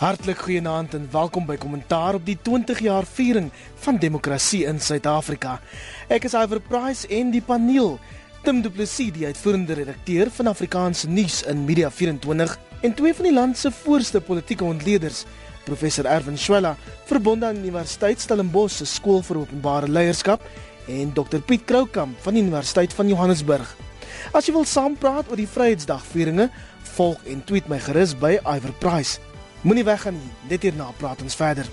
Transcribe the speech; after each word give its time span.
Hartlik 0.00 0.38
goeienaand 0.46 0.94
en 0.96 1.02
welkom 1.12 1.44
by 1.44 1.58
Kommentaar 1.60 2.16
op 2.16 2.22
die 2.24 2.38
20 2.40 2.78
jaar 2.80 3.04
viering 3.04 3.50
van 3.84 3.98
demokrasie 4.00 4.62
in 4.64 4.78
Suid-Afrika. 4.80 5.58
Ek 6.08 6.24
is 6.24 6.32
Iver 6.32 6.62
Price 6.64 7.04
en 7.12 7.28
die 7.34 7.42
paneel 7.44 7.98
Tim 8.40 8.62
Du 8.64 8.70
Plessis, 8.72 9.10
die 9.12 9.26
uitvoerende 9.28 9.76
redakteur 9.76 10.32
van 10.38 10.48
Afrikaanse 10.54 11.12
Nuus 11.12 11.42
in 11.52 11.66
Media 11.68 11.92
24 11.92 12.56
en 12.80 12.96
twee 12.96 13.12
van 13.18 13.28
die 13.28 13.34
land 13.42 13.60
se 13.60 13.68
voorste 13.82 14.24
politieke 14.24 14.64
ontleeders, 14.64 15.26
professor 15.68 16.08
Erwin 16.08 16.40
Swela, 16.40 16.78
verbonde 17.04 17.50
aan 17.50 17.60
die 17.60 17.68
Universiteit 17.68 18.24
Stellenbosch 18.24 18.80
se 18.80 18.88
skool 18.88 19.20
vir 19.28 19.44
openbare 19.44 19.92
leierskap 20.00 20.48
en 20.88 21.12
Dr 21.12 21.44
Piet 21.44 21.68
Kroukamp 21.68 22.24
van 22.24 22.40
die 22.40 22.48
Universiteit 22.48 22.96
van 22.96 23.12
Johannesburg. 23.12 23.76
As 24.32 24.48
jy 24.48 24.56
wil 24.56 24.64
saampraat 24.64 25.28
oor 25.28 25.44
die 25.44 25.50
Vryheidsdagvieringe, 25.58 26.48
volg 26.96 27.20
en 27.28 27.44
tweet 27.44 27.68
my 27.68 27.84
gerus 27.84 28.16
by 28.16 28.38
Iver 28.46 28.72
Price. 28.80 29.20
Moenie 29.60 29.84
weggaan 29.84 30.16
nie. 30.16 30.32
Net 30.48 30.62
hierna 30.64 30.88
praat 30.96 31.20
ons 31.22 31.36
verder. 31.36 31.68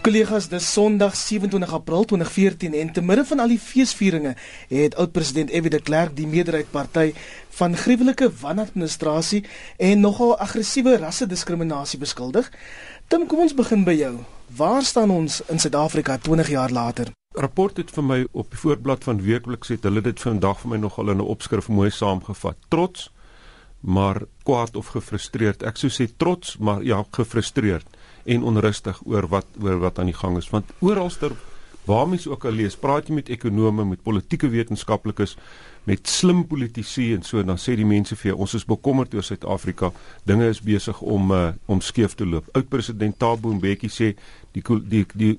Kollegas, 0.00 0.48
dis 0.48 0.72
Sondag 0.72 1.14
27 1.14 1.72
April 1.76 2.04
2014 2.04 2.74
en 2.74 2.92
te 2.92 3.02
midde 3.04 3.24
van 3.28 3.42
al 3.44 3.52
die 3.52 3.60
feesvieringe 3.60 4.32
het 4.72 4.96
oud-president 4.96 5.52
F.W. 5.52 5.70
de 5.70 5.82
Klerk 5.82 6.16
die 6.16 6.26
meerderheidsparty 6.26 7.12
van 7.60 7.76
gruwelike 7.76 8.30
wanadministrasie 8.40 9.44
en 9.76 10.00
nogal 10.00 10.34
aggressiewe 10.38 10.96
rassediskriminasie 11.04 12.00
beskuldig. 12.00 12.50
Tim, 13.06 13.28
kom 13.28 13.44
ons 13.44 13.54
begin 13.54 13.84
by 13.84 13.98
jou. 14.00 14.14
Waar 14.56 14.82
staan 14.82 15.12
ons 15.14 15.42
in 15.46 15.60
Suid-Afrika 15.62 16.18
20 16.18 16.56
jaar 16.56 16.72
later? 16.72 17.12
Rapport 17.38 17.76
het 17.78 17.90
vir 17.94 18.02
my 18.02 18.18
op 18.32 18.50
die 18.50 18.58
voorblad 18.58 19.04
van 19.06 19.20
weekliks 19.22 19.70
het 19.70 19.84
hulle 19.86 20.02
dit 20.02 20.18
vandag 20.18 20.58
vir 20.62 20.70
my 20.72 20.78
nogal 20.82 21.10
in 21.12 21.20
'n 21.22 21.30
opskrif 21.34 21.68
mooi 21.68 21.90
saamgevat. 21.90 22.56
Trots, 22.68 23.10
maar 23.80 24.22
kwaad 24.42 24.76
of 24.76 24.86
gefrustreerd. 24.86 25.62
Ek 25.62 25.76
sou 25.76 25.90
sê 25.90 26.08
trots, 26.16 26.56
maar 26.58 26.82
ja, 26.82 27.04
gefrustreerd 27.10 27.86
en 28.24 28.42
onrustig 28.42 29.00
oor 29.04 29.28
wat 29.28 29.46
oor 29.62 29.78
wat 29.78 29.98
aan 29.98 30.06
die 30.06 30.14
gang 30.14 30.36
is. 30.36 30.50
Want 30.50 30.64
oralster 30.80 31.32
waar 31.84 32.08
mens 32.08 32.26
ook 32.26 32.44
al 32.44 32.52
lees, 32.52 32.76
praat 32.76 33.08
jy 33.08 33.14
met 33.14 33.28
ekonome, 33.28 33.84
met 33.84 34.02
politieke 34.02 34.48
wetenskaplikes, 34.48 35.36
met 35.84 36.08
slim 36.08 36.46
politici 36.46 37.14
en 37.14 37.22
so 37.22 37.42
dan 37.42 37.58
sê 37.58 37.74
die 37.76 37.86
mense 37.86 38.16
vir 38.16 38.30
jou 38.30 38.40
ons 38.40 38.54
is 38.54 38.64
bekommerd 38.64 39.14
oor 39.14 39.22
Suid-Afrika. 39.22 39.92
Dinge 40.24 40.48
is 40.48 40.60
besig 40.60 41.00
om 41.00 41.30
uh, 41.30 41.52
om 41.66 41.80
skeef 41.80 42.14
te 42.14 42.26
loop. 42.26 42.48
Oud 42.52 42.68
president 42.68 43.18
Thabo 43.18 43.52
Mbeki 43.52 43.88
sê 43.88 44.14
die 44.52 44.62
die 44.88 45.06
die 45.14 45.38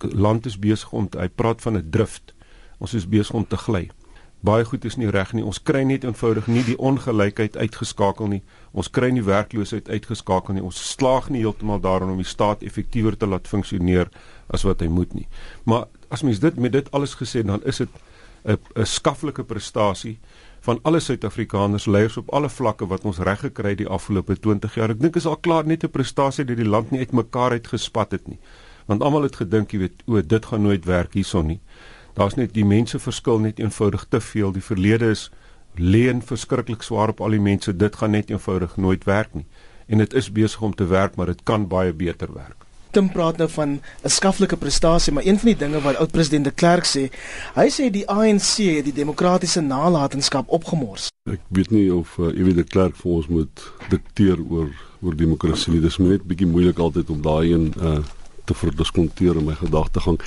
land 0.00 0.46
is 0.46 0.58
besig 0.58 0.92
om 0.92 1.08
hy 1.18 1.28
praat 1.28 1.62
van 1.62 1.76
'n 1.76 1.90
drift. 1.90 2.34
Ons 2.78 2.94
is 2.94 3.08
besig 3.08 3.34
om 3.34 3.46
te 3.46 3.56
gly. 3.56 3.90
Baie 4.40 4.64
goed 4.64 4.84
is 4.84 4.96
nie 4.96 5.10
reg 5.10 5.32
nie. 5.32 5.44
Ons 5.44 5.62
kry 5.62 5.82
net 5.82 6.04
eenvoudig 6.04 6.46
nie 6.46 6.62
die 6.64 6.76
ongelykheid 6.78 7.56
uitgeskakel 7.56 8.28
nie. 8.28 8.42
Ons 8.72 8.90
kry 8.90 9.10
nie 9.10 9.24
werkloosheid 9.24 9.88
uitgeskakel 9.88 10.54
nie. 10.54 10.62
Ons 10.62 10.90
slaag 10.92 11.30
nie 11.30 11.40
heeltemal 11.40 11.80
daarin 11.80 12.12
om 12.12 12.16
die 12.16 12.28
staat 12.28 12.62
effektiewer 12.62 13.16
te 13.16 13.26
laat 13.26 13.48
funksioneer 13.48 14.10
as 14.52 14.62
wat 14.62 14.80
hy 14.80 14.88
moet 14.88 15.14
nie. 15.14 15.26
Maar 15.64 15.86
as 16.10 16.22
mens 16.22 16.38
dit 16.38 16.56
met 16.56 16.72
dit 16.72 16.90
alles 16.90 17.16
gesê 17.16 17.42
dan 17.42 17.64
is 17.64 17.76
dit 17.76 17.88
'n 18.44 18.58
'n 18.76 18.86
skaflike 18.86 19.44
prestasie 19.44 20.18
van 20.60 20.78
alle 20.82 21.00
Suid-Afrikaners 21.00 21.86
leiers 21.86 22.16
op 22.16 22.30
alle 22.30 22.48
vlakke 22.48 22.86
wat 22.86 23.04
ons 23.04 23.18
reg 23.18 23.40
gekry 23.40 23.68
het 23.68 23.78
die 23.78 23.88
afgelope 23.88 24.38
20 24.38 24.74
jaar. 24.74 24.90
Ek 24.90 25.00
dink 25.00 25.16
is 25.16 25.26
al 25.26 25.36
klaar 25.36 25.66
net 25.66 25.84
'n 25.84 25.90
prestasie 25.90 26.44
dat 26.44 26.56
die 26.56 26.68
land 26.68 26.90
nie 26.90 27.00
uitmekaar 27.00 27.50
uit 27.50 27.66
gespat 27.66 28.10
het 28.10 28.28
nie 28.28 28.38
want 28.86 29.02
almal 29.02 29.26
het 29.26 29.36
gedink 29.36 29.72
jy 29.72 29.78
weet 29.78 30.02
o 30.06 30.22
dit 30.22 30.46
gaan 30.46 30.62
nooit 30.62 30.84
werk 30.84 31.14
hierson 31.14 31.46
nie. 31.46 31.60
Daar's 32.16 32.34
net 32.34 32.54
die 32.54 32.64
mense 32.64 32.98
verskil 32.98 33.38
net 33.44 33.58
eenvoudig 33.60 34.06
te 34.08 34.20
veel. 34.20 34.52
Die 34.52 34.64
verlede 34.64 35.10
is 35.12 35.30
leen 35.76 36.22
verskriklik 36.24 36.82
swaar 36.82 37.12
op 37.12 37.20
al 37.20 37.36
die 37.36 37.42
mense. 37.42 37.76
Dit 37.76 37.96
gaan 38.00 38.16
net 38.16 38.30
eenvoudig 38.30 38.76
nooit 38.76 39.04
werk 39.04 39.34
nie. 39.34 39.44
En 39.86 39.98
dit 39.98 40.14
is 40.14 40.30
besig 40.32 40.62
om 40.62 40.74
te 40.74 40.86
werk 40.86 41.16
maar 41.16 41.26
dit 41.26 41.42
kan 41.42 41.68
baie 41.68 41.92
beter 41.92 42.32
werk. 42.32 42.64
Tim 42.96 43.10
praat 43.12 43.36
nou 43.36 43.48
van 43.50 43.80
'n 44.04 44.08
skaflike 44.08 44.56
prestasie, 44.56 45.12
maar 45.12 45.24
een 45.26 45.38
van 45.38 45.48
die 45.48 45.56
dinge 45.56 45.80
wat 45.80 45.96
oud-president 45.96 46.44
de 46.44 46.50
Klerk 46.50 46.84
sê, 46.84 47.10
hy 47.54 47.68
sê 47.68 47.90
die 47.90 48.08
ANC 48.08 48.56
het 48.56 48.84
die 48.84 48.92
demokratiese 48.92 49.60
nalatenskap 49.60 50.48
opgemors. 50.48 51.10
Ek 51.30 51.40
weet 51.48 51.70
nie 51.70 51.94
of 51.94 52.16
uh, 52.18 52.26
Ewie 52.26 52.54
de 52.54 52.64
Klerk 52.64 52.96
vir 52.96 53.12
ons 53.12 53.26
moet 53.26 53.72
dikteer 53.88 54.40
oor 54.48 54.70
oor 55.02 55.16
demokrasie 55.16 55.72
nie. 55.72 55.80
Dit 55.80 55.90
is 55.90 55.98
net 55.98 56.24
bietjie 56.24 56.46
moeilik 56.46 56.78
altyd 56.78 57.10
om 57.10 57.22
daai 57.22 57.52
een 57.52 57.74
uh, 57.82 57.98
te 58.46 58.54
verdiskonteer 58.54 59.36
in 59.36 59.48
my 59.50 59.54
gedagtegang. 59.58 60.20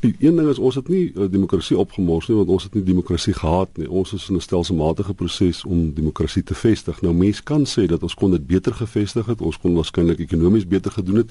Die 0.00 0.14
een 0.18 0.36
ding 0.36 0.48
is 0.48 0.58
ons 0.58 0.74
het 0.74 0.86
nie 0.88 1.10
uh, 1.12 1.26
demokrasie 1.28 1.76
opgemors 1.76 2.24
nie 2.30 2.36
want 2.38 2.48
ons 2.48 2.62
het 2.64 2.74
nie 2.74 2.82
demokrasie 2.82 3.34
gehad 3.36 3.76
nie. 3.76 3.88
Ons 3.88 4.14
is 4.16 4.28
in 4.28 4.36
'n 4.36 4.40
stelselmatige 4.40 5.14
proses 5.14 5.64
om 5.64 5.92
demokrasie 5.94 6.42
te 6.42 6.54
vestig. 6.54 7.02
Nou 7.02 7.12
mense 7.14 7.42
kan 7.42 7.66
sê 7.66 7.84
dat 7.86 8.02
ons 8.02 8.14
kon 8.14 8.30
dit 8.30 8.46
beter 8.46 8.72
gevestig 8.72 9.26
het. 9.26 9.40
Ons 9.40 9.58
kon 9.58 9.74
waarskynlik 9.74 10.18
ekonomies 10.18 10.66
beter 10.66 10.90
gedoen 10.90 11.16
het. 11.16 11.30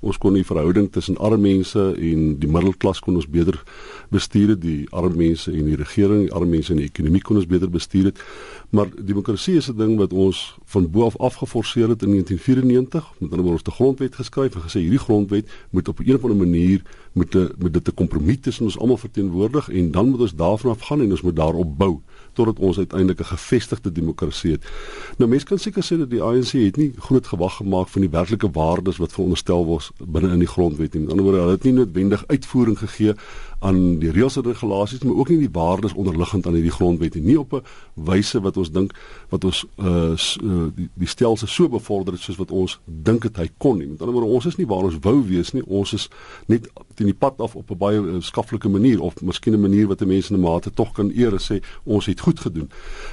Ons 0.00 0.18
kon 0.18 0.32
die 0.32 0.44
verhouding 0.44 0.92
tussen 0.92 1.16
arme 1.16 1.38
mense 1.38 1.94
en 1.96 2.38
die 2.38 2.48
middelklas 2.48 3.00
kon 3.00 3.14
ons 3.14 3.28
beter 3.28 3.62
bestuur 4.10 4.48
het. 4.48 4.60
Die 4.60 4.86
arme 4.90 5.16
mense 5.16 5.52
en 5.52 5.64
die 5.64 5.76
regering, 5.76 6.20
die 6.20 6.32
arme 6.32 6.50
mense 6.50 6.72
en 6.72 6.78
die 6.78 6.90
ekonomie 6.92 7.22
kon 7.22 7.36
ons 7.36 7.46
beter 7.46 7.70
bestuur 7.70 8.04
het. 8.04 8.20
Maar 8.70 8.88
demokrasie 9.00 9.56
is 9.56 9.70
'n 9.70 9.76
ding 9.76 9.96
wat 9.96 10.12
ons 10.12 10.58
van 10.64 10.90
bo 10.90 11.04
af 11.04 11.16
afgeforseer 11.16 11.88
het 11.88 12.02
in 12.02 12.10
1994 12.10 13.12
met 13.18 13.30
hulle 13.30 13.42
ons 13.42 13.62
te 13.62 13.70
grondwet 13.70 14.14
geskryf 14.14 14.54
en 14.54 14.60
gesê 14.60 14.80
hierdie 14.80 14.98
grondwet 14.98 15.48
moet 15.70 15.88
op 15.88 16.00
'n 16.00 16.14
of 16.14 16.22
ander 16.22 16.36
manier 16.36 16.82
moet 17.12 17.34
'n 17.34 17.52
moet 17.58 17.72
dit 17.72 17.88
'n 17.88 17.94
kompromie 17.94 18.40
tussen 18.40 18.64
ons 18.64 18.78
almal 18.78 18.96
verteenwoordig 18.96 19.68
en 19.68 19.90
dan 19.90 20.08
moet 20.08 20.20
ons 20.20 20.34
daarvan 20.34 20.70
af 20.70 20.80
gaan 20.80 21.00
en 21.00 21.10
ons 21.10 21.22
moet 21.22 21.36
daarop 21.36 21.78
bou 21.78 22.00
totdat 22.32 22.58
ons 22.58 22.78
uiteindelik 22.78 23.20
'n 23.20 23.24
gevestigde 23.24 23.92
demokrasie 23.92 24.50
het. 24.50 24.64
Nou 25.16 25.30
mense 25.30 25.46
kan 25.46 25.58
seker 25.58 25.84
sê 25.84 25.98
dat 25.98 26.10
die 26.10 26.22
ANC 26.22 26.52
het 26.52 26.76
nie 26.76 26.92
groot 26.96 27.26
gewag 27.26 27.56
gemaak 27.56 27.88
van 27.88 28.00
die 28.00 28.10
werklike 28.10 28.50
waardes 28.50 28.96
wat 28.96 29.12
veronderstel 29.12 29.66
was 29.66 29.90
binne 30.06 30.32
in 30.32 30.38
die 30.38 30.48
grondwet 30.48 30.92
nie. 30.92 31.02
Met 31.02 31.10
ander 31.10 31.24
woorde, 31.24 31.40
hulle 31.40 31.52
het 31.52 31.62
nie 31.62 31.72
noodwendig 31.72 32.24
uitvoering 32.26 32.78
gegee 32.78 33.14
aan 33.60 33.98
die 34.00 34.10
reëls 34.10 34.36
en 34.36 34.46
regulasies 34.48 35.02
maar 35.04 35.16
ook 35.20 35.28
nie 35.28 35.38
die 35.42 35.52
waardes 35.52 35.92
onderliggend 35.92 36.46
aan 36.46 36.56
hierdie 36.56 36.72
grondwet 36.72 37.14
nie. 37.14 37.22
Nie 37.22 37.38
op 37.40 37.52
'n 37.52 37.62
wyse 37.94 38.40
wat 38.40 38.56
ons 38.56 38.70
dink 38.72 38.92
wat 39.28 39.44
ons 39.44 39.66
uh, 39.76 40.16
uh 40.42 40.68
die, 40.74 40.88
die 40.94 41.08
stelsel 41.08 41.46
so 41.46 41.68
bevorder 41.68 42.14
het 42.14 42.22
soos 42.22 42.36
wat 42.36 42.50
ons 42.50 42.80
dink 42.84 43.22
dit 43.22 43.36
hy 43.36 43.48
kon 43.58 43.78
nie. 43.78 43.86
Met 43.86 44.00
ander 44.00 44.14
woorde, 44.14 44.32
ons 44.32 44.46
is 44.46 44.56
nie 44.56 44.66
waar 44.66 44.84
ons 44.84 44.98
wou 45.00 45.26
wees 45.26 45.52
nie. 45.52 45.62
Ons 45.66 45.92
is 45.92 46.08
net 46.46 46.70
teen 46.94 47.06
die 47.06 47.18
pad 47.18 47.40
af 47.40 47.56
op 47.56 47.70
'n 47.70 47.76
baie 47.78 48.00
uh, 48.00 48.20
skaflike 48.20 48.68
manier 48.68 49.00
of 49.00 49.20
miskien 49.20 49.54
'n 49.54 49.60
manier 49.60 49.86
wat 49.86 50.00
mense 50.00 50.32
in 50.32 50.38
'n 50.38 50.42
mate 50.42 50.70
tog 50.70 50.92
kan 50.92 51.10
eer 51.14 51.32
sê 51.38 51.62
ons 51.84 52.06
het 52.06 52.20
goed 52.20 52.40
gedoen. 52.40 52.70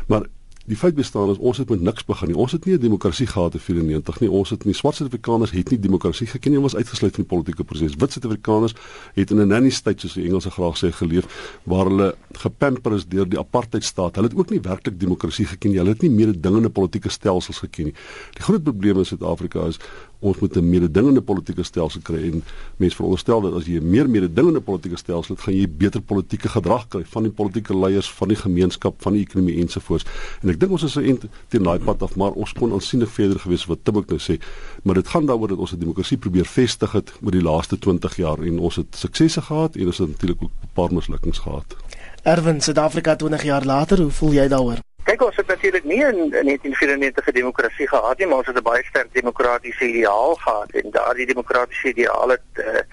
Maar 0.08 0.28
Die 0.68 0.76
feit 0.76 0.96
bestaan 0.96 1.30
is 1.32 1.38
ons 1.40 1.62
het 1.62 1.70
met 1.72 1.82
niks 1.82 2.04
begin 2.04 2.28
nie. 2.28 2.36
Ons 2.36 2.52
het 2.52 2.66
nie 2.66 2.76
'n 2.76 2.82
demokrasie 2.82 3.28
gehad 3.28 3.54
in 3.54 3.60
94 3.60 4.20
nie. 4.20 4.32
Ons 4.32 4.50
het 4.50 4.66
nie 4.66 4.74
swart 4.74 4.96
Suid-Afrikaners 4.96 5.52
het 5.52 5.70
nie 5.70 5.80
demokrasie 5.80 6.28
geken 6.28 6.52
nie. 6.52 6.60
Ons 6.60 6.74
was 6.74 6.82
uitgesluit 6.82 7.16
van 7.16 7.24
die 7.24 7.36
politieke 7.36 7.64
proses. 7.64 7.96
Wit 7.96 8.12
Suid-Afrikaners 8.12 8.74
het 9.14 9.32
in 9.32 9.40
'n 9.40 9.48
nanny 9.48 9.70
state 9.70 10.00
soos 10.00 10.14
die 10.14 10.26
Engelse 10.26 10.52
graag 10.52 10.78
sê 10.78 10.92
geleef 10.92 11.26
waar 11.64 11.86
hulle 11.86 12.16
gepamper 12.32 12.94
is 12.94 13.08
deur 13.08 13.30
die 13.30 13.40
apartheid 13.40 13.84
staat. 13.84 14.16
Hulle 14.16 14.28
het 14.28 14.38
ook 14.38 14.50
nie 14.50 14.60
werklik 14.62 15.00
demokrasie 15.00 15.46
geken 15.46 15.70
nie. 15.70 15.78
Hulle 15.78 15.90
het 15.90 16.02
nie 16.02 16.12
mededingende 16.12 16.70
politieke 16.70 17.10
stelsels 17.10 17.58
geken 17.58 17.84
nie. 17.84 17.94
Die 18.34 18.44
groot 18.44 18.64
probleem 18.64 18.98
in 18.98 19.06
Suid-Afrika 19.06 19.66
is 19.68 19.80
ons 20.20 20.40
moet 20.40 20.56
'n 20.58 20.70
mededingende 20.70 21.22
politieke 21.22 21.64
stelsel 21.64 22.02
kry 22.02 22.32
en 22.32 22.44
mense 22.78 22.96
veronderstel 22.96 23.42
dat 23.42 23.54
as 23.54 23.66
jy 23.66 23.80
'n 23.80 23.90
meer 23.90 24.10
mededingende 24.10 24.62
politieke 24.62 24.98
stelsel 24.98 25.36
het, 25.36 25.44
gaan 25.44 25.54
jy 25.54 25.68
beter 25.70 26.02
politieke 26.02 26.50
gedrag 26.50 26.88
kry 26.88 27.04
van 27.06 27.24
die 27.24 27.32
politieke 27.32 27.78
leiers, 27.78 28.12
van 28.12 28.28
die 28.28 28.38
gemeenskap, 28.38 29.02
van 29.02 29.14
die 29.14 29.22
ekonomie 29.22 29.60
ensovoorts. 29.60 30.06
En 30.42 30.50
ek 30.50 30.60
dink 30.60 30.72
ons 30.72 30.84
is 30.84 30.92
so 30.92 31.02
teen 31.48 31.64
daai 31.64 31.80
pad 31.80 32.02
af, 32.02 32.16
maar 32.16 32.32
ons 32.32 32.54
kon 32.54 32.74
aansienlik 32.74 33.10
verder 33.10 33.40
gewees 33.40 33.66
wat 33.66 33.80
Tim 33.84 33.98
ook 33.98 34.10
nou 34.10 34.20
sê. 34.20 34.40
Maar 34.84 34.96
dit 34.96 35.08
gaan 35.08 35.26
daaroor 35.26 35.48
dat 35.48 35.58
ons 35.58 35.74
'n 35.74 35.80
demokrasie 35.80 36.18
probeer 36.18 36.46
vestig 36.46 36.92
het 36.92 37.14
oor 37.22 37.32
die 37.32 37.42
laaste 37.42 37.80
20 37.80 38.16
jaar 38.16 38.40
en 38.40 38.60
ons 38.60 38.76
het 38.76 38.96
suksese 38.96 39.42
gehad 39.42 39.76
en 39.76 39.86
ons 39.86 39.98
het 39.98 40.10
natuurlik 40.10 40.44
ook 40.44 40.52
'n 40.52 40.70
paar 40.74 40.94
mislukkings 40.94 41.40
gehad. 41.40 41.76
Erwin, 42.24 42.62
Suid-Afrika 42.62 43.16
20 43.16 43.44
jaar 43.44 43.66
later, 43.66 44.02
hoe 44.02 44.12
voel 44.12 44.34
jy 44.34 44.48
daaroor? 44.48 44.80
Kyk 45.08 45.22
ons 45.24 45.36
het 45.40 45.48
natuurlik 45.48 45.86
nie 45.88 46.02
in, 46.04 46.18
in 46.36 46.48
1994 46.52 47.28
'n 47.28 47.32
demokrasie 47.32 47.88
gehad 47.88 48.18
nie, 48.18 48.28
maar 48.28 48.38
ons 48.38 48.48
het 48.48 48.58
'n 48.58 48.70
baie 48.72 48.84
sterk 48.84 49.14
demokratiese 49.14 49.88
ideaal 49.88 50.36
gehad 50.36 50.70
en 50.72 50.92
daardie 50.92 51.26
demokratiese 51.26 51.88
ideaal 51.88 52.30
het 52.30 52.50
uh, 52.54 52.84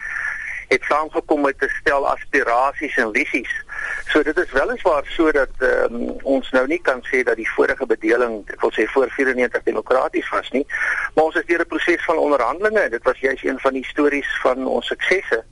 het 0.69 0.83
saamgekom 0.83 1.41
met 1.41 1.57
'n 1.59 1.73
stel 1.81 2.09
aspirasies 2.09 2.97
en 2.97 3.09
visies. 3.13 3.65
So 4.07 4.23
dit 4.23 4.37
is 4.39 4.53
weliswaar 4.53 5.03
sodat 5.07 5.51
um, 5.59 6.17
ons 6.23 6.51
nou 6.51 6.67
nie 6.67 6.81
kan 6.83 7.01
sê 7.11 7.23
dat 7.23 7.37
die 7.37 7.51
vorige 7.51 7.87
bedeling, 7.87 8.43
ek 8.47 8.61
wil 8.61 8.73
sê 8.73 8.87
voor 8.87 9.11
94 9.11 9.63
demokraties 9.63 10.29
was 10.29 10.51
nie, 10.51 10.67
maar 11.15 11.25
ons 11.25 11.35
is 11.35 11.47
deur 11.47 11.61
'n 11.61 11.67
proses 11.67 12.05
van 12.05 12.17
onderhandelinge 12.17 12.81
en 12.81 12.91
dit 12.91 13.03
was 13.03 13.19
juis 13.19 13.43
een 13.43 13.59
van 13.59 13.73
die 13.73 13.85
stories 13.85 14.39
van 14.43 14.67
ons 14.67 14.87
suksesse. 14.87 15.45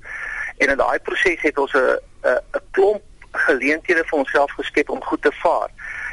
En 0.56 0.68
in 0.68 0.76
daai 0.76 0.98
proses 0.98 1.42
het 1.42 1.58
ons 1.58 1.72
'n 1.72 1.98
'n 2.22 2.62
klomp 2.70 3.02
geleenthede 3.32 4.04
vir 4.04 4.18
onsself 4.18 4.50
geskep 4.50 4.90
om 4.90 5.04
goed 5.04 5.22
te 5.22 5.32
vaar. 5.32 5.70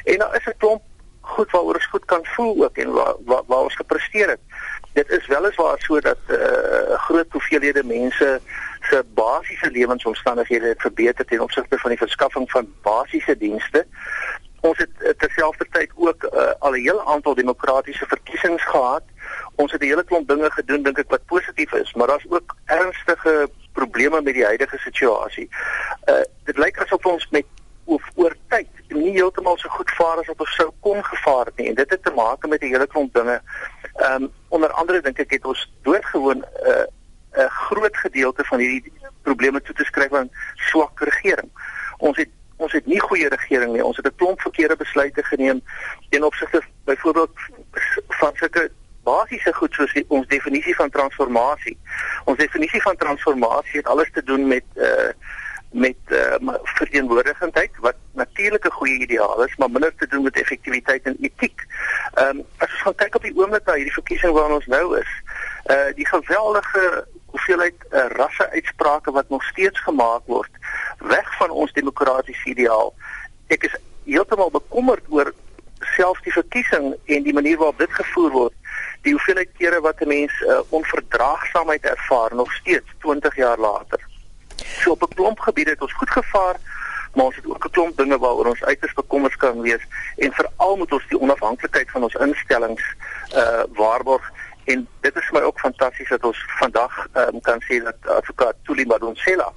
En 0.10 0.18
daar 0.18 0.36
is 0.36 0.46
'n 0.46 0.58
klomp 0.58 0.82
goed 1.22 1.52
waaroor 1.52 1.74
ons 1.74 1.86
goed 1.86 2.06
kan 2.06 2.26
voel 2.26 2.64
ook 2.64 2.78
en 2.78 2.92
waar 2.92 3.16
waar, 3.26 3.44
waar 3.46 3.66
ons 3.68 3.76
gepresteer 3.76 4.30
het. 4.30 4.40
Dit 4.94 5.10
is 5.10 5.28
weliswaar 5.28 5.80
so 5.80 6.00
dat 6.00 6.18
'n 6.28 6.34
uh, 6.34 7.00
groot 7.06 7.32
hoeveelhede 7.32 7.84
mense 7.84 8.42
se 8.82 9.06
basiese 9.14 9.72
lewensomstandighede 9.72 10.68
het 10.68 10.82
verbeter 10.82 11.26
ten 11.26 11.40
opsigte 11.40 11.78
van 11.78 11.90
die 11.90 12.00
verskaffing 12.00 12.52
van 12.52 12.74
basiese 12.82 13.38
dienste. 13.38 13.86
ons 14.62 14.78
het 14.78 14.90
uh, 15.00 15.10
terselfdertyd 15.10 15.92
ook 15.96 16.24
uh, 16.24 16.52
al 16.60 16.72
'n 16.72 16.84
hele 16.88 17.06
aantal 17.06 17.36
demokratiese 17.36 18.06
verkiesings 18.06 18.66
gehad. 18.66 19.04
Ons 19.56 19.72
het 19.72 19.82
'n 19.82 19.86
hele 19.86 20.04
klomp 20.04 20.28
dinge 20.28 20.52
gedoen 20.52 20.84
dink 20.84 20.98
ek 20.98 21.10
wat 21.10 21.26
positief 21.26 21.72
is, 21.72 21.94
maar 21.94 22.08
daar's 22.08 22.26
ook 22.30 22.56
ernstige 22.66 23.50
probleme 23.74 24.22
met 24.22 24.34
die 24.34 24.46
huidige 24.46 24.78
situasie. 24.78 25.50
Uh 26.06 26.24
dit 26.44 26.58
lyk 26.58 26.78
asof 26.82 27.06
ons 27.06 27.28
met 27.30 27.46
oor, 27.90 28.04
oor 28.16 28.36
tyd 28.54 28.68
nie 28.94 29.14
heeltemal 29.16 29.58
so 29.58 29.70
goed 29.70 29.92
vaar 29.98 30.22
as 30.22 30.30
wat 30.32 30.40
ons 30.46 30.56
sou 30.58 30.70
kon 30.86 31.04
gevaar 31.06 31.50
het 31.50 31.62
nie 31.62 31.70
en 31.72 31.78
dit 31.78 31.94
het 31.96 32.04
te 32.04 32.14
maak 32.16 32.48
met 32.48 32.62
'n 32.62 32.74
hele 32.74 32.88
klomp 32.88 33.14
dinge. 33.14 33.42
Ehm 33.96 34.24
um, 34.24 34.32
onder 34.50 34.72
andere 34.72 35.02
dink 35.02 35.20
ek 35.20 35.32
het 35.38 35.46
ons 35.46 35.62
doodgewoon 35.84 36.42
'n 36.42 36.46
uh, 36.70 36.88
'n 37.46 37.50
groot 37.50 37.98
gedeelte 37.98 38.44
van 38.44 38.60
hierdie 38.60 38.94
probleme 39.22 39.62
toe 39.62 39.76
te 39.76 39.84
skryf 39.84 40.14
aan 40.14 40.30
swak 40.56 41.00
regering. 41.00 41.50
Ons 41.98 42.18
het 42.18 42.30
ons 42.58 42.72
het 42.72 42.86
nie 42.86 43.00
goeie 43.00 43.30
regering 43.30 43.72
nie. 43.74 43.84
Ons 43.84 43.98
het 43.98 44.06
'n 44.06 44.16
klomp 44.16 44.42
verkeerde 44.42 44.76
besluite 44.76 45.24
geneem 45.24 45.62
in 46.10 46.24
opsigte 46.24 46.62
byvoorbeeld 46.84 47.32
van 48.08 48.32
sulke 48.36 48.72
basiese 49.04 49.54
goed 49.54 49.74
soos 49.74 49.94
die, 49.94 50.06
ons 50.08 50.28
definisie 50.28 50.76
van 50.76 50.90
transformasie. 50.90 51.78
Ons 52.26 52.38
definisie 52.38 52.82
van 52.82 52.96
transformasie 52.96 53.78
het 53.78 53.88
alles 53.88 54.12
te 54.12 54.24
doen 54.24 54.48
met 54.48 54.64
uh 54.76 55.12
met 55.72 55.98
uh 56.08 56.54
verteenwoordigendheid 56.64 57.72
wat 57.80 57.96
natuurlik 58.14 58.66
'n 58.66 58.72
goeie 58.72 59.00
ideaal 59.00 59.44
is, 59.44 59.56
maar 59.56 59.72
minder 59.72 59.96
te 59.96 60.08
doen 60.08 60.24
met 60.24 60.42
effektiwiteit 60.42 61.04
en 61.04 61.18
etiek. 61.22 61.66
Ehm 62.14 62.28
um, 62.28 62.46
as 62.58 62.72
ons 62.72 62.82
gaan 62.82 62.96
kyk 62.96 63.16
op 63.16 63.22
die 63.22 63.36
oomblik 63.36 63.66
na 63.66 63.74
hierdie 63.74 63.94
verkiesing 63.94 64.34
waarin 64.34 64.56
ons 64.56 64.66
nou 64.66 65.00
is, 65.00 65.12
uh 65.66 65.94
die 65.96 66.08
geweldige 66.08 67.08
hoeveelheid 67.26 67.76
uh, 67.92 68.06
rasse 68.08 68.50
uitsprake 68.50 69.12
wat 69.12 69.30
nog 69.30 69.44
steeds 69.44 69.80
gemaak 69.80 70.22
word 70.26 70.50
weg 70.98 71.38
van 71.38 71.50
ons 71.50 71.74
demokratiese 71.74 72.50
ideaal. 72.50 72.94
Ek 73.48 73.64
is 73.64 73.76
heeltemal 74.04 74.52
bekommerd 74.52 75.06
oor 75.10 75.34
selfs 75.96 76.24
die 76.24 76.34
verkiesing 76.34 76.96
en 77.06 77.24
die 77.24 77.34
manier 77.34 77.58
waarop 77.58 77.78
dit 77.78 77.94
gevoer 77.94 78.32
word. 78.32 78.54
Die 79.02 79.14
hoeveelheid 79.16 79.52
kere 79.58 79.82
wat 79.82 80.02
'n 80.02 80.08
mens 80.08 80.34
uh, 80.42 80.60
onverdraagsaamheid 80.70 81.84
ervaar 81.84 82.36
nog 82.36 82.54
steeds 82.54 82.88
20 83.00 83.36
jaar 83.36 83.58
later. 83.58 84.09
So 84.66 84.92
op 84.92 85.04
'n 85.04 85.16
klomp 85.16 85.40
gebiede 85.40 85.72
het 85.72 85.82
ons 85.82 85.94
goed 85.94 86.10
gevaar, 86.10 86.56
maar 87.14 87.26
ons 87.26 87.36
het 87.36 87.46
ook 87.46 87.66
'n 87.66 87.70
klomp 87.70 87.98
dinge 87.98 88.18
waaroor 88.18 88.46
ons 88.46 88.64
uiters 88.64 88.94
bekommerd 88.94 89.36
kan 89.36 89.62
wees 89.62 89.84
en 90.16 90.34
veral 90.34 90.78
moet 90.78 90.92
ons 90.92 91.08
die 91.08 91.20
onafhanklikheid 91.20 91.92
van 91.92 92.04
ons 92.04 92.14
instellings 92.14 92.84
uh 93.36 93.64
waarborg 93.74 94.32
en 94.64 94.88
dit 95.02 95.16
is 95.16 95.26
vir 95.30 95.40
my 95.40 95.46
ook 95.46 95.60
fantasties 95.60 96.10
dat 96.10 96.24
ons 96.24 96.44
vandag 96.60 97.08
um, 97.14 97.42
kan 97.42 97.62
sê 97.68 97.80
dat 97.84 98.12
advokaat 98.20 98.56
Tuli 98.64 98.86
Madonsela 98.86 99.54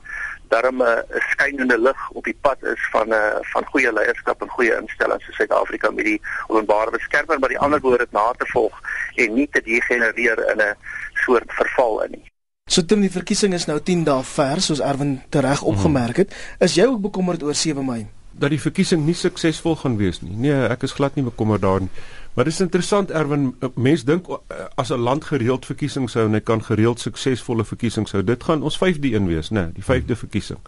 daarom 0.49 0.83
'n 0.83 0.87
uh, 0.87 1.21
skynende 1.33 1.79
lig 1.79 2.11
op 2.11 2.25
die 2.25 2.39
pad 2.41 2.63
is 2.63 2.89
van 2.91 3.09
'n 3.09 3.13
uh, 3.13 3.37
van 3.41 3.65
goeie 3.65 3.93
leierskap 3.93 4.43
en 4.43 4.49
goeie 4.49 4.77
instellings 4.81 5.29
in 5.29 5.33
Suid-Afrika 5.33 5.91
met 5.91 6.05
die 6.05 6.21
openbare 6.47 6.91
beskermer 6.91 7.39
maar 7.39 7.49
die 7.49 7.65
ander 7.67 7.81
woorde 7.81 8.07
na 8.11 8.33
te 8.37 8.47
volg 8.47 8.81
en 9.15 9.35
nie 9.35 9.49
te 9.49 9.63
degenereer 9.63 10.51
in 10.51 10.61
'n 10.61 10.77
soort 11.15 11.53
verval 11.53 12.03
in 12.03 12.11
nie. 12.11 12.32
So 12.73 12.81
teen 12.89 13.03
die 13.05 13.11
verkiesing 13.13 13.53
is 13.53 13.67
nou 13.69 13.75
10 13.85 14.07
dae 14.07 14.23
ver 14.25 14.61
soos 14.65 14.81
Erwin 14.81 15.19
tereg 15.35 15.61
opgemerk 15.69 16.23
het, 16.23 16.35
is 16.63 16.79
jy 16.79 16.87
ook 16.89 17.03
bekommerd 17.11 17.43
oor 17.45 17.57
7 17.59 17.85
Mei? 17.85 18.07
Dat 18.33 18.49
die 18.55 18.61
verkiesing 18.63 19.03
nie 19.05 19.17
suksesvol 19.19 19.75
gaan 19.83 19.99
wees 19.99 20.23
nie. 20.23 20.33
Nee, 20.47 20.71
ek 20.73 20.87
is 20.87 20.95
glad 20.97 21.19
nie 21.19 21.25
bekommerd 21.27 21.61
daarin. 21.67 21.91
Maar 22.33 22.49
dit 22.49 22.55
is 22.55 22.63
interessant 22.65 23.13
Erwin, 23.13 23.51
mense 23.77 24.09
dink 24.09 24.31
eh, 24.31 24.63
as 24.81 24.89
'n 24.89 25.05
land 25.05 25.25
gereeld 25.25 25.69
verkiesings 25.69 26.15
hou 26.17 26.25
en 26.25 26.39
hy 26.39 26.41
kan 26.41 26.65
gereeld 26.65 27.01
suksesvolle 27.01 27.65
verkiesings 27.65 28.17
hou, 28.17 28.23
dit 28.25 28.45
gaan 28.45 28.63
ons 28.63 28.79
5de 28.79 29.13
een 29.13 29.29
wees, 29.29 29.51
né, 29.51 29.61
nee, 29.61 29.73
die 29.77 29.85
5de 29.85 30.17
verkiesing. 30.17 30.59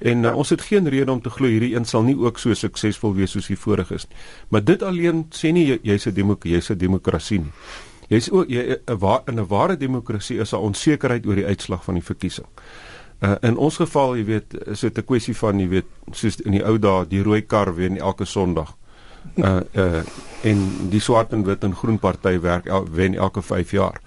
En 0.00 0.24
uh, 0.24 0.36
ons 0.36 0.48
het 0.48 0.60
geen 0.62 0.88
rede 0.88 1.12
om 1.12 1.20
te 1.20 1.30
glo 1.30 1.46
hierdie 1.46 1.74
een 1.76 1.84
sal 1.84 2.02
nie 2.02 2.16
ook 2.16 2.38
so 2.38 2.54
suksesvol 2.54 3.14
wees 3.14 3.30
soos 3.36 3.52
die 3.52 3.58
vorige 3.58 3.94
is 3.94 4.08
nie. 4.08 4.16
Maar 4.48 4.64
dit 4.64 4.82
alleen 4.82 5.26
sê 5.28 5.52
nie 5.52 5.78
jy's 5.82 6.06
'n 6.06 6.14
demokrasie, 6.14 6.56
jy's 6.56 6.70
'n 6.70 6.78
demokrasie 6.78 7.38
nie. 7.38 7.52
Jy's 8.10 8.30
ook 8.30 8.48
jy 8.50 8.76
'n 8.86 8.98
waar 8.98 9.22
in 9.26 9.38
'n 9.38 9.46
ware 9.46 9.76
demokrasie 9.76 10.38
is 10.38 10.50
daar 10.50 10.60
onsekerheid 10.60 11.26
oor 11.26 11.34
die 11.34 11.46
uitslag 11.46 11.84
van 11.84 11.94
die 11.94 12.04
verkiesing. 12.04 12.46
Uh, 13.22 13.34
in 13.40 13.56
ons 13.56 13.76
geval, 13.76 14.16
jy 14.16 14.24
weet, 14.24 14.66
is 14.66 14.80
dit 14.80 14.98
'n 14.98 15.04
kwessie 15.04 15.36
van 15.36 15.58
jy 15.60 15.68
weet, 15.68 15.86
soos 16.10 16.40
in 16.40 16.52
die 16.52 16.64
ou 16.64 16.78
dae, 16.78 17.06
die 17.06 17.22
rooi 17.22 17.42
kar 17.42 17.74
wen 17.74 17.98
elke 17.98 18.24
Sondag 18.24 18.76
uh 19.36 19.60
uh 19.74 20.02
en 20.42 20.60
die 20.90 21.00
swart 21.00 21.32
en 21.32 21.44
wit 21.44 21.64
en 21.64 21.74
groen 21.76 21.98
party 21.98 22.38
werk 22.40 22.66
el, 22.66 22.86
wen 22.90 23.14
elke 23.14 23.42
5 23.42 23.70
jaar. 23.70 24.00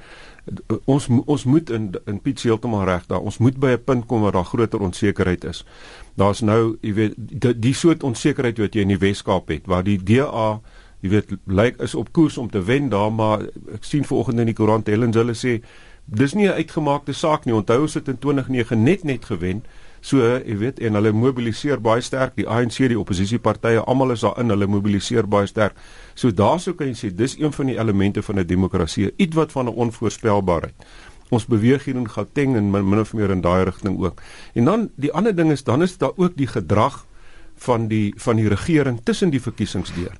Uh, 0.45 0.77
ons 0.85 1.07
ons 1.25 1.43
moet 1.45 1.69
in 1.69 1.91
in 2.05 2.21
Piet 2.21 2.41
heeltemal 2.41 2.85
reg 2.89 3.05
daar. 3.07 3.21
Ons 3.21 3.37
moet 3.37 3.57
by 3.59 3.75
'n 3.77 3.83
punt 3.83 4.05
kom 4.05 4.21
waar 4.21 4.31
daar 4.31 4.45
groter 4.45 4.79
onsekerheid 4.79 5.43
is. 5.43 5.65
Daar's 6.15 6.41
nou, 6.41 6.77
jy 6.81 6.93
weet, 6.93 7.13
die, 7.17 7.59
die 7.59 7.73
soort 7.73 8.03
onsekerheid 8.03 8.57
wat 8.57 8.73
jy 8.73 8.81
in 8.81 8.87
die 8.87 8.97
Wes-Kaap 8.97 9.47
het 9.47 9.65
waar 9.65 9.83
die 9.83 10.03
DA 10.03 10.61
jy 11.03 11.09
weet 11.11 11.33
lyk 11.45 11.81
is 11.83 11.95
op 11.99 12.13
koers 12.15 12.37
om 12.39 12.49
te 12.49 12.61
wen 12.63 12.89
daar 12.89 13.11
maar 13.11 13.43
ek 13.75 13.83
sien 13.83 14.05
vanoggend 14.07 14.39
in 14.39 14.51
die 14.51 14.55
koerant 14.55 14.87
Helen 14.87 15.13
hulle 15.13 15.35
sê 15.35 15.59
dis 16.05 16.33
nie 16.33 16.47
'n 16.47 16.57
uitgemaakte 16.59 17.13
saak 17.13 17.45
nie. 17.45 17.55
Onthou 17.55 17.81
ons 17.81 17.93
het 17.93 18.07
in 18.07 18.17
2009 18.19 18.83
net 18.83 19.03
net 19.03 19.25
gewen. 19.25 19.63
So, 20.01 20.17
jy 20.19 20.57
weet, 20.57 20.79
en 20.79 20.93
hulle 20.93 21.11
mobiliseer 21.11 21.81
baie 21.81 22.01
sterk, 22.01 22.35
die 22.35 22.47
ANC, 22.47 22.77
die 22.77 22.99
oppositiepartye, 22.99 23.79
almal 23.79 24.11
is 24.11 24.19
daarin, 24.19 24.49
hulle 24.49 24.67
mobiliseer 24.67 25.27
baie 25.27 25.47
sterk. 25.47 25.77
So 26.13 26.31
daarsou 26.31 26.73
kan 26.75 26.87
jy 26.87 26.93
sê 26.93 27.15
dis 27.15 27.37
een 27.39 27.53
van 27.53 27.65
die 27.65 27.77
elemente 27.79 28.21
van 28.21 28.39
'n 28.39 28.47
demokrasie, 28.47 29.13
iets 29.17 29.35
wat 29.35 29.51
van 29.51 29.65
'n 29.65 29.75
onvoorspelbaarheid. 29.75 30.75
Ons 31.29 31.45
beweeg 31.45 31.85
hier 31.85 31.95
in 31.95 32.09
Gauteng 32.09 32.55
en 32.55 32.71
min, 32.71 32.89
min 32.89 32.99
of 32.99 33.13
meer 33.13 33.31
in 33.31 33.41
daai 33.41 33.63
rigting 33.63 33.99
ook. 33.99 34.21
En 34.53 34.65
dan 34.65 34.89
die 34.95 35.11
ander 35.11 35.35
ding 35.35 35.51
is 35.51 35.63
dan 35.63 35.81
is 35.81 35.97
daar 35.97 36.11
ook 36.15 36.35
die 36.35 36.47
gedrag 36.47 37.05
van 37.55 37.87
die 37.87 38.13
van 38.17 38.35
die 38.35 38.47
regering 38.47 38.99
tussen 39.03 39.29
die 39.29 39.41
verkiesings 39.41 39.93
deur. 39.93 40.17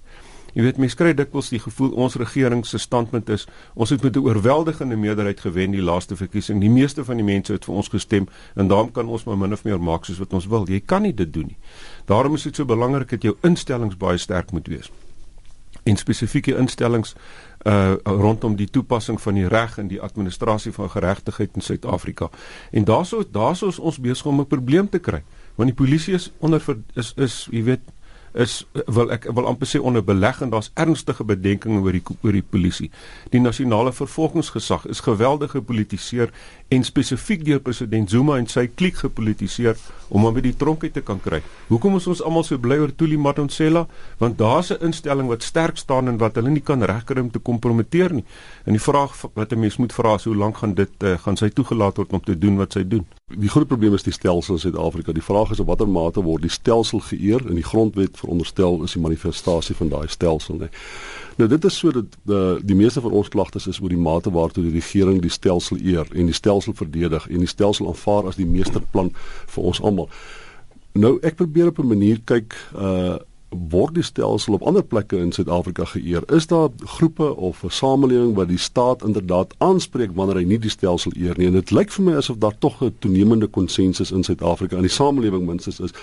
Jy 0.54 0.62
weet 0.68 0.78
mense 0.78 0.98
kry 0.98 1.14
dikwels 1.18 1.50
die 1.50 1.62
gevoel 1.62 1.96
ons 1.98 2.16
regering 2.22 2.62
se 2.66 2.78
standpunt 2.78 3.30
is 3.34 3.48
ons 3.74 3.90
het 3.90 4.04
met 4.04 4.16
'n 4.16 4.26
oorweldigende 4.26 4.96
meerderheid 4.96 5.40
gewen 5.40 5.72
die 5.72 5.82
laaste 5.82 6.16
verkiesing. 6.16 6.60
Die 6.62 6.70
meeste 6.70 7.04
van 7.04 7.18
die 7.18 7.26
mense 7.26 7.54
het 7.54 7.66
vir 7.66 7.76
ons 7.76 7.88
gestem 7.88 8.28
en 8.56 8.68
daarom 8.68 8.92
kan 8.92 9.08
ons 9.08 9.24
maar 9.24 9.38
min 9.38 9.54
of 9.54 9.64
meer 9.64 9.82
maak 9.82 10.06
soos 10.06 10.20
wat 10.20 10.34
ons 10.34 10.46
wil. 10.46 10.68
Jy 10.70 10.82
kan 10.86 11.02
nie 11.02 11.14
dit 11.14 11.34
doen 11.34 11.46
nie. 11.46 11.58
Daarom 12.06 12.34
is 12.34 12.44
dit 12.44 12.56
so 12.56 12.66
belangrik 12.66 13.10
dat 13.10 13.22
jou 13.22 13.36
instellings 13.42 13.98
baie 13.98 14.18
sterk 14.18 14.52
moet 14.52 14.68
wees. 14.68 14.92
En 15.84 15.98
spesifieke 15.98 16.56
instellings 16.56 17.16
uh 17.66 17.96
rondom 18.04 18.56
die 18.56 18.68
toepassing 18.68 19.22
van 19.22 19.34
die 19.34 19.48
reg 19.48 19.78
en 19.78 19.88
die 19.88 20.02
administrasie 20.02 20.72
van 20.72 20.90
geregtigheid 20.90 21.50
in 21.56 21.62
Suid-Afrika. 21.62 22.30
En 22.72 22.84
daaroor 22.84 23.26
daaroor 23.32 23.70
is 23.70 23.80
ons 23.80 24.00
besig 24.00 24.26
om 24.26 24.40
'n 24.40 24.48
probleem 24.48 24.90
te 24.90 25.00
kry. 25.00 25.24
Want 25.56 25.70
die 25.70 25.86
polisie 25.86 26.14
is 26.14 26.32
onder 26.40 26.62
is 26.94 27.14
is 27.16 27.48
jy 27.52 27.64
weet 27.64 27.80
is 28.34 28.66
wil 28.86 29.12
ek 29.14 29.28
wil 29.30 29.48
amper 29.48 29.70
sê 29.70 29.80
onder 29.80 30.04
belegging 30.04 30.52
daar's 30.52 30.72
ernstige 30.74 31.24
bedenkinge 31.24 31.82
oor 31.82 31.94
die 31.94 32.04
oor 32.22 32.34
die 32.34 32.46
polisie. 32.46 32.90
Die 33.30 33.42
nasionale 33.42 33.94
vervolgingsgesag 33.94 34.88
is 34.90 35.04
geweldig 35.06 35.54
gepolitiseer 35.54 36.34
en 36.74 36.84
spesifiek 36.84 37.44
deur 37.46 37.60
president 37.62 38.10
Zuma 38.10 38.38
en 38.42 38.48
sy 38.50 38.66
kliek 38.68 38.98
gepolitiseer 39.04 39.78
om 40.14 40.26
hom 40.26 40.34
by 40.36 40.44
die 40.46 40.54
tronk 40.58 40.84
uit 40.86 40.94
te 40.96 41.04
kan 41.06 41.20
kry. 41.22 41.40
Hoekom 41.70 41.98
is 42.00 42.08
ons 42.10 42.22
almal 42.26 42.46
so 42.48 42.58
bly 42.62 42.80
oor 42.82 42.94
Tuli 42.98 43.18
Madonsela? 43.18 43.86
Want 44.22 44.38
daar's 44.38 44.72
'n 44.72 44.86
instelling 44.90 45.28
wat 45.28 45.44
sterk 45.44 45.78
staan 45.78 46.08
en 46.08 46.18
wat 46.18 46.36
hulle 46.36 46.50
nie 46.50 46.62
kan 46.62 46.82
regkry 46.84 47.22
om 47.22 47.32
te 47.32 47.40
kompromiteer 47.40 48.14
nie. 48.14 48.26
En 48.66 48.74
die 48.74 48.82
vraag 48.82 49.14
wat 49.34 49.52
'n 49.52 49.60
mens 49.60 49.78
moet 49.78 49.94
vra 49.94 50.16
is 50.16 50.24
hoe 50.24 50.36
lank 50.36 50.58
gaan 50.58 50.74
dit 50.74 51.04
uh, 51.04 51.18
gaan 51.18 51.38
sy 51.38 51.50
toegelaat 51.50 51.98
word 51.98 52.14
om 52.14 52.24
te 52.24 52.38
doen 52.38 52.58
wat 52.58 52.74
sy 52.74 52.88
doen? 52.88 53.06
Die 53.38 53.50
groot 53.50 53.68
probleem 53.68 53.94
is 53.94 54.04
die 54.04 54.14
stelsel 54.14 54.54
in 54.54 54.60
Suid-Afrika. 54.60 55.12
Die 55.12 55.22
vraag 55.22 55.52
is 55.52 55.60
op 55.60 55.68
watter 55.68 55.88
mate 55.88 56.22
word 56.22 56.42
die 56.42 56.52
stelsel 56.52 57.00
geëer 57.00 57.50
in 57.50 57.56
die 57.56 57.64
grondwet 57.64 58.18
veronderstel 58.18 58.84
is 58.84 58.94
die 58.94 59.02
manifestasie 59.02 59.76
van 59.76 59.90
daai 59.90 60.08
stelsel, 60.08 60.56
nee. 60.56 60.70
Nou 61.38 61.50
dit 61.50 61.66
is 61.66 61.78
so 61.78 61.92
dat 61.92 62.06
die, 62.24 62.66
die 62.66 62.76
meeste 62.76 63.02
van 63.02 63.12
ons 63.12 63.28
klagtes 63.34 63.68
is 63.68 63.82
oor 63.82 63.90
die 63.90 63.98
mate 63.98 64.32
waartoe 64.32 64.64
die 64.64 64.76
regering 64.76 65.22
die 65.22 65.34
stelsel 65.34 65.78
eer 65.82 66.08
en 66.14 66.30
die 66.30 66.38
stelsel 66.38 66.74
verdedig 66.78 67.28
en 67.28 67.46
die 67.46 67.50
stelsel 67.50 67.88
aanvaar 67.88 68.30
as 68.30 68.40
die 68.40 68.48
meesterplan 68.50 69.12
vir 69.56 69.64
ons 69.64 69.82
almal. 69.82 70.10
Nou 70.94 71.18
ek 71.26 71.40
probeer 71.42 71.74
op 71.74 71.80
'n 71.80 71.88
manier 71.88 72.22
kyk 72.26 72.56
uh 72.78 73.18
word 73.54 73.94
die 73.94 74.04
stelsel 74.04 74.54
op 74.54 74.64
ander 74.66 74.84
plekke 74.84 75.18
in 75.18 75.32
Suid-Afrika 75.32 75.86
geëer? 75.86 76.24
Is 76.34 76.48
daar 76.48 76.70
groepe 76.98 77.36
of 77.36 77.64
'n 77.64 77.70
samelewing 77.70 78.36
wat 78.36 78.48
die 78.48 78.58
staat 78.58 79.04
inderdaad 79.04 79.54
aanspreek 79.58 80.10
wanneer 80.14 80.36
hy 80.36 80.44
nie 80.44 80.60
die 80.60 80.70
stelsel 80.70 81.12
eer 81.16 81.38
nie? 81.38 81.48
En 81.48 81.54
dit 81.54 81.72
lyk 81.72 81.92
vir 81.92 82.06
my 82.06 82.16
asof 82.16 82.38
daar 82.38 82.58
tog 82.60 82.82
'n 82.82 82.96
toenemende 83.00 83.48
konsensus 83.48 84.12
in 84.12 84.24
Suid-Afrika 84.24 84.76
in 84.76 84.82
die 84.82 84.90
samelewing 84.90 85.46
minstens 85.46 85.80
is 85.80 85.94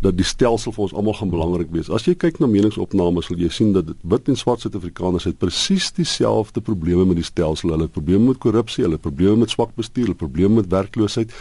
dat 0.00 0.16
die 0.16 0.26
stelsel 0.26 0.72
vir 0.72 0.82
ons 0.86 0.94
almal 0.94 1.14
gaan 1.14 1.30
belangrik 1.32 1.70
wees. 1.72 1.88
As 1.90 2.04
jy 2.04 2.14
kyk 2.14 2.40
na 2.40 2.48
meningsopnames, 2.50 3.28
sal 3.30 3.40
jy 3.40 3.48
sien 3.52 3.72
dat 3.72 3.88
wit 4.02 4.28
en 4.28 4.36
swart 4.36 4.60
Suid-Afrikaners 4.64 5.24
het 5.24 5.38
presies 5.38 5.90
dieselfde 5.96 6.60
probleme 6.60 7.06
met 7.08 7.20
die 7.20 7.26
stelsel. 7.26 7.72
Hulle 7.72 7.88
het 7.88 7.96
probleme 7.96 8.32
met 8.32 8.40
korrupsie, 8.42 8.84
hulle 8.84 9.00
het 9.00 9.06
probleme 9.06 9.36
met 9.44 9.54
swak 9.54 9.74
bestuur, 9.76 10.04
hulle 10.04 10.16
het 10.16 10.24
probleme 10.24 10.60
met 10.60 10.70
werkloosheid. 10.72 11.32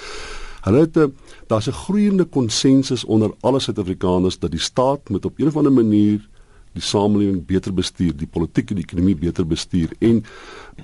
Hulle 0.65 0.79
het 0.79 0.97
'n 0.97 1.13
daar's 1.47 1.67
'n 1.67 1.79
groeiende 1.85 2.25
konsensus 2.25 3.03
onder 3.03 3.31
alle 3.41 3.59
Suid-Afrikaners 3.59 4.39
dat 4.39 4.51
die 4.51 4.59
staat 4.59 5.09
moet 5.09 5.25
op 5.25 5.39
een 5.39 5.47
of 5.47 5.57
ander 5.57 5.73
manier 5.73 6.27
die 6.75 6.83
samelewing 6.83 7.39
beter 7.47 7.73
bestuur, 7.73 8.13
die 8.19 8.27
politiek 8.27 8.71
en 8.71 8.79
die 8.81 8.85
ekonomie 8.85 9.15
beter 9.15 9.47
bestuur. 9.47 9.93
En 10.03 10.21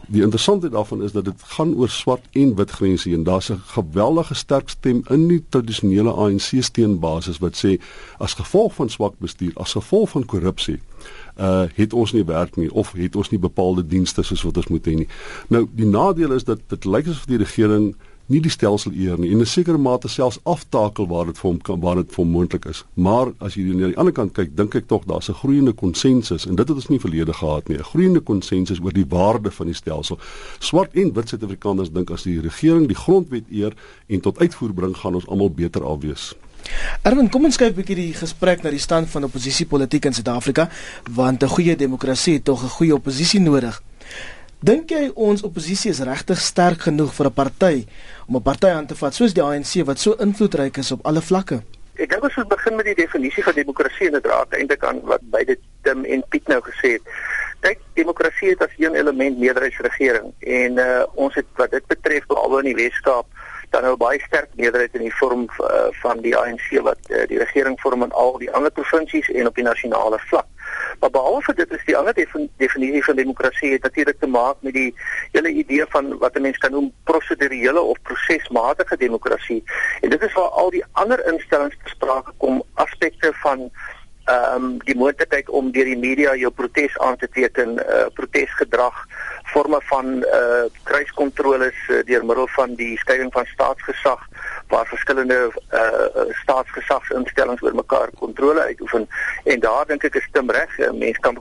die 0.07 0.23
interessantheid 0.23 0.71
daarvan 0.71 1.03
is 1.03 1.11
dat 1.11 1.25
dit 1.27 1.43
gaan 1.55 1.73
oor 1.75 1.91
swart 1.91 2.27
en 2.39 2.53
wit 2.55 2.71
grense 2.71 3.11
en 3.11 3.25
daar's 3.27 3.51
'n 3.51 3.59
geweldige 3.75 4.33
sterk 4.33 4.69
stem 4.69 5.03
in 5.09 5.27
die 5.27 5.43
tradisionele 5.49 6.11
ANC 6.11 6.63
steunbasis 6.63 7.37
wat 7.39 7.55
sê 7.65 7.79
as 8.17 8.33
gevolg 8.33 8.73
van 8.73 8.89
swak 8.89 9.19
bestuur, 9.19 9.51
as 9.55 9.71
gevolg 9.71 10.09
van 10.09 10.25
korrupsie, 10.25 10.79
uh 11.37 11.65
het 11.75 11.93
ons 11.93 12.11
nie 12.11 12.25
werk 12.25 12.55
nie 12.55 12.71
of 12.71 12.91
het 12.91 13.15
ons 13.15 13.29
nie 13.29 13.39
bepaalde 13.39 13.87
dienste 13.87 14.23
soos 14.23 14.43
wat 14.43 14.57
ons 14.57 14.67
moet 14.67 14.87
hê 14.87 14.95
nie. 14.95 15.07
Nou 15.47 15.67
die 15.75 15.85
nadeel 15.85 16.31
is 16.31 16.43
dat 16.43 16.59
dit 16.67 16.85
lyk 16.85 17.07
asof 17.07 17.25
die 17.25 17.37
regering 17.37 17.95
nie 18.31 18.41
die 18.43 18.51
stelsel 18.53 18.95
eer 18.95 19.19
nie 19.19 19.31
en 19.31 19.39
in 19.39 19.41
'n 19.41 19.45
sekere 19.45 19.77
mate 19.77 20.07
selfs 20.07 20.39
aftakel 20.43 21.07
waar 21.07 21.25
dit 21.25 21.37
vir 21.37 21.49
hom 21.49 21.61
kan 21.61 21.79
waar 21.79 21.95
dit 21.95 22.11
vir 22.15 22.25
moontlik 22.25 22.65
is. 22.65 22.83
Maar 22.93 23.33
as 23.39 23.55
jy 23.55 23.63
na 23.63 23.87
die 23.87 23.97
ander 23.97 24.13
kant 24.13 24.33
kyk, 24.33 24.55
dink 24.55 24.75
ek 24.75 24.87
tog 24.87 25.05
daar's 25.05 25.29
'n 25.29 25.33
groeiende 25.33 25.73
konsensus 25.73 26.45
en 26.45 26.55
dit 26.55 26.67
het 26.67 26.77
ons 26.77 26.89
nie 26.89 26.99
verlede 26.99 27.33
gehad 27.33 27.67
nie. 27.67 27.77
'n 27.77 27.83
Groeiende 27.83 28.19
konsensus 28.19 28.79
oor 28.79 28.93
die 28.93 29.05
waarde 29.07 29.51
van 29.51 29.65
die 29.65 29.75
stelsel. 29.75 30.19
Swart 30.59 30.93
en 30.93 31.13
wit 31.13 31.29
Suid-Afrikaners 31.29 31.91
dink 31.91 32.11
as 32.11 32.23
die 32.23 32.39
regering 32.39 32.87
die 32.87 32.95
grondwet 32.95 33.43
eer 33.51 33.73
en 34.07 34.19
tot 34.19 34.39
uitvoer 34.39 34.73
bring, 34.73 34.95
gaan 34.95 35.15
ons 35.15 35.27
almal 35.27 35.49
beter 35.49 35.83
afwees. 35.83 36.35
Erwin, 37.01 37.29
kom 37.29 37.45
ons 37.45 37.57
kyk 37.57 37.73
'n 37.73 37.79
bietjie 37.79 37.95
die 37.95 38.13
gesprek 38.13 38.63
na 38.63 38.69
die 38.69 38.79
stand 38.79 39.09
van 39.09 39.23
oppositiepolitiek 39.23 40.05
in 40.05 40.13
Suid-Afrika, 40.13 40.69
want 41.09 41.43
'n 41.43 41.47
goeie 41.47 41.75
demokrasie 41.75 42.33
het 42.33 42.45
tog 42.45 42.63
'n 42.63 42.75
goeie 42.77 42.93
oppositie 42.93 43.39
nodig. 43.39 43.81
Dink 44.61 44.91
jy 44.93 45.07
ons 45.17 45.41
oppositie 45.41 45.89
is 45.89 46.03
regtig 46.05 46.37
sterk 46.37 46.83
genoeg 46.85 47.15
vir 47.17 47.27
'n 47.27 47.33
party 47.33 47.77
om 48.27 48.35
'n 48.37 48.43
party 48.45 48.69
aan 48.69 48.85
te 48.85 48.93
vat 48.95 49.13
soos 49.13 49.33
die 49.33 49.41
ANC 49.41 49.81
wat 49.85 49.97
so 49.97 50.13
invloedryk 50.13 50.77
is 50.77 50.91
op 50.91 50.99
alle 51.03 51.21
vlakke? 51.21 51.63
Ek 51.97 52.09
dink 52.09 52.23
ons 52.23 52.35
moet 52.35 52.47
begin 52.47 52.75
met 52.75 52.85
die 52.85 52.93
definisie 52.93 53.43
van 53.43 53.53
demokrasie 53.53 54.05
en 54.05 54.13
dit 54.13 54.25
raak 54.25 54.53
eintlik 54.53 54.83
aan 54.83 55.01
wat 55.01 55.21
beide 55.31 55.57
Tim 55.81 56.05
en 56.05 56.23
Piet 56.29 56.47
nou 56.47 56.61
gesê 56.61 56.91
het. 56.91 57.01
Kyk, 57.59 57.79
demokrasie 57.93 58.49
het 58.49 58.61
as 58.61 58.77
een 58.77 58.95
element 58.95 59.39
meerderheidsregering 59.39 60.33
en 60.39 60.77
uh, 60.77 61.03
ons 61.15 61.33
het 61.35 61.45
wat 61.55 61.71
dit 61.71 61.87
betref 61.87 62.27
behalwe 62.27 62.59
in 62.59 62.75
die 62.75 62.83
Weskaap 62.83 63.25
dan 63.71 63.81
nou 63.81 63.97
baie 63.97 64.19
sterk 64.19 64.49
meerderheid 64.55 64.93
in 64.93 65.07
die 65.07 65.15
vorm 65.15 65.49
uh, 65.57 65.89
van 66.03 66.21
die 66.21 66.37
ANC 66.37 66.69
wat 66.83 66.99
uh, 67.09 67.25
die 67.27 67.39
regering 67.39 67.79
vorm 67.81 68.03
in 68.03 68.11
al 68.11 68.37
die 68.37 68.51
ander 68.51 68.71
provinsies 68.71 69.29
en 69.29 69.47
op 69.47 69.55
die 69.55 69.65
nasionale 69.65 70.19
vlak. 70.19 70.45
Maar 70.99 71.09
behalwe 71.09 71.53
dit 71.55 71.71
is 71.71 71.85
die 71.85 71.97
ander 71.97 72.13
definisie 72.57 73.03
van 73.03 73.15
demokrasie 73.15 73.71
het 73.71 73.83
natuurlik 73.83 74.19
te 74.19 74.27
maak 74.27 74.55
met 74.59 74.73
die 74.73 74.95
hele 75.31 75.49
idee 75.49 75.85
van 75.89 76.17
wat 76.17 76.35
'n 76.35 76.41
mens 76.41 76.57
kan 76.57 76.71
noem 76.71 76.93
prosedurele 77.03 77.81
of 77.81 78.01
prosesmatige 78.01 78.97
demokrasie. 78.97 79.63
En 80.01 80.09
dit 80.09 80.21
is 80.21 80.33
waar 80.33 80.49
al 80.49 80.69
die 80.69 80.85
ander 80.91 81.25
instellings 81.33 81.77
besprake 81.83 82.31
kom 82.37 82.63
aspekte 82.73 83.33
van 83.33 83.71
ehm 84.25 84.63
um, 84.63 84.77
die 84.85 84.95
moontlikheid 84.95 85.49
om 85.49 85.71
deur 85.71 85.85
die 85.85 85.97
media 85.97 86.35
jou 86.35 86.51
protes 86.51 86.97
aan 86.99 87.17
te 87.17 87.27
teken, 87.29 87.73
uh, 87.73 88.05
protesgedrag, 88.13 89.07
forme 89.43 89.79
van 89.89 90.05
uh 90.23 90.65
kruiskontroles 90.83 91.79
uh, 91.89 92.03
deur 92.05 92.25
middel 92.25 92.47
van 92.47 92.75
die 92.75 92.97
skeiding 92.97 93.33
van 93.33 93.45
staatsgesag 93.45 94.27
waar 94.73 94.87
verskillende 94.87 95.39
uh 95.81 96.27
staatsgesagsinstellings 96.43 97.63
oor 97.65 97.75
mekaar 97.75 98.09
kontrole 98.23 98.61
uitoefen 98.71 99.07
en 99.43 99.59
daar 99.67 99.85
dink 99.87 100.07
ek 100.09 100.19
is 100.21 100.29
dit 100.31 100.55
reg 100.57 100.77
mense 101.03 101.21
kan 101.27 101.37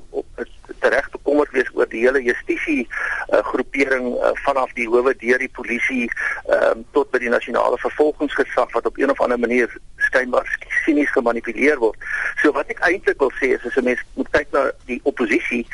tereg 0.80 1.10
bekommerd 1.10 1.50
wees 1.50 1.70
oor 1.74 1.88
die 1.92 2.02
hele 2.04 2.22
justisie 2.24 2.82
uh, 2.88 3.42
groepering 3.52 4.12
uh, 4.14 4.32
vanaf 4.44 4.72
die 4.78 4.88
howe 4.88 5.14
deur 5.22 5.42
die 5.42 5.52
polisie 5.58 6.08
um, 6.56 6.84
tot 6.96 7.10
by 7.12 7.20
die 7.22 7.32
nasionale 7.32 7.78
vervolgingsgesag 7.82 8.72
wat 8.76 8.88
op 8.88 8.98
een 8.98 9.12
of 9.12 9.20
ander 9.24 9.40
manier 9.40 9.72
skynbaar 10.08 10.48
sinies 10.84 11.12
gemanipuleer 11.14 11.80
word. 11.82 11.98
So 12.42 12.54
wat 12.56 12.70
ek 12.72 12.80
eintlik 12.88 13.20
wil 13.22 13.32
sê 13.40 13.54
is 13.56 13.66
as 13.68 13.76
'n 13.76 13.90
mens 13.90 14.04
moet 14.14 14.30
kyk 14.36 14.48
na 14.56 14.70
die 14.88 15.00
oppositie 15.04 15.66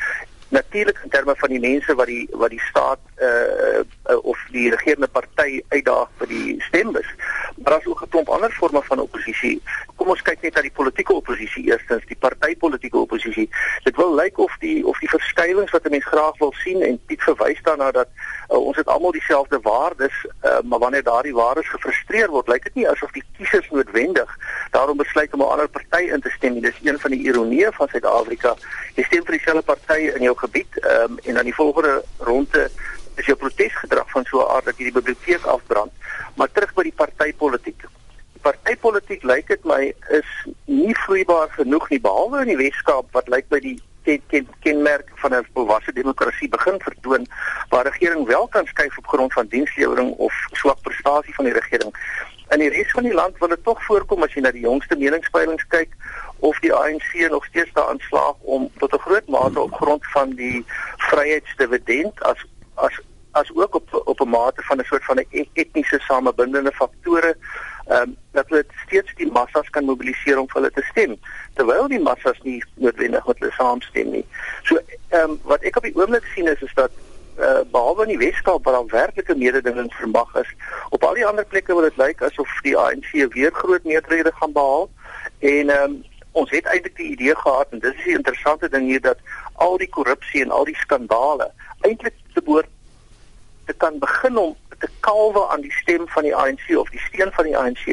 natuurlik 0.49 0.99
in 1.03 1.09
terme 1.09 1.35
van 1.35 1.49
die 1.49 1.59
mense 1.59 1.95
wat 1.95 2.07
die 2.07 2.27
wat 2.31 2.51
die 2.51 2.63
staat 2.69 2.99
uh, 3.21 3.79
uh 4.11 4.17
of 4.23 4.37
die 4.51 4.69
regerende 4.69 5.07
party 5.07 5.61
uitdaag 5.67 6.09
vir 6.17 6.27
die 6.27 6.61
stembus. 6.61 7.09
Maar 7.55 7.71
daar's 7.71 7.85
ook 7.85 8.01
'n 8.01 8.09
klomp 8.09 8.29
ander 8.29 8.51
forme 8.51 8.81
van 8.83 8.99
oppositie. 8.99 9.61
Kom 9.95 10.07
ons 10.07 10.21
kyk 10.21 10.41
net 10.41 10.53
na 10.53 10.61
die 10.61 10.71
politieke 10.71 11.13
oppositie 11.13 11.63
eerstens, 11.65 12.05
die 12.05 12.17
partytetiese 12.19 12.97
oppositie. 12.97 13.49
Dit 13.83 13.95
wil 13.95 14.15
lyk 14.15 14.37
of 14.37 14.57
die 14.59 14.85
of 14.85 14.99
die 14.99 15.09
verskywings 15.09 15.71
wat 15.71 15.85
'n 15.85 15.89
mens 15.89 16.05
graag 16.05 16.37
wil 16.37 16.53
sien 16.57 16.81
en 16.81 16.99
Piet 17.05 17.23
verwys 17.23 17.61
daarna 17.61 17.91
dat 17.91 18.07
uh, 18.49 18.57
ons 18.57 18.77
het 18.77 18.87
almal 18.87 19.11
dieselfde 19.11 19.59
waardes, 19.61 20.25
uh, 20.43 20.59
maar 20.63 20.79
wanneer 20.79 21.03
daardie 21.03 21.33
waardes 21.33 21.69
gefrustreer 21.69 22.29
word, 22.29 22.47
lyk 22.47 22.63
dit 22.63 22.75
nie 22.75 22.89
asof 22.89 23.11
die 23.11 23.23
kiesers 23.37 23.69
noodwendig 23.69 24.37
daarom 24.71 24.97
besluit 24.97 25.33
om 25.33 25.41
'n 25.41 25.51
ander 25.51 25.69
party 25.69 26.03
in 26.03 26.21
te 26.21 26.29
stem 26.29 26.53
nie. 26.53 26.61
Dis 26.61 26.79
een 26.83 26.99
van 26.99 27.11
die 27.11 27.23
ironieë 27.23 27.71
van 27.71 27.87
Suid-Afrika. 27.87 28.55
Jy 28.95 29.03
stem 29.03 29.25
vir 29.25 29.37
dieselfde 29.37 29.61
party 29.61 29.99
in 30.15 30.21
jou 30.21 30.37
gebied 30.37 30.71
um, 30.83 31.17
en 31.23 31.33
dan 31.33 31.43
die 31.43 31.55
volgende 31.55 32.03
ronde 32.17 32.69
is 33.17 33.25
jou 33.25 33.37
protesgedrag 33.37 34.09
van 34.11 34.25
so 34.25 34.39
'n 34.39 34.51
aard 34.55 34.65
dat 34.65 34.77
jy 34.77 34.89
die 34.89 34.99
biblioteek 34.99 35.45
afbrand. 35.45 35.91
Maar 36.35 36.51
terug 36.51 36.73
by 36.73 36.83
die 36.83 36.95
partytetiek. 36.95 37.81
Die 38.33 38.41
partytetiek 38.43 39.23
lyk 39.23 39.47
dit 39.47 39.65
my 39.65 39.93
is 40.09 40.29
nie 40.65 40.95
vloeibaar 40.95 41.49
genoeg 41.49 41.89
nie 41.89 41.99
behalwe 41.99 42.41
in 42.41 42.47
die 42.47 42.63
Weskaap 42.63 43.05
wat 43.11 43.27
lyk 43.27 43.49
by 43.49 43.59
die 43.59 43.79
ken, 44.07 44.21
ken, 44.27 44.47
kenmerk 44.59 45.09
van 45.15 45.33
'n 45.33 45.47
volwasse 45.53 45.93
demokrasie 45.93 46.49
begin 46.49 46.79
vertoon 46.79 47.27
waar 47.69 47.83
regering 47.85 48.27
wel 48.27 48.47
kan 48.47 48.65
skuif 48.65 48.97
op 48.97 49.07
grond 49.07 49.33
van 49.33 49.47
dienslewering 49.47 50.11
of 50.11 50.33
swak 50.51 50.81
prestasie 50.81 51.35
van 51.35 51.45
die 51.45 51.53
regering. 51.53 51.91
In 52.49 52.59
die 52.59 52.69
res 52.69 52.91
van 52.91 53.03
die 53.03 53.13
land 53.13 53.37
wil 53.37 53.47
dit 53.47 53.63
tog 53.63 53.83
voorkom 53.85 54.23
as 54.23 54.33
jy 54.33 54.41
na 54.41 54.51
die 54.51 54.63
jongste 54.63 54.95
meningspeilings 54.95 55.67
kyk 55.67 55.95
of 56.39 56.59
die 56.59 56.73
ANC 56.73 57.29
nog 57.29 57.45
steeds 57.45 57.73
daaraan 57.73 57.99
slaag 57.99 58.35
om 58.39 58.69
tot 58.77 58.93
'n 58.93 59.03
groot 59.07 59.27
mate 59.27 59.59
op 59.59 59.73
grond 59.73 60.05
van 60.13 60.29
die 60.29 60.65
vryheidsdividend 60.97 62.21
as 62.21 62.45
as 62.77 62.99
as 63.31 63.51
ook 63.55 63.75
op 63.75 64.01
op 64.05 64.19
'n 64.19 64.29
mate 64.29 64.61
van 64.61 64.77
'n 64.77 64.83
soort 64.83 65.05
van 65.05 65.17
'n 65.17 65.25
e-, 65.29 65.49
etniese 65.53 65.99
samebindende 65.99 66.71
faktore 66.71 67.37
ehm 67.87 68.01
um, 68.01 68.15
dat 68.31 68.49
hulle 68.49 68.65
steeds 68.85 69.11
die 69.15 69.31
massas 69.31 69.69
kan 69.69 69.85
mobiliseer 69.85 70.39
om 70.39 70.49
vir 70.49 70.61
hulle 70.61 70.71
te 70.71 70.87
stem 70.91 71.15
terwyl 71.53 71.87
die 71.87 71.99
massas 71.99 72.39
nie 72.43 72.63
noodwendig 72.75 73.27
met 73.27 73.39
hulle 73.39 73.51
saamstem 73.51 74.11
nie. 74.11 74.25
So 74.63 74.79
ehm 75.09 75.29
um, 75.29 75.39
wat 75.43 75.61
ek 75.61 75.77
op 75.77 75.83
die 75.83 75.95
oomblik 75.95 76.25
sien 76.35 76.47
is 76.47 76.61
is 76.61 76.73
dat 76.73 76.91
uh, 77.39 77.61
behalwe 77.71 78.01
in 78.01 78.17
die 78.17 78.25
Weskaap 78.25 78.63
waar 78.63 78.73
daar 78.73 78.99
werklike 79.01 79.35
mededinging 79.35 79.93
vermag 79.93 80.35
is, 80.35 80.51
op 80.89 81.03
al 81.03 81.13
die 81.13 81.25
ander 81.25 81.45
plekke 81.45 81.73
wil 81.73 81.87
dit 81.87 81.97
lyk 81.97 82.21
asof 82.21 82.59
die 82.61 82.77
ANC 82.77 83.11
weer 83.33 83.51
groot 83.53 83.83
meerderhede 83.83 84.31
gaan 84.39 84.51
behaal 84.51 84.89
en 85.39 85.69
ehm 85.69 85.83
um, 85.83 86.03
ons 86.37 86.51
het 86.51 86.65
eintlik 86.65 86.95
die 86.97 87.11
idee 87.11 87.35
gehad 87.35 87.71
en 87.71 87.79
dis 87.79 88.03
die 88.03 88.13
interessante 88.13 88.69
ding 88.69 88.85
hier 88.85 89.01
dat 89.01 89.17
al 89.53 89.77
die 89.77 89.89
korrupsie 89.89 90.43
en 90.43 90.51
al 90.51 90.65
die 90.69 90.77
skandale 90.77 91.51
eintlik 91.81 92.13
te 92.37 92.45
behoort 92.45 92.73
te 93.67 93.75
kan 93.83 93.99
begin 93.99 94.37
om 94.37 94.55
te 94.79 94.89
kalwe 94.99 95.47
aan 95.51 95.61
die 95.65 95.73
stem 95.81 96.07
van 96.15 96.23
die 96.23 96.35
ANC 96.35 96.69
of 96.77 96.89
die 96.93 97.03
steun 97.09 97.31
van 97.35 97.49
die 97.49 97.57
ANC. 97.57 97.85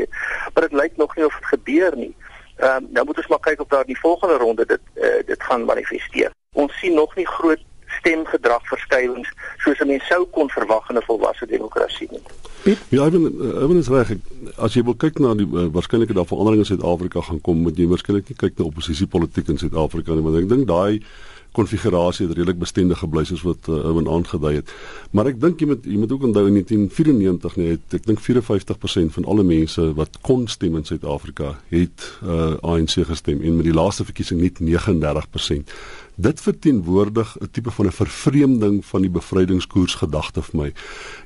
Maar 0.52 0.68
dit 0.68 0.78
lyk 0.80 0.96
nog 0.96 1.16
nie 1.16 1.26
of 1.26 1.38
dit 1.40 1.52
gebeur 1.56 1.96
nie. 1.96 2.14
Ehm 2.56 2.84
um, 2.84 2.88
nou 2.96 3.06
moet 3.06 3.16
ons 3.16 3.30
maar 3.32 3.46
kyk 3.46 3.60
of 3.60 3.68
daar 3.68 3.86
in 3.86 3.94
die 3.94 4.02
volgende 4.06 4.36
ronde 4.42 4.66
dit 4.66 4.80
uh, 4.94 5.20
dit 5.26 5.42
gaan 5.42 5.64
manifesteer. 5.64 6.30
Ons 6.52 6.78
sien 6.78 6.94
nog 6.94 7.14
nie 7.16 7.26
groot 7.26 7.62
stemgedragverskywings 7.98 9.30
soos 9.64 9.80
'n 9.80 9.86
mens 9.86 10.06
sou 10.06 10.26
kon 10.36 10.50
verwag 10.50 10.90
in 10.90 10.96
'n 10.96 11.08
volwasse 11.08 11.46
demokrasie 11.46 12.08
nie. 12.10 12.22
Ja, 12.88 13.06
ek 13.06 13.12
ben 13.12 13.24
ek 13.62 13.68
ben 13.68 13.82
reg. 13.96 14.16
As 14.56 14.74
jy 14.74 14.82
wil 14.84 14.94
kyk 14.94 15.18
na 15.18 15.34
die 15.34 15.46
uh, 15.46 15.66
waarskynlike 15.72 16.12
daar 16.12 16.26
veranderinge 16.26 16.64
in 16.64 16.70
Suid-Afrika 16.72 17.20
gaan 17.20 17.40
kom, 17.40 17.56
moet 17.56 17.76
jy 17.76 17.86
waarskynlik 17.86 18.28
nie 18.28 18.36
kyk 18.36 18.58
na 18.58 18.64
oppositiepolitiek 18.64 19.48
in 19.48 19.58
Suid-Afrika 19.58 20.14
nie, 20.14 20.22
want 20.22 20.36
ek 20.36 20.48
dink 20.48 20.66
daai 20.68 21.02
konfigurasie 21.54 22.26
het 22.26 22.36
redelik 22.36 22.58
bestendig 22.58 22.98
gebly 22.98 23.24
soos 23.28 23.44
wat 23.46 23.68
uh, 23.70 23.78
Owen 23.90 24.08
aangedui 24.10 24.54
het. 24.58 24.70
Maar 25.14 25.30
ek 25.32 25.40
dink 25.42 25.62
jy 25.62 25.68
moet 25.70 25.86
jy 25.86 25.98
moet 26.02 26.14
ook 26.14 26.26
onthou 26.30 26.46
in 26.50 26.58
1994 26.58 27.58
nee, 27.60 27.76
het, 27.76 27.98
ek 28.00 28.08
dink 28.10 28.22
54% 28.24 29.14
van 29.18 29.28
alle 29.30 29.46
mense 29.46 29.86
wat 29.98 30.18
kon 30.26 30.48
stem 30.50 30.78
in 30.80 30.86
Suid-Afrika 30.88 31.54
het 31.70 32.08
uh, 32.22 32.54
ANC 32.62 32.98
gestem 33.06 33.42
en 33.42 33.60
met 33.60 33.68
die 33.68 33.76
laaste 33.76 34.06
verkiesing 34.08 34.42
net 34.42 34.58
39% 34.62 35.76
dit 36.14 36.40
verteenwoordig 36.40 37.36
'n 37.40 37.48
tipe 37.50 37.70
van 37.70 37.86
'n 37.86 37.92
vervreemding 37.92 38.84
van 38.84 39.00
die 39.00 39.10
bevrydingskoers 39.10 39.94
gedagte 39.94 40.42
vir 40.42 40.60
my. 40.60 40.72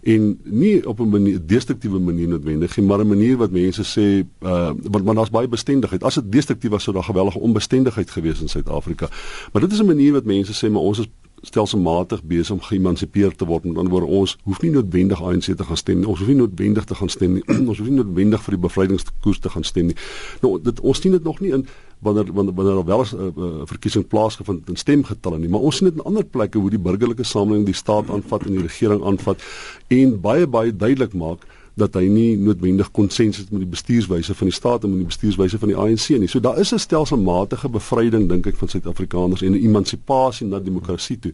En 0.02 0.40
nie 0.44 0.86
op 0.86 1.00
'n 1.00 1.08
manier 1.08 1.46
destruktiewe 1.46 1.98
manier 1.98 2.28
noodwendig 2.28 2.76
nie, 2.76 2.86
maar 2.86 3.00
'n 3.00 3.08
manier 3.08 3.36
wat 3.36 3.50
mense 3.50 3.82
sê 3.82 4.26
uh 4.42 4.72
want 4.82 5.04
want 5.04 5.16
daar's 5.16 5.30
baie 5.30 5.48
bestendigheid. 5.48 6.02
As 6.02 6.14
dit 6.14 6.32
destruktief 6.32 6.70
was 6.70 6.82
sou 6.82 6.96
daar 6.96 7.04
geweldige 7.04 7.38
onbestendigheid 7.38 8.10
gewees 8.10 8.40
in 8.40 8.48
Suid-Afrika. 8.48 9.08
Maar 9.52 9.62
dit 9.62 9.72
is 9.72 9.80
'n 9.80 9.86
manier 9.86 10.12
wat 10.12 10.24
mense 10.24 10.66
sê 10.66 10.70
maar 10.70 10.82
ons 10.82 10.98
is 10.98 11.08
stelselmatig 11.42 12.22
besig 12.22 12.56
om 12.56 12.62
geëmansipeer 12.62 13.34
te 13.36 13.46
word. 13.48 13.64
Met 13.64 13.76
ander 13.76 13.92
woorde, 13.92 14.06
ons 14.06 14.36
hoef 14.44 14.62
nie 14.62 14.70
noodwendig 14.74 15.22
ANC 15.22 15.50
te 15.50 15.64
gaan 15.64 15.76
stem 15.76 16.00
nie. 16.02 16.08
Ons 16.08 16.22
hoef 16.22 16.28
nie 16.28 16.38
noodwendig 16.40 16.84
te 16.84 16.94
gaan 16.94 17.12
stem 17.12 17.38
nie. 17.38 17.44
ons 17.70 17.78
hoef 17.78 17.88
nie 17.88 17.98
noodwendig 18.00 18.42
vir 18.46 18.56
die 18.56 18.62
bevrydingskoers 18.66 19.42
te 19.44 19.52
gaan 19.54 19.66
stem 19.66 19.92
nie. 19.92 19.98
Nou 20.42 20.56
dit 20.62 20.80
ons 20.80 21.00
sien 21.00 21.14
dit 21.14 21.24
nog 21.24 21.40
nie 21.44 21.52
in 21.56 21.66
wanneer 22.04 22.32
wanneer 22.32 22.54
wanneer 22.54 22.84
wel 22.84 23.04
'n 23.04 23.16
uh, 23.16 23.30
uh, 23.36 23.62
verkiesing 23.64 24.06
plaasgevind 24.06 24.68
in 24.68 24.76
stemgetalle 24.76 25.38
nie, 25.38 25.48
maar 25.48 25.60
ons 25.60 25.76
sien 25.76 25.88
dit 25.88 25.96
in 25.96 26.04
ander 26.04 26.24
plekke 26.24 26.58
hoe 26.58 26.70
die 26.70 26.78
burgerlike 26.78 27.24
samelewing 27.24 27.66
die 27.66 27.74
staat 27.74 28.10
aanvat 28.10 28.46
en 28.46 28.52
die 28.52 28.62
regering 28.62 29.04
aanvat 29.04 29.42
en 29.88 30.20
baie 30.20 30.46
baie 30.46 30.76
duidelik 30.76 31.14
maak 31.14 31.46
dat 31.78 31.94
hy 31.98 32.06
nie 32.10 32.36
noodwendig 32.36 32.90
konsensus 32.90 33.44
het 33.44 33.52
met 33.54 33.64
die 33.64 33.72
bestuurswyse 33.74 34.34
van 34.34 34.50
die 34.50 34.56
staat 34.56 34.84
en 34.84 34.90
met 34.94 35.04
die 35.04 35.10
bestuurswyse 35.12 35.58
van 35.58 35.72
die 35.72 35.76
ANC 35.78 36.08
nie. 36.18 36.28
So 36.28 36.40
daar 36.40 36.58
is 36.58 36.72
'n 36.74 36.78
stelselmatige 36.78 37.68
bevryding 37.68 38.28
dink 38.28 38.46
ek 38.46 38.56
van 38.56 38.68
Suid-Afrikaners 38.68 39.42
en 39.42 39.52
'n 39.52 39.62
emansipasie 39.64 40.46
na 40.46 40.58
demokrasie 40.58 41.18
toe. 41.18 41.32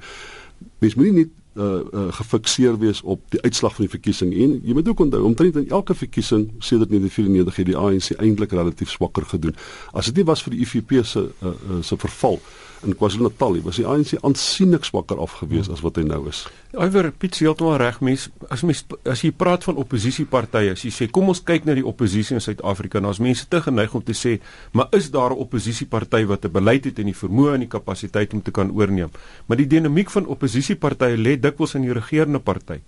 Mens 0.78 0.94
moet 0.94 1.04
nie 1.04 1.12
net 1.12 1.28
uh, 1.54 1.64
uh 1.92 2.12
gefikseer 2.12 2.78
wees 2.78 3.02
op 3.02 3.20
die 3.28 3.40
uitslag 3.40 3.74
van 3.74 3.84
die 3.84 3.90
verkiesing 3.90 4.34
en 4.34 4.60
jy 4.64 4.72
moet 4.72 4.88
ook 4.88 5.00
onthou 5.00 5.22
omtrent 5.22 5.56
in 5.56 5.68
elke 5.68 5.94
verkiesing 5.94 6.50
sedert 6.58 6.90
1994 6.90 7.56
het 7.56 7.66
die 7.66 7.76
ANC 7.76 8.10
eintlik 8.18 8.50
relatief 8.50 8.90
swakker 8.90 9.26
gedoen. 9.26 9.54
As 9.92 10.06
dit 10.06 10.16
nie 10.16 10.24
was 10.24 10.42
vir 10.42 10.50
die 10.50 10.60
IFP 10.60 11.04
se 11.04 11.20
uh, 11.20 11.48
uh, 11.48 11.82
se 11.82 11.96
verval 11.96 12.40
in 12.84 12.96
KwaZulu-Natal 12.98 13.60
was 13.64 13.78
die 13.80 13.86
ANC 13.86 14.14
aansienlik 14.20 14.84
swakker 14.84 15.20
afgewees 15.22 15.70
as 15.72 15.82
wat 15.84 15.98
hy 16.00 16.04
nou 16.06 16.24
is. 16.30 16.44
Iwer 16.74 17.10
Piet 17.12 17.38
heeltemal 17.40 17.78
reg 17.82 18.00
mens 18.04 18.28
as 18.52 18.64
mens 18.66 18.84
as 19.10 19.22
jy 19.24 19.30
praat 19.32 19.66
van 19.68 19.78
oppositiepartye 19.80 20.74
as 20.74 20.84
jy 20.86 20.92
sê 20.94 21.08
kom 21.10 21.30
ons 21.32 21.42
kyk 21.46 21.68
na 21.68 21.76
die 21.78 21.86
oppositie 21.86 22.36
in 22.36 22.44
Suid-Afrika 22.44 23.00
dan 23.00 23.10
is 23.14 23.22
mense 23.22 23.48
te 23.50 23.62
geneig 23.64 23.94
om 23.94 24.04
te 24.04 24.16
sê 24.18 24.38
maar 24.72 24.88
is 24.92 25.10
daar 25.10 25.32
'n 25.32 25.42
oppositieparty 25.46 26.24
wat 26.26 26.44
'n 26.44 26.52
beleid 26.52 26.84
het 26.84 26.98
en 26.98 27.06
die 27.06 27.20
vermoë 27.22 27.54
en 27.54 27.60
die 27.60 27.74
kapasiteit 27.76 28.34
om 28.34 28.42
te 28.42 28.50
kan 28.50 28.70
oorneem 28.70 29.10
maar 29.46 29.56
die 29.56 29.66
dinamiek 29.66 30.10
van 30.10 30.26
oppositiepartye 30.26 31.16
lê 31.16 31.40
dikwels 31.40 31.74
in 31.74 31.82
die 31.82 31.92
regerende 31.92 32.38
party 32.38 32.80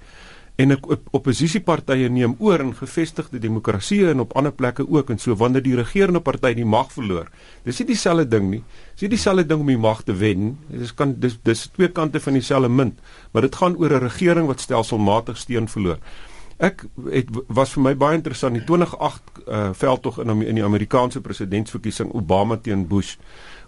en 0.57 0.73
'n 0.73 0.81
oppositiepartye 1.11 2.09
neem 2.09 2.35
oor 2.39 2.61
in 2.61 2.75
gevestigde 2.75 3.39
demokratieë 3.39 4.11
en 4.11 4.21
op 4.21 4.37
ander 4.37 4.53
plekke 4.53 4.89
ook 4.89 5.11
en 5.11 5.19
so 5.19 5.37
wanneer 5.37 5.63
die 5.63 5.77
regerende 5.77 6.21
party 6.21 6.55
die 6.55 6.65
mag 6.65 6.93
verloor. 6.93 7.29
Dis 7.65 7.79
nie 7.79 7.87
dieselfde 7.87 8.29
ding 8.29 8.51
nie. 8.51 8.63
Dis 8.93 9.01
nie 9.01 9.09
dieselfde 9.09 9.47
ding 9.47 9.61
om 9.61 9.67
die 9.67 9.79
mag 9.79 10.03
te 10.03 10.17
wen. 10.17 10.59
Dis 10.69 10.95
kan 10.95 11.15
dis 11.21 11.39
dis 11.43 11.67
twee 11.67 11.89
kante 11.89 12.21
van 12.21 12.33
dieselfde 12.33 12.69
munt, 12.69 12.99
maar 13.33 13.43
dit 13.43 13.55
gaan 13.55 13.77
oor 13.77 13.93
'n 13.93 14.09
regering 14.09 14.47
wat 14.47 14.61
stelselmatig 14.61 15.37
steun 15.37 15.69
verloor. 15.69 15.99
Ek 16.59 16.87
het 17.11 17.29
was 17.49 17.73
vir 17.73 17.83
my 17.83 17.95
baie 17.97 18.17
interessant 18.17 18.55
die 18.55 18.65
2008 18.65 19.23
uh, 19.49 19.71
veldtog 19.73 20.19
in 20.19 20.43
in 20.43 20.55
die 20.55 20.65
Amerikaanse 20.65 21.21
presidentsverkiesing 21.21 22.13
Obama 22.13 22.57
teen 22.57 22.87
Bush. 22.87 23.17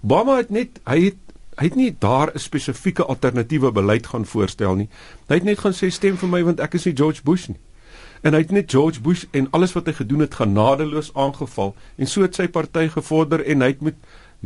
Obama 0.03 0.37
het 0.37 0.51
net 0.51 0.81
hy 0.85 1.05
het 1.05 1.28
hy 1.59 1.65
het 1.67 1.77
nie 1.79 1.91
daar 1.99 2.31
'n 2.35 2.39
spesifieke 2.39 3.05
alternatiewe 3.05 3.73
beleid 3.73 4.07
gaan 4.07 4.27
voorstel 4.27 4.75
nie. 4.75 4.89
Hy 5.29 5.35
het 5.35 5.45
net 5.45 5.59
gaan 5.59 5.75
sê 5.75 5.91
stem 5.91 6.17
vir 6.17 6.29
my 6.29 6.43
want 6.45 6.61
ek 6.61 6.75
is 6.75 6.85
nie 6.85 6.97
George 6.97 7.23
Bush 7.25 7.49
nie. 7.49 7.59
En 8.23 8.33
hy 8.33 8.39
het 8.39 8.51
net 8.51 8.71
George 8.71 9.01
Bush 9.01 9.25
en 9.31 9.51
alles 9.51 9.73
wat 9.73 9.87
hy 9.87 9.93
gedoen 9.93 10.21
het 10.21 10.35
genadeloos 10.35 11.15
aangeval 11.15 11.75
en 11.97 12.07
so 12.07 12.23
het 12.23 12.35
sy 12.35 12.49
party 12.49 12.89
gevorder 12.89 13.45
en 13.45 13.61
hy 13.61 13.67
het 13.67 13.81
met 13.81 13.95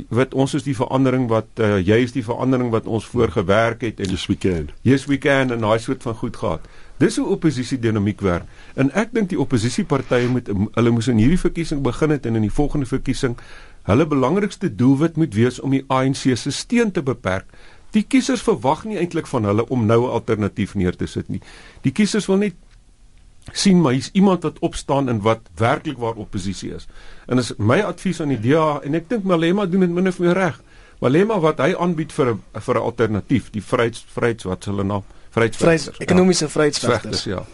wat 0.08 0.34
ons 0.34 0.54
is 0.56 0.64
die 0.64 0.76
verandering 0.76 1.26
wat 1.28 1.60
uh, 1.60 1.76
jy 1.76 1.98
is 2.06 2.14
die 2.14 2.24
verandering 2.24 2.70
wat 2.72 2.86
ons 2.88 3.04
voorgewerk 3.04 3.82
het 3.84 4.00
en 4.00 4.08
yes 4.08 4.24
we 4.26 4.36
can. 4.36 4.70
Yes 4.82 5.04
we 5.06 5.18
can 5.18 5.52
en 5.52 5.60
daai 5.60 5.78
soort 5.78 6.02
van 6.02 6.14
goed 6.14 6.36
gehad. 6.36 6.64
Dis 7.02 7.16
hoe 7.16 7.26
oppositie 7.34 7.78
dinamiek 7.78 8.20
werk. 8.20 8.48
En 8.74 8.92
ek 8.96 9.12
dink 9.12 9.28
die 9.32 9.40
oppositiepartye 9.40 10.30
moet 10.32 10.48
hulle 10.48 10.94
moes 10.94 11.10
in 11.12 11.20
hierdie 11.20 11.40
verkiesing 11.40 11.82
begin 11.84 12.14
het 12.14 12.26
en 12.26 12.40
in 12.40 12.46
die 12.46 12.52
volgende 12.52 12.88
verkiesing 12.88 13.36
Hulle 13.82 14.06
belangrikste 14.06 14.74
doelwit 14.74 15.16
moet 15.16 15.34
wees 15.34 15.60
om 15.60 15.70
die 15.70 15.84
ANC 15.88 16.36
se 16.36 16.50
steun 16.50 16.92
te 16.92 17.02
beperk. 17.02 17.46
Die 17.92 18.02
kiesers 18.02 18.42
verwag 18.42 18.84
nie 18.88 18.98
eintlik 18.98 19.26
van 19.26 19.44
hulle 19.44 19.66
om 19.68 19.86
nou 19.86 20.06
'n 20.06 20.12
alternatief 20.18 20.74
neer 20.74 20.96
te 20.96 21.06
sit 21.06 21.28
nie. 21.28 21.40
Die 21.82 21.92
kiesers 21.92 22.26
wil 22.26 22.36
net 22.36 22.54
sien 23.52 23.80
maar 23.80 23.92
hier's 23.92 24.10
iemand 24.12 24.42
wat 24.42 24.58
opstaan 24.58 25.08
en 25.08 25.20
wat 25.20 25.40
werklik 25.56 25.98
waar 25.98 26.14
oppositie 26.14 26.74
is. 26.74 26.86
En 27.26 27.38
is 27.38 27.52
my 27.58 27.80
advies 27.80 28.20
aan 28.20 28.28
die 28.28 28.40
DA 28.40 28.80
en 28.84 28.94
ek 28.94 29.08
dink 29.08 29.24
Malema 29.24 29.66
doen 29.66 29.80
dit 29.80 29.90
min 29.90 30.08
of 30.08 30.18
meer 30.18 30.34
reg. 30.38 30.62
Malema 31.02 31.40
wat 31.40 31.58
hy 31.58 31.74
aanbied 31.74 32.12
vir 32.12 32.34
'n 32.34 32.40
vir 32.60 32.74
'n 32.74 32.82
alternatief, 32.82 33.50
die 33.50 33.62
vryheids 33.62 34.04
vryheids 34.14 34.44
wat 34.44 34.64
hulle 34.64 34.84
naam 34.84 35.02
vryheidsvegters. 35.30 35.82
Vryheids, 35.82 35.98
ekonomiese 35.98 36.44
ja, 36.44 36.50
vryheidsvegters 36.50 37.24
ja. 37.24 37.46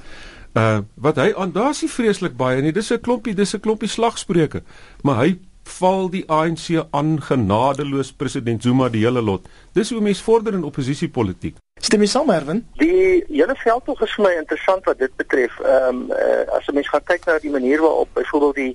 Uh 0.54 0.80
wat 0.94 1.16
hy 1.16 1.32
aan 1.36 1.52
daar's 1.52 1.82
nie 1.82 1.90
vreeslik 1.90 2.36
baie 2.36 2.62
nie. 2.62 2.72
Dis 2.72 2.92
'n 2.92 3.00
klompie, 3.00 3.34
dis 3.34 3.54
'n 3.54 3.60
klompie 3.60 3.88
slagspreuke. 3.88 4.62
Maar 5.02 5.16
hy 5.24 5.38
val 5.68 6.08
die 6.12 6.24
ANC 6.26 6.84
aan 6.90 7.16
genadeloos 7.22 8.12
president 8.12 8.62
Zuma 8.62 8.88
die 8.88 9.04
hele 9.04 9.22
lot. 9.22 9.48
Dis 9.76 9.90
hoe 9.92 10.00
mense 10.02 10.24
vorder 10.24 10.56
in 10.58 10.64
oppositiepolitiek. 10.64 11.58
Stem 11.80 12.02
jy 12.02 12.08
saam, 12.10 12.30
Erwin? 12.34 12.64
Die 12.80 13.22
hele 13.28 13.54
veldtog 13.60 14.00
is 14.02 14.14
vir 14.16 14.24
my 14.26 14.32
interessant 14.40 14.88
wat 14.90 14.98
dit 14.98 15.14
betref. 15.20 15.54
Ehm 15.62 16.02
um, 16.02 16.16
uh, 16.16 16.42
as 16.56 16.66
jy 16.66 16.74
mens 16.78 16.90
gaan 16.90 17.06
kyk 17.06 17.28
na 17.28 17.38
die 17.42 17.54
manier 17.54 17.84
waarop 17.84 18.10
byvoorbeeld 18.18 18.58
die 18.58 18.74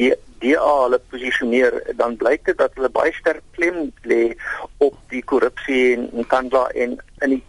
die 0.00 0.10
DA 0.40 0.72
hulle 0.82 0.98
posisioneer, 1.12 1.76
dan 2.00 2.16
blyk 2.16 2.46
dit 2.48 2.56
dat 2.58 2.72
hulle 2.78 2.88
baie 2.88 3.12
sterk 3.12 3.44
klem 3.58 3.90
lê 4.08 4.32
op 4.80 4.96
die 5.12 5.22
korrupsie 5.22 5.96
en, 5.96 6.08
en 6.16 6.26
kandla 6.26 6.64
en 6.72 6.96
in 7.20 7.34
die 7.36 7.42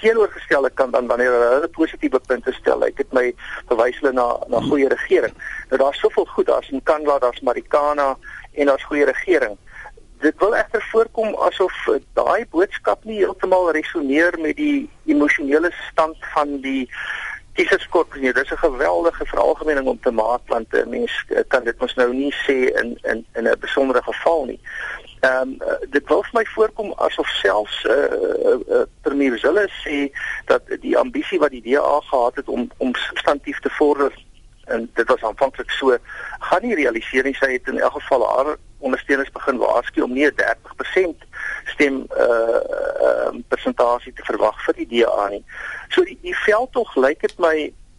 teenoorgestelde 0.00 0.70
kant 0.70 0.92
dan 0.92 1.06
wanneer 1.06 1.32
hulle 1.32 1.52
hulle 1.54 1.68
positiewe 1.68 2.20
punte 2.26 2.52
stel. 2.52 2.84
Ek 2.86 2.98
het 3.02 3.12
my 3.16 3.30
verwys 3.68 4.00
hulle 4.00 4.12
na 4.16 4.26
na 4.52 4.62
goeie 4.68 4.88
regering. 4.92 5.34
Nou 5.70 5.80
daar's 5.82 6.00
soveel 6.00 6.26
goed, 6.34 6.46
daar's 6.46 6.70
in 6.70 6.82
Kanada, 6.82 7.18
daar's 7.18 7.40
Marikana 7.40 8.16
en 8.54 8.66
daar's 8.66 8.84
goeie 8.84 9.04
regering. 9.04 9.56
Dit 10.24 10.38
wil 10.40 10.56
egter 10.56 10.82
voorkom 10.90 11.34
asof 11.44 11.74
daai 12.16 12.46
boodskap 12.50 13.04
nie 13.04 13.18
heeltemal 13.20 13.70
resoneer 13.76 14.38
met 14.40 14.56
die 14.56 14.88
emosionele 15.04 15.72
stand 15.90 16.16
van 16.32 16.60
die 16.64 16.86
kieserskort 16.86 17.25
nie. 18.20 18.32
Dis 18.32 18.50
'n 18.50 18.56
geweldige 18.56 19.26
veralgemening 19.26 19.86
om 19.86 20.00
te 20.00 20.10
maak 20.10 20.40
want 20.46 20.66
'n 20.70 20.88
mens 20.88 21.24
kan 21.48 21.64
dit 21.64 21.78
mos 21.78 21.94
nou 21.94 22.14
nie 22.14 22.34
sê 22.46 22.56
in 22.80 22.98
in 23.02 23.26
in 23.34 23.48
'n 23.48 23.58
besondere 23.60 24.02
geval 24.02 24.44
nie. 24.44 24.60
Ehm 25.20 25.40
um, 25.40 25.58
dit 25.90 26.08
wil 26.08 26.22
vir 26.22 26.32
my 26.32 26.44
voorkom 26.44 26.92
asof 26.92 27.28
selfs 27.28 27.84
eh 27.84 27.92
uh, 27.92 28.58
uh, 28.68 28.82
premier 29.02 29.38
Zille 29.38 29.68
sê 29.84 30.12
dat 30.44 30.62
die 30.80 30.98
ambisie 30.98 31.38
wat 31.38 31.50
die 31.50 31.62
DA 31.62 32.00
gehad 32.00 32.34
het 32.34 32.48
om 32.48 32.70
om 32.76 32.94
substantief 32.94 33.60
te 33.60 33.70
vorder 33.70 34.12
en 34.64 34.90
dit 34.94 35.08
was 35.08 35.22
aanvanklik 35.22 35.70
so 35.70 35.96
gaan 36.38 36.62
nie 36.62 36.74
realiseer 36.74 37.24
nie 37.24 37.34
sy 37.34 37.52
het 37.52 37.68
in 37.68 37.78
elk 37.78 37.92
geval 37.92 38.26
haar 38.28 38.56
ondersteuners 38.78 39.30
begin 39.30 39.56
waarsku 39.56 40.02
om 40.02 40.12
nie 40.12 40.26
'n 40.26 40.34
30% 40.34 41.24
stem 41.72 42.04
uh, 42.16 42.60
uh, 43.06 43.32
persentasie 43.48 44.12
te 44.12 44.24
verwag 44.24 44.60
vir 44.66 44.78
die 44.80 44.86
DA 44.92 45.28
nie. 45.32 45.42
So 45.94 46.04
die, 46.04 46.18
die 46.22 46.36
veldtog 46.44 46.94
lyk 46.96 47.26
dit 47.26 47.36
my 47.42 47.56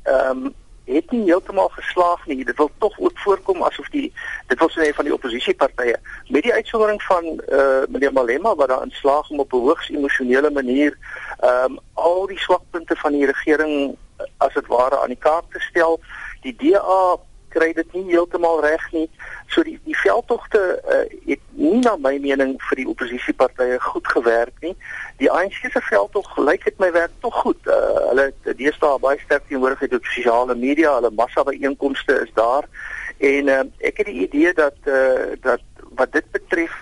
ehm 0.07 0.47
um, 0.47 0.55
het 0.87 1.11
nie 1.11 1.25
heeltemal 1.27 1.67
geslaag 1.75 2.21
nie. 2.25 2.45
Dit 2.47 2.55
wil 2.57 2.69
tog 2.77 2.99
ook 2.99 3.19
voorkom 3.19 3.63
asof 3.63 3.89
die 3.91 4.13
dit 4.47 4.59
wil 4.59 4.69
sê 4.71 4.85
van 4.95 5.03
die 5.03 5.13
oppositiepartye 5.13 5.97
met 6.31 6.45
die 6.47 6.53
uitsondering 6.53 7.01
van 7.03 7.25
uh, 7.27 7.83
meneer 7.91 8.13
Malema 8.15 8.55
wat 8.55 8.71
daar 8.71 8.85
inslaag 8.87 9.29
om 9.29 9.43
op 9.43 9.53
'n 9.53 9.65
hoogs 9.67 9.89
emosionele 9.89 10.49
manier 10.49 10.97
ehm 11.39 11.75
um, 11.75 11.79
al 11.93 12.27
die 12.27 12.39
swakpunte 12.39 12.95
van 12.95 13.11
die 13.11 13.25
regering 13.25 13.97
as 14.37 14.53
dit 14.53 14.67
ware 14.67 14.99
aan 14.99 15.13
die 15.13 15.23
kaart 15.27 15.51
te 15.51 15.59
stel. 15.59 15.99
Die 16.41 16.55
DA 16.55 17.17
kry 17.53 17.73
dit 17.73 17.93
nie 17.93 18.03
heeltemal 18.11 18.61
reg 18.63 18.83
nie. 18.91 19.07
So 19.53 19.63
die 19.63 19.77
die 19.85 19.95
veldtogte 19.97 20.61
uh, 20.83 21.03
het 21.27 21.43
nie 21.59 21.79
na 21.83 21.95
my 22.01 22.17
mening 22.23 22.55
vir 22.69 22.81
die 22.81 22.87
oppositiepartye 22.91 23.79
goed 23.89 24.07
gewerk 24.13 24.53
nie. 24.65 24.75
Die 25.21 25.31
ANC 25.31 25.59
se 25.71 25.81
veldtog 25.89 26.29
lyk 26.37 26.67
dit 26.67 26.79
my 26.83 26.91
werk 26.95 27.13
tog 27.25 27.35
goed. 27.45 27.59
Uh, 27.67 27.79
hulle 28.09 28.27
deesdae 28.59 28.99
baie 29.03 29.19
sterk 29.23 29.47
teenwoordigheid 29.47 29.97
op 29.97 30.11
sosiale 30.13 30.55
media, 30.55 30.95
hulle 30.99 31.13
massa 31.15 31.43
byeenkomste 31.47 32.21
is 32.25 32.33
daar. 32.37 32.69
En 33.17 33.53
uh, 33.53 33.63
ek 33.89 34.03
het 34.03 34.11
die 34.11 34.23
idee 34.27 34.53
dat 34.53 34.77
uh, 34.85 35.35
dat 35.41 35.63
wat 35.97 36.11
dit 36.13 36.31
betref 36.31 36.73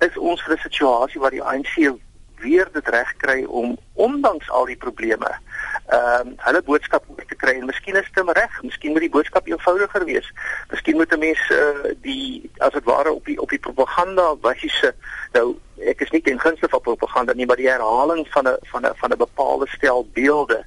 is 0.00 0.16
ons 0.18 0.42
vir 0.42 0.56
'n 0.56 0.64
situasie 0.68 1.20
waar 1.20 1.36
die 1.36 1.44
ANC 1.44 1.76
weer 2.40 2.68
dit 2.72 2.88
reg 2.88 3.16
kry 3.16 3.44
om 3.44 3.76
ondanks 3.94 4.50
al 4.50 4.64
die 4.64 4.76
probleme 4.76 5.28
ehm 5.90 6.28
um, 6.28 6.34
hulle 6.46 6.62
boodskap 6.62 7.04
oor 7.10 7.24
te 7.26 7.34
kry 7.34 7.56
en 7.58 7.66
miskien 7.66 7.96
is 7.98 8.10
dit 8.14 8.28
reg, 8.36 8.58
miskien 8.62 8.92
moet 8.94 9.04
die 9.06 9.14
boodskap 9.16 9.48
eenvoudiger 9.50 10.04
wees. 10.04 10.28
Miskien 10.70 10.96
moet 10.96 11.12
'n 11.12 11.18
mens 11.18 11.42
uh, 11.50 11.90
die 12.02 12.50
as 12.58 12.72
dit 12.72 12.84
ware 12.84 13.12
op 13.12 13.24
die 13.26 13.40
op 13.40 13.50
die 13.50 13.58
propaganda 13.58 14.36
wyse 14.46 14.94
nou 15.32 15.58
ek 15.92 16.00
is 16.06 16.10
nie 16.10 16.22
teen 16.22 16.40
gunste 16.40 16.68
van 16.68 16.80
propaganda 16.80 17.32
nie, 17.32 17.46
maar 17.46 17.56
die 17.56 17.68
herhaling 17.68 18.26
van 18.28 18.48
'n 18.48 18.56
van 18.70 18.86
'n 18.86 18.94
van 19.02 19.10
'n 19.10 19.18
bepaalde 19.18 19.66
stel 19.68 20.06
beelde 20.12 20.64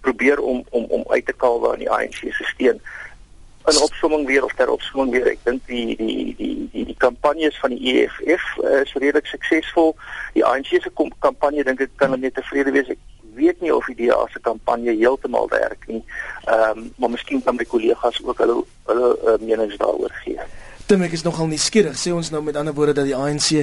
probeer 0.00 0.38
om 0.38 0.64
om 0.70 0.84
om 0.84 1.04
uit 1.08 1.26
te 1.26 1.32
kalwe 1.32 1.72
aan 1.72 1.82
die 1.82 1.90
ANC 1.90 2.14
se 2.14 2.44
steun. 2.54 2.80
'n 3.64 3.82
opsomming 3.82 4.26
weer 4.26 4.44
of 4.44 4.52
ter 4.52 4.70
opsomming 4.70 5.10
weer. 5.10 5.26
Ek 5.26 5.38
dink 5.42 5.66
die 5.66 5.96
die 5.96 6.34
die 6.36 6.68
die 6.72 6.84
die 6.84 6.96
kampanjes 6.98 7.58
van 7.58 7.70
die 7.70 7.92
EFF 7.92 8.56
is 8.56 8.92
redelik 8.92 9.26
suksesvol. 9.26 9.96
Die 10.32 10.44
ANC 10.44 10.66
se 10.66 10.90
kampanje 11.18 11.64
dink 11.64 11.80
ek 11.80 11.90
kan 11.96 12.20
net 12.20 12.34
tevrede 12.34 12.70
wees. 12.70 12.88
Ek 12.88 12.98
weet 13.42 13.60
nie 13.64 13.74
of 13.74 13.86
die 13.90 14.06
DA 14.06 14.20
se 14.32 14.40
kampanje 14.40 14.94
heeltemal 14.96 15.48
werk 15.52 15.86
nie. 15.88 16.02
Ehm 16.44 16.78
um, 16.78 16.88
maar 16.96 17.10
miskien 17.16 17.42
kan 17.44 17.56
my 17.56 17.64
kollegas 17.64 18.20
ook 18.24 18.38
hulle 18.44 18.62
hulle 18.90 19.12
uh, 19.24 19.38
menings 19.40 19.78
daaroor 19.80 20.14
gee. 20.24 20.50
Tim 20.90 21.04
ek 21.06 21.12
is 21.14 21.22
nogal 21.22 21.46
nuuskierig. 21.46 21.94
Sê 21.94 22.10
ons 22.10 22.32
nou 22.34 22.40
met 22.42 22.56
ander 22.58 22.74
woorde 22.74 22.96
dat 22.98 23.06
die 23.06 23.14
ANC 23.14 23.60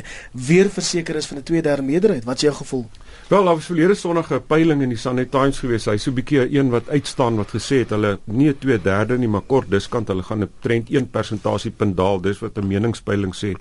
weer 0.48 0.70
verseker 0.72 1.18
is 1.20 1.28
van 1.28 1.38
'n 1.38 1.44
tweederde 1.44 1.84
meerderheid. 1.84 2.24
Wat 2.24 2.36
is 2.36 2.48
jou 2.48 2.54
gevoel? 2.56 2.86
Wel, 3.28 3.44
daar 3.44 3.56
was 3.56 3.66
verlede 3.66 3.96
Sondag 3.96 4.32
'n 4.32 4.46
peiling 4.48 4.82
in 4.82 4.90
die 4.90 4.98
Sunday 4.98 5.26
Times 5.26 5.60
gewees. 5.60 5.86
Hy's 5.86 6.04
so 6.04 6.12
'n 6.12 6.14
bietjie 6.14 6.48
een 6.58 6.70
wat 6.70 6.90
uitstaan 6.90 7.36
wat 7.36 7.50
gesê 7.52 7.84
het 7.84 7.90
hulle 7.90 8.20
nie 8.24 8.48
'n 8.48 8.58
tweederde 8.60 9.18
nie, 9.18 9.28
maar 9.28 9.42
kort 9.42 9.70
diskant 9.70 10.08
hulle 10.08 10.24
gaan 10.24 10.44
'n 10.44 10.52
trend 10.60 10.90
1 10.90 11.10
persentasie 11.10 11.72
punt 11.72 11.98
daal. 11.98 12.22
Dis 12.22 12.40
wat 12.40 12.58
'n 12.58 12.68
meningspeiling 12.68 13.36
sê. 13.36 13.52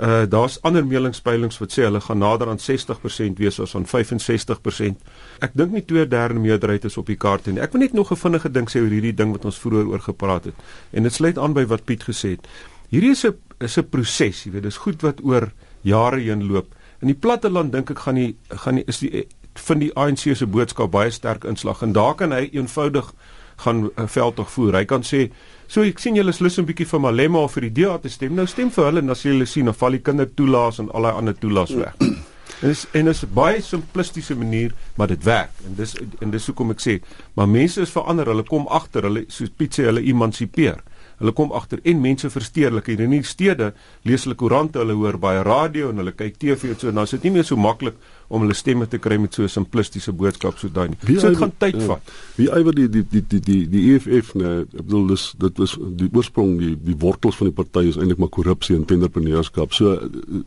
Uh 0.00 0.22
daar's 0.26 0.58
ander 0.62 0.86
meelingspeilings 0.86 1.58
wat 1.60 1.72
sê 1.72 1.84
hulle 1.84 2.00
gaan 2.00 2.18
nader 2.18 2.48
aan 2.48 2.58
60% 2.58 3.36
wees 3.36 3.60
as 3.60 3.74
aan 3.74 3.86
65%. 3.86 5.02
Ek 5.40 5.52
dink 5.54 5.72
nie 5.72 5.84
2/3 5.84 6.40
meerderheid 6.40 6.84
is 6.84 6.96
op 6.96 7.06
die 7.06 7.16
kaart 7.16 7.46
nie. 7.46 7.60
Ek 7.60 7.72
wil 7.72 7.80
net 7.80 7.92
nog 7.92 8.12
'n 8.12 8.16
vinnige 8.16 8.50
ding 8.50 8.68
sê 8.70 8.80
oor 8.80 8.90
hierdie 8.90 9.14
ding 9.14 9.32
wat 9.32 9.44
ons 9.44 9.58
vroeër 9.58 9.86
oor 9.86 10.00
gepraat 10.00 10.44
het. 10.44 10.54
En 10.90 11.02
dit 11.02 11.12
sluit 11.12 11.38
aan 11.38 11.52
by 11.52 11.66
wat 11.66 11.84
Piet 11.84 12.02
gesê 12.02 12.28
het. 12.30 12.48
Hierdie 12.88 13.10
is 13.10 13.24
'n 13.24 13.36
is 13.60 13.78
'n 13.78 13.88
proses, 13.88 14.44
jy 14.44 14.50
weet, 14.50 14.62
dis 14.62 14.76
goed 14.76 15.02
wat 15.02 15.20
oor 15.22 15.52
jare 15.82 16.20
heen 16.20 16.46
loop. 16.46 16.74
In 17.00 17.06
die 17.06 17.18
platte 17.18 17.50
land 17.50 17.72
dink 17.72 17.90
ek 17.90 17.98
gaan 17.98 18.14
die 18.14 18.36
gaan 18.48 18.74
die 18.74 18.84
is 18.86 18.98
die 18.98 19.26
vind 19.54 19.80
die 19.80 19.92
ANC 19.94 20.36
se 20.36 20.46
boodskap 20.46 20.90
baie 20.90 21.10
sterk 21.10 21.44
inslag 21.44 21.82
en 21.82 21.92
daar 21.92 22.14
kan 22.14 22.32
hy 22.32 22.48
eenvoudig 22.52 23.12
gaan 23.64 23.84
uh, 23.86 24.06
veldtog 24.06 24.50
voer. 24.50 24.80
Hy 24.80 24.84
kan 24.84 25.02
sê, 25.02 25.30
"So 25.66 25.82
ek 25.82 25.98
sien 25.98 26.14
julle 26.14 26.30
is 26.30 26.40
lus 26.40 26.58
'n 26.58 26.66
bietjie 26.66 26.86
vir 26.86 27.00
Malema 27.00 27.38
of 27.38 27.52
vir 27.52 27.68
die 27.70 27.82
DA 27.82 27.98
te 27.98 28.08
stem. 28.08 28.34
Nou 28.34 28.46
stem 28.46 28.70
vir 28.70 28.84
hulle 28.84 28.98
en 28.98 29.10
as 29.10 29.22
julle 29.22 29.46
sien, 29.46 29.64
dan 29.64 29.74
val 29.74 29.90
die 29.90 30.02
kindertoelaas 30.02 30.78
en 30.78 30.90
al 30.90 31.02
die 31.02 31.10
ander 31.10 31.38
toelaas 31.38 31.74
weg." 31.74 31.94
En 32.62 32.68
dis 32.68 32.86
en 32.92 33.04
dis 33.04 33.22
'n 33.24 33.34
baie 33.34 33.62
simplistiese 33.62 34.36
manier, 34.36 34.72
maar 34.96 35.06
dit 35.06 35.22
werk. 35.24 35.50
En 35.66 35.74
dis 35.74 35.96
en 36.20 36.30
dis 36.30 36.46
hoekom 36.46 36.70
ek 36.70 36.80
sê, 36.80 37.02
maar 37.34 37.48
mense 37.48 37.80
is 37.80 37.90
verander. 37.90 38.26
Hulle 38.26 38.42
kom 38.42 38.66
agter, 38.66 39.02
hulle 39.02 39.24
soos 39.28 39.50
Piet 39.56 39.74
sê, 39.74 39.82
hulle 39.84 40.02
emansipeer. 40.02 40.78
Hulle 41.18 41.32
kom 41.32 41.52
agter 41.52 41.78
en 41.82 42.00
mense 42.00 42.30
versteurlik 42.30 42.86
hier 42.86 43.00
in 43.00 43.10
die 43.10 43.22
stede 43.22 43.72
lees 44.02 44.24
hulle 44.24 44.34
koerante, 44.34 44.78
hulle 44.78 44.92
hoor 44.92 45.18
baie 45.18 45.42
radio 45.42 45.90
en 45.90 45.96
hulle 45.96 46.12
kyk 46.12 46.38
TV 46.38 46.72
en 46.72 46.78
so. 46.78 46.90
Nou 46.90 47.04
is 47.06 47.10
dit 47.10 47.22
nie 47.22 47.30
meer 47.30 47.44
so 47.44 47.56
maklik 47.56 47.94
om 48.32 48.44
hulle 48.44 48.56
stemme 48.56 48.88
te 48.88 48.98
kry 49.02 49.18
met 49.20 49.34
so 49.34 49.42
'n 49.44 49.52
simplistiese 49.52 50.12
boodskap 50.12 50.58
so 50.58 50.68
daai 50.68 50.88
nie. 50.88 50.98
So 51.18 51.28
dit 51.28 51.38
gaan 51.38 51.52
tyd 51.58 51.76
ja, 51.76 51.86
vat. 51.86 52.12
Wie 52.36 52.48
eiwer 52.48 52.74
die 52.74 52.88
die 52.88 53.04
die 53.10 53.22
die 53.28 53.40
die 53.40 53.68
die 53.68 53.82
EFF 53.92 54.34
nee, 54.34 54.64
ek 54.64 54.86
bedoel 54.86 55.06
dis 55.12 55.24
dit 55.38 55.58
was 55.58 55.76
die 56.00 56.08
oorsprong 56.12 56.56
die 56.58 56.76
die 56.80 56.96
wortels 56.98 57.36
van 57.36 57.50
die 57.50 57.56
party 57.56 57.88
is 57.88 57.98
eintlik 58.00 58.18
maar 58.18 58.32
korrupsie 58.32 58.76
en 58.76 58.84
tenderpreneurskap. 58.84 59.72
So 59.76 59.98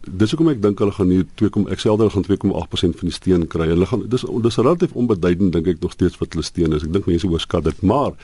dis 0.07 0.31
hoekom 0.31 0.49
ek 0.49 0.61
dink 0.61 0.79
hulle 0.79 0.91
gaan 0.97 1.13
hier 1.13 1.25
2, 1.35 1.69
ek 1.69 1.79
sê 1.79 1.93
hulle 1.93 2.09
gaan 2.09 2.25
2,8% 2.25 2.99
van 2.99 3.09
die 3.09 3.17
steun 3.19 3.47
kry. 3.47 3.69
Hulle 3.69 3.85
gaan 3.85 4.09
dis 4.09 4.25
dis 4.25 4.57
relatief 4.57 4.97
onbeduidend 4.97 5.53
dink 5.53 5.67
ek 5.67 5.81
nog 5.81 5.93
steeds 5.93 6.17
wat 6.17 6.33
hulle 6.33 6.43
steun 6.43 6.73
is. 6.73 6.83
Ek 6.83 6.93
dink 6.93 7.05
mense 7.05 7.27
oorskat 7.29 7.69
dit, 7.69 7.81
maar 7.81 8.17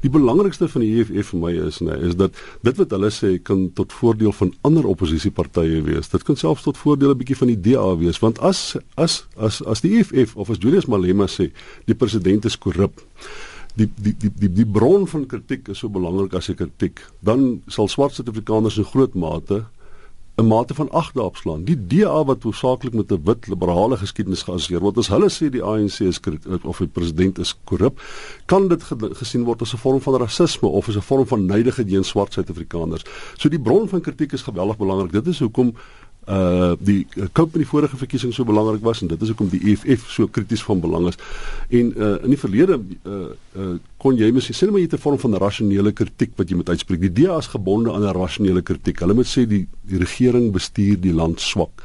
Die 0.00 0.10
belangrikste 0.10 0.68
van 0.68 0.80
die 0.80 0.94
EFF 1.00 1.34
vir 1.34 1.40
my 1.42 1.50
is 1.66 1.80
nê 1.84 1.96
is 2.08 2.16
dat 2.16 2.36
dit 2.64 2.78
wat 2.80 2.94
hulle 2.96 3.10
sê 3.12 3.34
kan 3.44 3.66
tot 3.76 3.92
voordeel 3.92 4.32
van 4.32 4.54
ander 4.64 4.86
oppositiepartye 4.88 5.82
wees. 5.84 6.08
Dit 6.08 6.24
kan 6.24 6.38
selfs 6.40 6.64
tot 6.64 6.80
voordeel 6.80 7.12
'n 7.12 7.20
bietjie 7.20 7.36
van 7.36 7.52
die 7.52 7.60
DA 7.60 7.96
wees 8.00 8.18
want 8.18 8.40
as 8.40 8.76
as 8.96 9.26
as 9.36 9.60
as 9.62 9.80
die 9.80 9.98
EFF 9.98 10.36
of 10.36 10.50
as 10.50 10.58
Julius 10.58 10.86
Malema 10.86 11.26
sê 11.26 11.50
die 11.84 11.94
president 11.94 12.44
is 12.44 12.58
korrup 12.58 13.04
die 13.76 13.88
die 13.96 14.14
die 14.18 14.30
die 14.40 14.52
die 14.52 14.66
bron 14.66 15.06
van 15.06 15.26
kritiek 15.26 15.68
is 15.68 15.78
so 15.78 15.88
belangrik 15.88 16.34
as 16.34 16.46
die 16.46 16.56
kritiek 16.58 17.00
dan 17.20 17.62
sal 17.68 17.88
swart 17.88 18.14
Suid-Afrikaners 18.14 18.78
in 18.78 18.88
groot 18.88 19.14
mate 19.14 19.64
'n 20.40 20.46
mate 20.46 20.74
van 20.74 20.90
ag 20.90 21.12
daarop 21.12 21.36
slaan. 21.36 21.64
Die 21.64 21.76
DA 21.76 22.24
wat 22.24 22.42
hoofsaaklik 22.42 22.94
met 22.94 23.12
'n 23.12 23.20
wit 23.24 23.46
liberale 23.46 23.96
geskiedenis 23.96 24.42
geassosieer 24.42 24.80
word, 24.80 24.98
as 24.98 25.08
hulle 25.08 25.28
sê 25.28 25.50
die 25.50 25.62
ANC 25.62 26.00
is 26.00 26.20
of 26.62 26.78
die 26.78 26.86
president 26.86 27.38
is 27.38 27.54
korrup, 27.64 28.00
kan 28.46 28.68
dit 28.68 28.82
gesien 29.22 29.44
word 29.44 29.62
as 29.62 29.74
'n 29.74 29.78
vorm 29.78 30.00
van 30.00 30.14
rasisme 30.14 30.68
of 30.68 30.88
as 30.88 30.96
'n 30.96 31.00
vorm 31.02 31.26
van 31.26 31.46
neidigheid 31.46 31.88
teen 31.88 32.04
swart 32.04 32.32
Suid-Afrikaners. 32.32 33.04
So 33.36 33.48
die 33.48 33.60
bron 33.60 33.88
van 33.88 34.00
kritiek 34.00 34.32
is 34.32 34.42
geweldig 34.42 34.76
belangrik. 34.76 35.12
Dit 35.12 35.26
is 35.26 35.38
hoekom 35.38 35.74
uh 36.28 36.76
die 36.78 37.06
kamp 37.32 37.54
in 37.54 37.64
die 37.64 37.68
vorige 37.68 37.96
verkiesing 37.96 38.34
so 38.34 38.44
belangrik 38.44 38.82
was 38.84 39.00
en 39.00 39.08
dit 39.08 39.22
is 39.22 39.32
hoekom 39.32 39.48
die 39.48 39.60
EFF 39.72 40.10
so 40.10 40.28
krities 40.28 40.62
van 40.62 40.80
belang 40.80 41.08
is. 41.08 41.18
En 41.68 41.92
uh 41.96 42.12
in 42.22 42.34
die 42.34 42.38
verlede 42.38 42.78
uh, 43.04 43.32
uh 43.56 43.74
kon 43.96 44.16
jy 44.16 44.30
mens 44.30 44.50
sê 44.52 44.68
maar 44.70 44.80
jy 44.80 44.88
het 44.88 44.94
'n 44.98 45.04
vorm 45.06 45.18
van 45.18 45.34
rasionele 45.34 45.92
kritiek 45.92 46.36
wat 46.36 46.50
jy 46.50 46.56
moet 46.56 46.68
uitspreek. 46.68 47.00
Die 47.00 47.24
DA 47.24 47.38
is 47.38 47.46
gebonde 47.46 47.92
aan 47.92 48.04
'n 48.04 48.14
rasionele 48.14 48.62
kritiek. 48.62 49.00
Hulle 49.00 49.14
moet 49.14 49.26
sê 49.26 49.46
die 49.46 49.66
die 49.82 49.98
regering 49.98 50.52
bestuur 50.52 51.00
die 51.00 51.14
land 51.14 51.40
swak. 51.40 51.82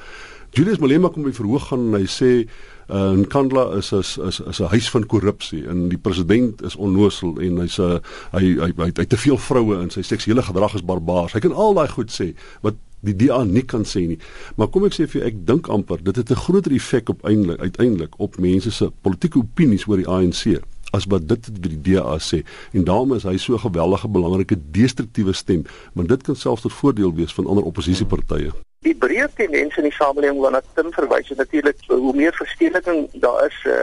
Julius 0.52 0.80
Malema 0.80 1.10
kom 1.10 1.24
by 1.24 1.34
verhoog 1.34 1.68
gaan 1.68 1.94
en 1.94 2.00
hy 2.00 2.08
sê 2.08 2.46
uh 2.46 2.76
en 2.88 3.28
Kandla 3.28 3.72
is 3.78 3.92
is 3.92 4.18
is 4.18 4.40
is 4.40 4.60
'n 4.60 4.70
huis 4.70 4.90
van 4.90 5.06
korrupsie 5.06 5.68
en 5.68 5.90
die 5.90 5.98
president 5.98 6.62
is 6.62 6.76
onnosel 6.76 7.40
en 7.40 7.58
hy's 7.58 7.80
'n 7.80 8.00
hy 8.32 8.56
hy 8.62 8.72
hy 8.78 8.92
het 8.94 9.10
te 9.10 9.18
veel 9.18 9.38
vroue 9.38 9.82
en 9.82 9.90
sy 9.90 10.02
seksuele 10.02 10.42
gedrag 10.42 10.76
is 10.76 10.86
barbaars. 10.86 11.34
Hy 11.34 11.40
kan 11.40 11.54
al 11.54 11.74
daai 11.74 11.88
goed 11.88 12.12
sê 12.12 12.36
wat 12.62 12.76
die 13.06 13.16
DA 13.26 13.44
nie 13.44 13.66
kan 13.66 13.86
sê 13.86 14.06
nie. 14.08 14.20
Maar 14.56 14.68
kom 14.74 14.86
ek 14.86 14.98
sê 14.98 15.08
vir 15.08 15.22
jou, 15.22 15.28
ek 15.30 15.42
dink 15.48 15.70
amper 15.70 16.04
dit 16.04 16.16
het 16.16 16.32
'n 16.32 16.44
groter 16.46 16.72
effek 16.72 17.10
op 17.10 17.26
eintlik 17.26 17.60
uiteindelik 17.60 18.20
op 18.20 18.38
mense 18.38 18.72
se 18.72 18.92
politieke 19.02 19.40
opinies 19.40 19.88
oor 19.88 19.98
die 19.98 20.08
ANC 20.08 20.62
as 20.92 21.06
wat 21.12 21.28
dit 21.28 21.50
by 21.62 21.72
die 21.74 21.82
DA 21.94 22.18
sê. 22.20 22.44
En 22.74 22.84
daarom 22.84 23.16
is 23.16 23.24
hy 23.24 23.38
so 23.38 23.54
'n 23.54 23.66
geweldige 23.68 24.08
belangrike 24.08 24.58
destruktiewe 24.72 25.34
stem, 25.34 25.66
want 25.94 26.10
dit 26.10 26.22
kan 26.24 26.36
selfs 26.36 26.62
tot 26.62 26.74
voordeel 26.74 27.14
wees 27.14 27.34
van 27.34 27.48
ander 27.48 27.64
oppositiepartye. 27.64 28.52
Die 28.80 28.96
breë 28.96 29.28
tendens 29.34 29.78
in 29.78 29.84
die 29.84 29.92
samelewing 29.92 30.40
waarna 30.40 30.62
Tim 30.74 30.92
verwys 30.94 31.30
is 31.30 31.38
natuurlik 31.38 31.78
hoe 31.88 32.16
meer 32.16 32.34
verstedeliking 32.34 33.08
daar 33.14 33.46
is, 33.46 33.58
uh, 33.66 33.74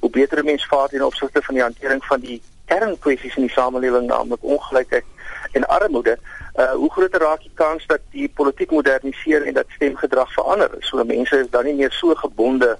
hoe 0.00 0.10
beter 0.10 0.44
mense 0.44 0.66
vaar 0.66 0.92
in 0.92 1.04
opsigte 1.04 1.42
van 1.42 1.54
die 1.54 1.62
hantering 1.62 2.04
van 2.04 2.20
die 2.20 2.42
kernkwessies 2.64 3.36
in 3.36 3.46
die 3.46 3.54
samelewing, 3.54 4.06
naamlik 4.06 4.42
ongelykheid 4.42 5.04
en 5.52 5.68
armoede 5.68 6.18
uh 6.56 6.72
hoe 6.72 6.90
groter 6.92 7.20
raak 7.20 7.40
die 7.40 7.54
kans 7.54 7.86
dat 7.86 8.00
die 8.10 8.28
politiek 8.28 8.70
moderniseer 8.70 9.46
en 9.46 9.54
dat 9.54 9.66
stemgedrag 9.68 10.32
verander. 10.32 10.70
So 10.80 11.04
mense 11.04 11.38
is 11.38 11.50
dan 11.50 11.64
nie 11.64 11.74
meer 11.74 11.92
so 11.92 12.14
gebonde 12.14 12.76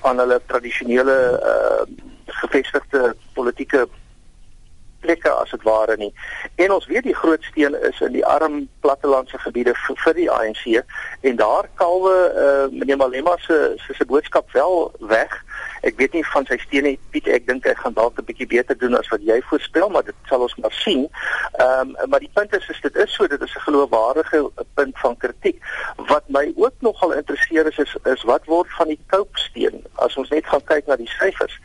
aan 0.00 0.18
hulle 0.18 0.40
tradisionele 0.46 1.18
uh 1.52 1.84
gevestigde 2.26 3.14
politieke 3.32 3.88
plekke 5.04 5.30
as 5.30 5.52
dit 5.54 5.62
ware 5.68 5.96
nie. 6.00 6.12
En 6.62 6.72
ons 6.76 6.86
weet 6.90 7.06
die 7.08 7.16
groot 7.20 7.42
steen 7.50 7.76
is 7.90 8.00
in 8.04 8.14
die 8.16 8.26
arm 8.26 8.64
plattelandse 8.84 9.38
gebiede 9.44 9.74
vir, 9.84 10.00
vir 10.04 10.18
die 10.18 10.30
ANC 10.32 10.64
en 11.28 11.40
daar 11.40 11.68
kalwe 11.80 12.14
uh 12.44 12.66
meneer 12.72 13.00
Malema 13.00 13.36
se 13.46 13.58
se 13.76 14.06
boodskap 14.08 14.50
wel 14.56 14.92
weg. 15.14 15.34
Ek 15.84 15.98
weet 16.00 16.14
nie 16.16 16.24
van 16.32 16.46
sy 16.48 16.56
steen 16.62 16.88
nie 16.88 16.96
Piet, 17.12 17.28
ek 17.28 17.46
dink 17.48 17.66
hy 17.68 17.74
gaan 17.80 17.96
dalk 17.96 18.18
'n 18.18 18.26
bietjie 18.28 18.48
beter 18.48 18.78
doen 18.78 18.96
as 18.96 19.08
wat 19.12 19.22
jy 19.22 19.40
voorspel, 19.50 19.88
maar 19.88 20.04
dit 20.04 20.16
sal 20.30 20.46
ons 20.46 20.56
maar 20.62 20.76
sien. 20.84 21.08
Ehm 21.60 21.94
um, 22.02 22.10
maar 22.10 22.22
die 22.24 22.32
punt 22.34 22.54
is 22.56 22.68
is 22.68 22.80
dit 22.80 22.96
is 23.04 23.14
so 23.14 23.26
dit 23.28 23.42
is 23.42 23.54
'n 23.56 23.66
geloofwaardige 23.68 24.40
punt 24.74 24.98
van 24.98 25.16
kritiek. 25.16 25.58
Wat 25.96 26.24
my 26.28 26.52
ook 26.56 26.76
nogal 26.80 27.12
interesseer 27.12 27.66
is 27.66 27.78
is, 27.78 27.96
is 28.04 28.22
wat 28.22 28.44
word 28.44 28.70
van 28.78 28.88
die 28.88 29.00
koopsteen 29.06 29.84
as 29.94 30.16
ons 30.16 30.30
net 30.30 30.46
gaan 30.46 30.64
kyk 30.64 30.86
na 30.86 30.96
die 30.96 31.12
syfers 31.20 31.58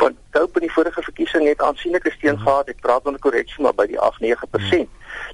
van 0.00 0.16
koop 0.30 0.56
in 0.58 0.66
die 0.66 0.72
vorige 0.72 1.02
verkiesing 1.02 1.46
het 1.48 1.62
aansienlike 1.62 2.10
steen 2.10 2.38
gehad. 2.38 2.68
Ek 2.68 2.80
praat 2.84 3.02
van 3.06 3.14
'n 3.14 3.24
korreksie 3.26 3.62
maar 3.62 3.74
by 3.74 3.86
die 3.86 4.00
8-9%. 4.00 4.90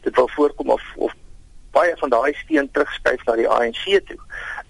Dit 0.07 0.15
wil 0.15 0.29
voorkom 0.37 0.71
of 0.71 0.85
of 0.97 1.15
baie 1.71 1.95
van 1.97 2.11
daai 2.11 2.33
steen 2.35 2.71
terugskuif 2.71 3.25
na 3.25 3.35
die 3.39 3.49
ANC 3.49 3.85
toe. 4.07 4.21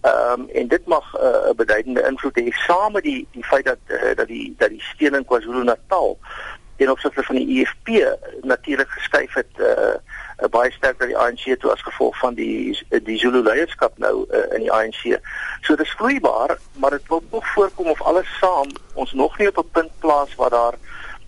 Ehm 0.00 0.40
um, 0.40 0.48
en 0.48 0.68
dit 0.68 0.86
mag 0.86 1.14
eh, 1.14 1.20
'n 1.22 1.50
uh, 1.50 1.56
beduidende 1.56 2.06
invloed 2.10 2.40
hê 2.40 2.50
saam 2.66 2.92
met 2.92 3.02
die 3.02 3.26
die 3.32 3.44
feit 3.44 3.64
dat 3.64 3.82
uh, 3.86 4.14
dat 4.14 4.26
die 4.26 4.54
dat 4.58 4.68
die 4.68 4.82
steen 4.92 5.14
in 5.14 5.24
KwaZulu-Natal 5.24 6.18
en 6.76 6.90
opsigte 6.90 7.22
van 7.22 7.36
die 7.36 7.60
EFF 7.60 8.16
natuurlik 8.42 8.88
geskuif 8.88 9.34
het 9.34 9.52
uh, 9.56 9.66
uh, 9.66 10.48
baie 10.50 10.70
sterk 10.72 10.98
na 10.98 11.06
die 11.06 11.18
ANC 11.18 11.44
toe 11.60 11.72
as 11.72 11.82
gevolg 11.82 12.18
van 12.18 12.34
die 12.34 12.78
die 12.88 13.18
Zulu 13.18 13.42
leierskap 13.42 13.98
nou 13.98 14.24
uh, 14.30 14.44
in 14.56 14.64
die 14.64 14.72
ANC. 14.72 15.18
So 15.60 15.76
dit 15.76 15.86
is 15.86 15.96
vloeibaar, 16.00 16.56
maar 16.80 16.90
dit 16.96 17.08
wil 17.08 17.22
nog 17.30 17.46
voorkom 17.52 17.86
of 17.86 18.02
alles 18.02 18.38
saam 18.40 18.72
ons 18.94 19.12
nog 19.12 19.38
nie 19.38 19.48
op 19.48 19.58
'n 19.58 19.70
punt 19.72 19.92
plaas 19.98 20.34
waar 20.34 20.50
daar 20.50 20.74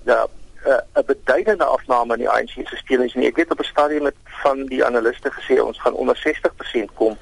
ja 0.04 0.26
'n 0.64 1.04
beduidende 1.06 1.64
afname 1.64 2.14
in 2.14 2.18
die 2.18 2.28
ANC 2.28 2.50
se 2.68 2.76
steun 2.76 3.02
is 3.02 3.14
nie. 3.14 3.26
Ek 3.26 3.36
weet 3.36 3.50
op 3.50 3.60
'n 3.60 3.64
stadium 3.64 4.02
met 4.02 4.14
van 4.42 4.66
die 4.66 4.84
analiste 4.84 5.30
gesê 5.30 5.60
ons 5.62 5.80
gaan 5.80 5.94
onder 5.94 6.16
60% 6.16 6.94
kom. 6.94 7.16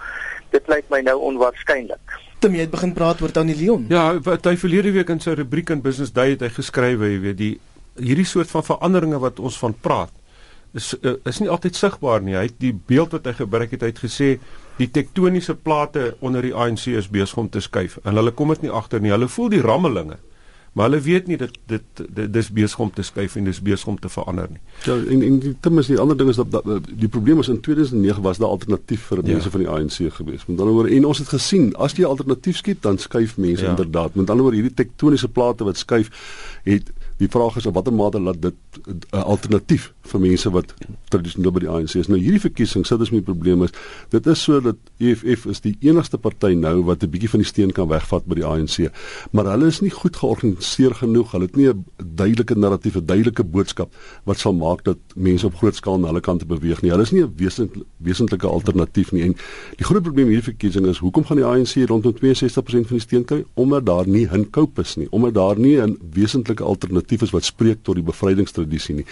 Dit 0.51 0.69
lyk 0.69 0.85
my 0.89 1.01
nou 1.01 1.19
onwaarskynlik. 1.21 2.19
Tim, 2.39 2.55
jy 2.55 2.61
het 2.61 2.71
begin 2.71 2.93
praat 2.93 3.21
oor 3.21 3.31
Tony 3.31 3.55
Leon. 3.55 3.87
Ja, 3.89 4.21
wat 4.21 4.45
hy 4.45 4.57
verlede 4.57 4.93
week 4.93 5.09
in 5.09 5.21
sy 5.21 5.31
rubriek 5.31 5.71
in 5.71 5.83
Business 5.83 6.13
Day 6.13 6.31
het 6.31 6.41
hy 6.41 6.49
geskryf, 6.49 7.01
jy 7.01 7.21
weet, 7.21 7.37
die 7.37 7.61
hierdie 8.01 8.25
soort 8.25 8.51
van 8.51 8.65
veranderinge 8.65 9.19
wat 9.19 9.39
ons 9.39 9.59
van 9.59 9.75
praat 9.81 10.11
is 10.73 10.95
eh, 11.03 11.17
is 11.25 11.41
nie 11.43 11.51
altyd 11.51 11.77
sigbaar 11.77 12.23
nie. 12.23 12.37
Hy 12.39 12.47
het 12.47 12.59
die 12.63 12.73
beeld 12.73 13.13
wat 13.17 13.27
hy 13.27 13.33
gebruik 13.33 13.71
het, 13.75 13.83
hy 13.83 13.93
het 13.93 14.03
gesê 14.03 14.39
die 14.79 14.89
tektoniese 14.89 15.55
plate 15.55 16.15
onder 16.21 16.43
die 16.43 16.55
ANC 16.55 16.87
is 16.87 17.11
besig 17.11 17.39
om 17.43 17.49
te 17.49 17.61
skuif 17.61 17.99
en 18.05 18.17
hulle 18.17 18.33
kom 18.33 18.49
dit 18.55 18.63
nie 18.63 18.73
agter 18.73 19.01
nie. 19.01 19.13
Hulle 19.13 19.29
voel 19.29 19.51
die 19.53 19.65
rammelinge 19.65 20.21
maar 20.73 20.89
hulle 20.89 21.01
weet 21.03 21.27
nie 21.27 21.37
dat 21.37 21.57
dit 21.67 22.03
dit 22.15 22.33
dis 22.33 22.51
besig 22.51 22.79
om 22.79 22.93
te 22.95 23.03
skuif 23.03 23.35
en 23.37 23.45
dis 23.45 23.61
besig 23.61 23.89
om 23.91 23.99
te 23.99 24.09
verander 24.09 24.47
nie. 24.51 24.61
Ja 24.85 24.95
en 24.97 25.23
en 25.23 25.39
die 25.43 25.55
ding 25.61 25.79
is 25.79 25.91
die 25.91 25.99
ander 25.99 26.17
ding 26.17 26.31
is 26.31 26.37
dat, 26.37 26.51
dat 26.51 26.87
die 26.91 27.09
probleem 27.09 27.43
is 27.43 27.49
in 27.49 27.61
2009 27.61 28.23
was 28.23 28.39
daar 28.39 28.49
alternatief 28.49 29.09
vir 29.11 29.23
mense 29.23 29.51
ja. 29.51 29.51
van 29.51 29.61
die 29.61 29.69
ANC 29.69 30.15
gewees. 30.15 30.47
Met 30.47 30.61
ander 30.61 30.75
woorde 30.75 30.95
en 30.97 31.05
ons 31.11 31.19
het 31.19 31.29
gesien 31.29 31.75
as 31.77 31.97
jy 31.99 32.07
alternatief 32.07 32.63
skiet 32.63 32.83
dan 32.83 32.99
skuif 32.99 33.37
mense 33.37 33.65
ja. 33.65 33.71
inderdaad. 33.71 34.15
Met 34.15 34.31
ander 34.31 34.47
woorde 34.47 34.63
hierdie 34.63 34.77
tektoniese 34.85 35.29
plate 35.29 35.65
wat 35.65 35.77
skuif 35.77 36.11
het 36.65 36.93
Die 37.21 37.29
vraag 37.29 37.57
is 37.61 37.67
op 37.69 37.75
watter 37.77 37.93
mate 37.93 38.21
laat 38.21 38.43
dit 38.43 38.55
'n 38.87 39.01
uh, 39.11 39.23
alternatief 39.23 39.93
vir 40.11 40.21
mense 40.21 40.51
wat 40.51 40.75
tradisioneel 41.11 41.53
by 41.53 41.61
die 41.65 41.71
ANC 41.71 41.95
is. 42.01 42.09
Nou 42.09 42.19
hierdie 42.19 42.43
verkiesing 42.43 42.87
sit 42.87 43.01
as 43.01 43.13
my 43.15 43.21
probleem 43.21 43.63
is, 43.67 43.75
dit 44.11 44.27
is 44.27 44.43
so 44.43 44.61
dat 44.61 44.77
EFF 44.99 45.47
is 45.47 45.61
die 45.61 45.77
enigste 45.81 46.19
party 46.19 46.55
nou 46.55 46.83
wat 46.85 47.03
'n 47.03 47.11
bietjie 47.11 47.31
van 47.31 47.41
die 47.41 47.49
steen 47.49 47.73
kan 47.73 47.89
wegvat 47.89 48.27
by 48.27 48.35
die 48.35 48.47
ANC. 48.47 48.91
Maar 49.33 49.45
hulle 49.55 49.67
is 49.67 49.81
nie 49.81 49.91
goed 49.91 50.17
georganiseer 50.17 50.95
genoeg. 50.95 51.33
Hulle 51.33 51.47
het 51.47 51.57
nie 51.57 51.69
'n 51.69 51.85
duidelike 51.97 52.55
narratief, 52.55 52.97
'n 52.97 53.07
duidelike 53.07 53.45
boodskap 53.45 53.95
wat 54.25 54.39
sal 54.39 54.53
maak 54.53 54.85
dat 54.85 54.99
mense 55.15 55.47
op 55.47 55.55
groot 55.55 55.75
skaal 55.75 55.99
na 55.99 56.07
hulle 56.09 56.21
kant 56.21 56.47
beweeg 56.47 56.83
nie. 56.83 56.91
Hulle 56.91 57.03
is 57.03 57.13
nie 57.13 57.23
'n 57.23 57.33
wesentlik 57.37 57.85
wesentlike 57.97 58.47
alternatief 58.47 59.13
nie. 59.13 59.23
En 59.23 59.37
die 59.77 59.85
groot 59.85 60.03
probleem 60.03 60.31
hierdie 60.33 60.53
verkiesing 60.53 60.87
is 60.87 60.99
hoekom 60.99 61.25
gaan 61.25 61.41
die 61.41 61.47
ANC 61.47 61.89
rondom 61.89 62.15
62% 62.17 62.89
van 62.89 62.97
die 62.97 63.05
steun 63.05 63.25
kry 63.25 63.45
omdat 63.55 63.87
daar 63.87 64.09
nie 64.09 64.27
'n 64.27 64.51
koop 64.51 64.79
is 64.79 64.97
nie, 64.97 65.09
omdat 65.11 65.35
daar 65.35 65.59
nie 65.59 65.81
'n 65.81 65.99
wesentlike 66.13 66.63
alternatief 66.63 67.23
is 67.23 67.31
wat 67.31 67.45
spreek 67.45 67.83
tot 67.83 67.95
die 67.95 68.05
bevrydingstradisie 68.05 68.95
nie. 68.95 69.07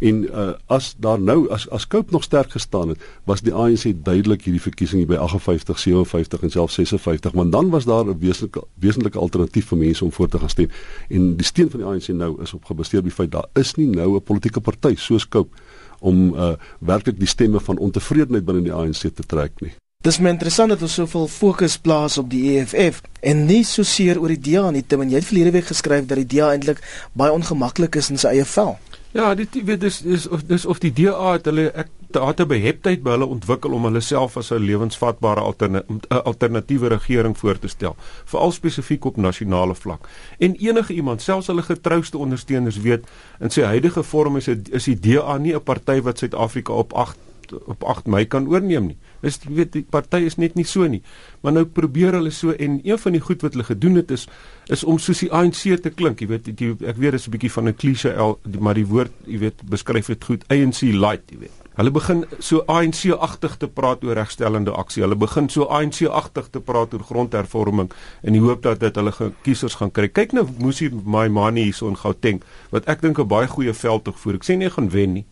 En 0.00 0.28
uh, 0.38 0.54
as 0.66 0.94
daar 0.98 1.20
nou 1.20 1.48
as 1.54 1.66
as 1.74 1.86
koop 1.86 2.10
nog 2.10 2.22
sterk 2.22 2.50
gestaan 2.50 2.88
het, 2.88 3.02
was 3.24 3.40
die 3.40 3.54
ANC 3.54 3.92
duidelik 4.04 4.44
hierdie 4.46 4.62
verkiesing 4.62 5.02
hier 5.02 5.10
by 5.10 5.18
58, 5.24 5.78
57 5.78 6.42
en 6.42 6.54
selfs 6.54 6.78
56, 6.78 7.32
want 7.32 7.52
dan 7.52 7.70
was 7.70 7.84
daar 7.84 8.04
'n 8.04 8.18
wesentlike 8.18 8.66
wesentlike 8.74 9.18
alternatief 9.18 9.66
vir 9.66 9.78
mense 9.78 10.04
om 10.04 10.12
voor 10.12 10.28
te 10.28 10.38
gaan 10.38 10.50
stem. 10.50 10.70
En 11.08 11.36
die 11.36 11.46
steun 11.46 11.70
van 11.70 11.80
die 11.80 11.88
ANC 11.88 12.08
nou 12.08 12.42
is 12.42 12.54
op 12.54 12.64
gebaseer 12.64 12.98
op 12.98 13.04
die 13.04 13.14
feit 13.14 13.32
daar 13.32 13.48
is 13.52 13.74
nie 13.74 13.86
nou 13.86 14.14
'n 14.14 14.22
politieke 14.22 14.60
party 14.60 14.94
soos 14.96 15.28
koop 15.28 15.54
om 16.00 16.34
uh, 16.34 16.52
werklik 16.78 17.18
die 17.18 17.26
stemme 17.26 17.60
van 17.60 17.78
ontevredenheid 17.78 18.44
binne 18.44 18.62
die 18.62 18.72
ANC 18.72 19.14
te 19.14 19.26
trek 19.26 19.60
nie. 19.60 19.72
Dis 20.06 20.20
my 20.22 20.30
interessant 20.30 20.70
dat 20.70 20.82
ons 20.82 20.94
soveel 20.94 21.26
fokus 21.26 21.74
plaas 21.82 22.18
op 22.18 22.28
die 22.30 22.58
EFF 22.58 23.00
en 23.20 23.46
nie 23.48 23.64
so 23.66 23.82
seer 23.82 24.20
oor 24.20 24.28
die 24.28 24.52
DA 24.52 24.70
nie. 24.70 24.84
Tim, 24.86 25.02
jy 25.02 25.18
het 25.18 25.26
verlede 25.26 25.50
week 25.50 25.66
geskryf 25.72 26.06
dat 26.06 26.20
die 26.20 26.28
DA 26.36 26.52
eintlik 26.52 26.78
baie 27.18 27.32
ongemaklik 27.34 27.98
is 27.98 28.10
in 28.14 28.20
sy 28.22 28.36
eie 28.36 28.44
vel. 28.46 28.76
Ja, 29.18 29.34
dit 29.34 29.62
weet 29.64 29.80
dis 29.80 29.96
dis 29.98 30.28
of 30.28 30.44
dis 30.46 30.64
of 30.66 30.78
die 30.78 30.92
DA 30.94 31.32
het 31.34 31.48
hulle 31.50 31.64
ek 31.74 31.88
'n 32.14 32.46
beheptheid 32.46 33.02
by 33.02 33.16
hulle 33.16 33.26
ontwikkel 33.26 33.72
om 33.74 33.84
hulle 33.84 34.00
self 34.00 34.36
as 34.36 34.52
'n 34.52 34.62
lewensvatbare 34.62 35.40
alterna 35.40 35.82
alternatiewe 36.08 36.88
regering 36.88 37.38
voor 37.38 37.58
te 37.58 37.68
stel, 37.68 37.96
veral 38.24 38.52
spesifiek 38.52 39.04
op 39.04 39.16
nasionale 39.16 39.74
vlak. 39.74 40.08
En 40.38 40.54
enige 40.54 40.92
iemand, 40.92 41.22
selfs 41.22 41.46
hulle 41.46 41.62
getrouste 41.62 42.18
ondersteuners 42.18 42.78
weet 42.80 43.08
in 43.40 43.50
sy 43.50 43.62
huidige 43.62 44.02
vorm 44.02 44.36
is 44.36 44.44
dit 44.44 44.70
is 44.70 44.84
die 44.84 45.00
DA 45.00 45.38
nie 45.38 45.54
'n 45.54 45.62
party 45.62 46.00
wat 46.00 46.18
Suid-Afrika 46.18 46.72
op 46.72 46.92
8 46.92 47.18
op 47.52 47.84
8 47.84 48.06
Mei 48.06 48.24
kan 48.26 48.48
oorneem 48.48 48.86
nie. 48.86 48.96
Dis 49.20 49.40
weet 49.48 49.72
die 49.72 49.82
party 49.82 50.22
is 50.28 50.36
net 50.36 50.54
nie 50.54 50.64
so 50.64 50.86
nie. 50.86 51.02
Maar 51.42 51.52
nou 51.52 51.64
probeer 51.64 52.12
hulle 52.18 52.30
so 52.30 52.50
en 52.50 52.80
een 52.84 52.98
van 52.98 53.12
die 53.12 53.20
goed 53.20 53.42
wat 53.42 53.52
hulle 53.52 53.64
gedoen 53.64 53.94
het 54.02 54.10
is 54.10 54.28
is 54.66 54.84
om 54.84 54.98
soos 54.98 55.22
die 55.24 55.32
ANC 55.32 55.62
te 55.82 55.90
klink, 55.90 56.20
jy 56.20 56.28
weet 56.28 56.50
die, 56.58 56.74
ek 56.84 56.96
weet 56.96 57.16
dit 57.16 57.20
is 57.20 57.28
'n 57.28 57.30
bietjie 57.30 57.52
van 57.52 57.68
'n 57.68 57.74
klise 57.74 58.36
maar 58.60 58.74
die 58.74 58.86
woord, 58.86 59.12
jy 59.26 59.38
weet, 59.38 59.62
beskryf 59.64 60.06
dit 60.06 60.24
goed. 60.24 60.44
ANC 60.48 60.80
light, 60.82 61.30
jy 61.30 61.38
weet. 61.38 61.68
Hulle 61.78 61.92
begin 61.94 62.24
so 62.42 62.64
ANC-agtig 62.66 63.52
te 63.62 63.68
praat 63.70 64.02
oor 64.02 64.16
regstellende 64.18 64.72
aksie. 64.74 65.04
Hulle 65.04 65.14
begin 65.14 65.46
so 65.48 65.68
ANC-agtig 65.70 66.48
te 66.50 66.58
praat 66.58 66.94
oor 66.96 67.04
grondhervorming 67.06 67.92
in 68.26 68.34
die 68.34 68.42
hoop 68.42 68.64
dat 68.64 68.80
dit 68.82 68.98
hulle 68.98 69.12
kiesers 69.46 69.76
gaan 69.78 69.92
kry. 69.94 70.08
Kyk 70.10 70.34
nou 70.34 70.42
Musi 70.58 70.88
Maimane 70.90 71.62
hierso 71.68 71.86
in 71.86 71.94
Gauteng 72.00 72.42
wat 72.74 72.90
ek 72.90 73.06
dink 73.06 73.20
'n 73.22 73.28
baie 73.30 73.46
goeie 73.46 73.70
veldtog 73.72 74.18
voer. 74.18 74.34
Ek 74.34 74.44
sê 74.44 74.56
nie 74.58 74.70
gaan 74.70 74.90
wen 74.90 75.12
nie 75.12 75.26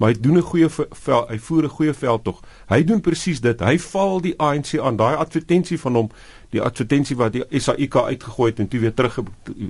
maar 0.00 0.14
hy 0.14 0.20
doen 0.20 0.38
'n 0.38 0.42
goeie 0.42 0.68
vel, 0.68 1.26
hy 1.28 1.38
voer 1.38 1.64
'n 1.64 1.68
goeie 1.68 1.94
veldtog. 1.94 2.40
Hy 2.68 2.84
doen 2.84 3.00
presies 3.00 3.40
dit. 3.40 3.60
Hy 3.60 3.78
val 3.78 4.20
die 4.20 4.34
ANC 4.38 4.78
aan 4.78 4.96
daai 4.96 5.16
advertensie 5.16 5.78
van 5.78 5.94
hom, 5.94 6.08
die 6.50 6.62
advertensie 6.62 7.16
wat 7.16 7.32
die 7.32 7.44
SAIK 7.50 7.96
uitgegooi 7.96 8.50
het 8.50 8.58
en 8.58 8.68
toe 8.68 8.80
weer 8.80 8.94
terug 8.94 9.18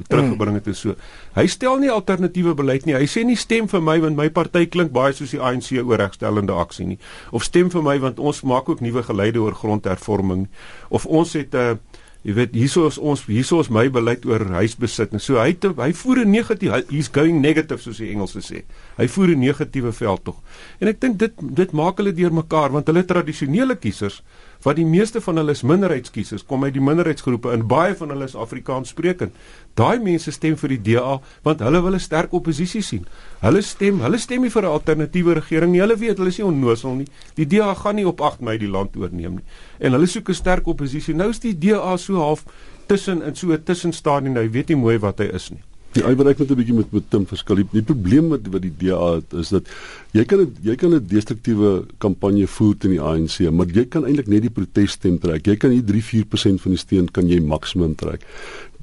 teruggebring 0.08 0.54
het 0.54 0.66
en 0.66 0.74
so. 0.74 0.94
Hy 1.34 1.46
stel 1.46 1.78
nie 1.78 1.90
alternatiewe 1.90 2.54
beleid 2.54 2.84
nie. 2.84 2.94
Hy 2.94 3.06
sê 3.06 3.24
nie 3.24 3.36
stem 3.36 3.68
vir 3.68 3.82
my 3.82 4.00
want 4.00 4.16
my 4.16 4.28
party 4.30 4.66
klink 4.66 4.92
baie 4.92 5.12
soos 5.12 5.30
die 5.30 5.40
ANC 5.40 5.72
oor 5.82 5.98
regstellende 5.98 6.52
aksie 6.52 6.86
nie. 6.86 6.98
Of 7.32 7.42
stem 7.42 7.70
vir 7.70 7.82
my 7.82 7.98
want 7.98 8.18
ons 8.18 8.42
maak 8.42 8.68
ook 8.68 8.80
nuwe 8.80 9.02
geleide 9.02 9.40
oor 9.40 9.54
grondhervorming 9.54 10.48
of 10.88 11.06
ons 11.06 11.32
het 11.32 11.54
'n 11.54 11.56
uh, 11.56 11.76
Jy 12.20 12.34
weet 12.36 12.52
hieso 12.52 12.84
is 12.90 12.98
ons 13.00 13.22
hieso 13.30 13.62
is 13.64 13.70
my 13.72 13.86
beleid 13.88 14.26
oor 14.28 14.42
huisbesit. 14.58 15.14
So 15.24 15.38
hy 15.40 15.54
te, 15.56 15.70
hy 15.72 15.92
voer 15.96 16.20
'n 16.24 16.30
negatiewe 16.30 16.84
he's 16.90 17.08
going 17.08 17.40
negative 17.40 17.80
soos 17.80 17.96
die 17.96 18.10
Engelse 18.12 18.42
sê. 18.44 18.64
Hy 18.98 19.06
voer 19.08 19.32
'n 19.32 19.40
negatiewe 19.40 19.92
veldtog. 19.92 20.36
En 20.80 20.88
ek 20.88 21.00
dink 21.00 21.18
dit 21.18 21.32
dit 21.40 21.72
maak 21.72 21.96
hulle 21.96 22.12
deurmekaar 22.12 22.72
want 22.72 22.86
hulle 22.86 23.04
tradisionele 23.04 23.76
kiesers 23.76 24.22
wat 24.62 24.76
die 24.76 24.86
meeste 24.86 25.20
van 25.20 25.36
hulle 25.40 25.54
is 25.56 25.62
minderheidskiesers, 25.62 26.44
kom 26.46 26.64
uit 26.64 26.74
die 26.74 26.82
minderheidsgroepe 26.84 27.52
en 27.52 27.66
baie 27.68 27.94
van 27.96 28.12
hulle 28.12 28.28
is 28.28 28.36
Afrikaans 28.36 28.92
sprekend. 28.94 29.36
Daai 29.78 29.98
mense 30.02 30.32
stem 30.32 30.56
vir 30.60 30.74
die 30.74 30.80
DA 30.90 31.20
want 31.46 31.64
hulle 31.64 31.82
wil 31.82 31.94
'n 31.94 32.00
sterk 32.00 32.32
oppositie 32.32 32.82
sien. 32.82 33.06
Hulle 33.40 33.62
stem, 33.62 34.00
hulle 34.00 34.18
stem 34.18 34.42
nie 34.42 34.50
vir 34.50 34.62
'n 34.62 34.72
alternatiewe 34.72 35.34
regering 35.34 35.72
nie. 35.72 35.80
Hulle 35.80 35.96
weet 35.96 36.18
hulle 36.18 36.28
is 36.28 36.38
nie 36.38 36.46
onnosel 36.46 36.94
nie. 36.94 37.06
Die 37.36 37.46
DA 37.46 37.74
gaan 37.74 37.96
nie 37.96 38.06
op 38.06 38.20
8 38.20 38.40
Mei 38.40 38.58
die 38.58 38.68
land 38.68 38.96
oorneem 38.96 39.34
nie. 39.34 39.44
En 39.78 39.92
hulle 39.92 40.06
soek 40.06 40.28
'n 40.28 40.34
sterk 40.34 40.66
oppositie. 40.66 41.14
Nou 41.14 41.30
is 41.30 41.40
die 41.40 41.58
DA 41.58 41.96
so 41.96 42.16
half 42.16 42.44
tussen 42.86 43.22
in 43.22 43.34
so 43.34 43.52
'n 43.52 43.62
tussenstadium. 43.64 44.36
Hy 44.36 44.50
weet 44.50 44.68
nie 44.68 44.76
mooi 44.76 44.98
wat 44.98 45.18
hy 45.18 45.30
is 45.32 45.50
nie. 45.50 45.69
Die 45.90 46.04
uitbreek 46.06 46.38
net 46.38 46.50
'n 46.50 46.54
bietjie 46.54 46.74
met 46.74 46.92
met 46.92 47.10
Tim 47.10 47.26
verskil. 47.26 47.64
Die 47.72 47.82
probleem 47.82 48.28
wat 48.28 48.46
wat 48.46 48.62
die 48.62 48.74
DA 48.78 49.14
het 49.14 49.32
is 49.32 49.48
dat 49.48 49.66
jy 50.12 50.24
kan 50.24 50.38
het, 50.38 50.50
jy 50.62 50.74
kan 50.76 50.94
'n 50.94 51.06
destruktiewe 51.06 51.84
kampanje 51.98 52.46
voer 52.46 52.76
teen 52.76 52.90
die 52.90 53.00
ANC, 53.00 53.50
maar 53.50 53.66
jy 53.66 53.84
kan 53.84 54.04
eintlik 54.04 54.28
net 54.28 54.42
die 54.42 54.50
protesstem 54.50 55.18
trek. 55.18 55.46
Jy 55.46 55.56
kan 55.56 55.70
hier 55.70 55.82
3-4% 55.82 56.60
van 56.60 56.70
die 56.70 56.78
steun 56.78 57.10
kan 57.10 57.26
jy 57.28 57.40
maksimum 57.40 57.94
trek. 57.94 58.22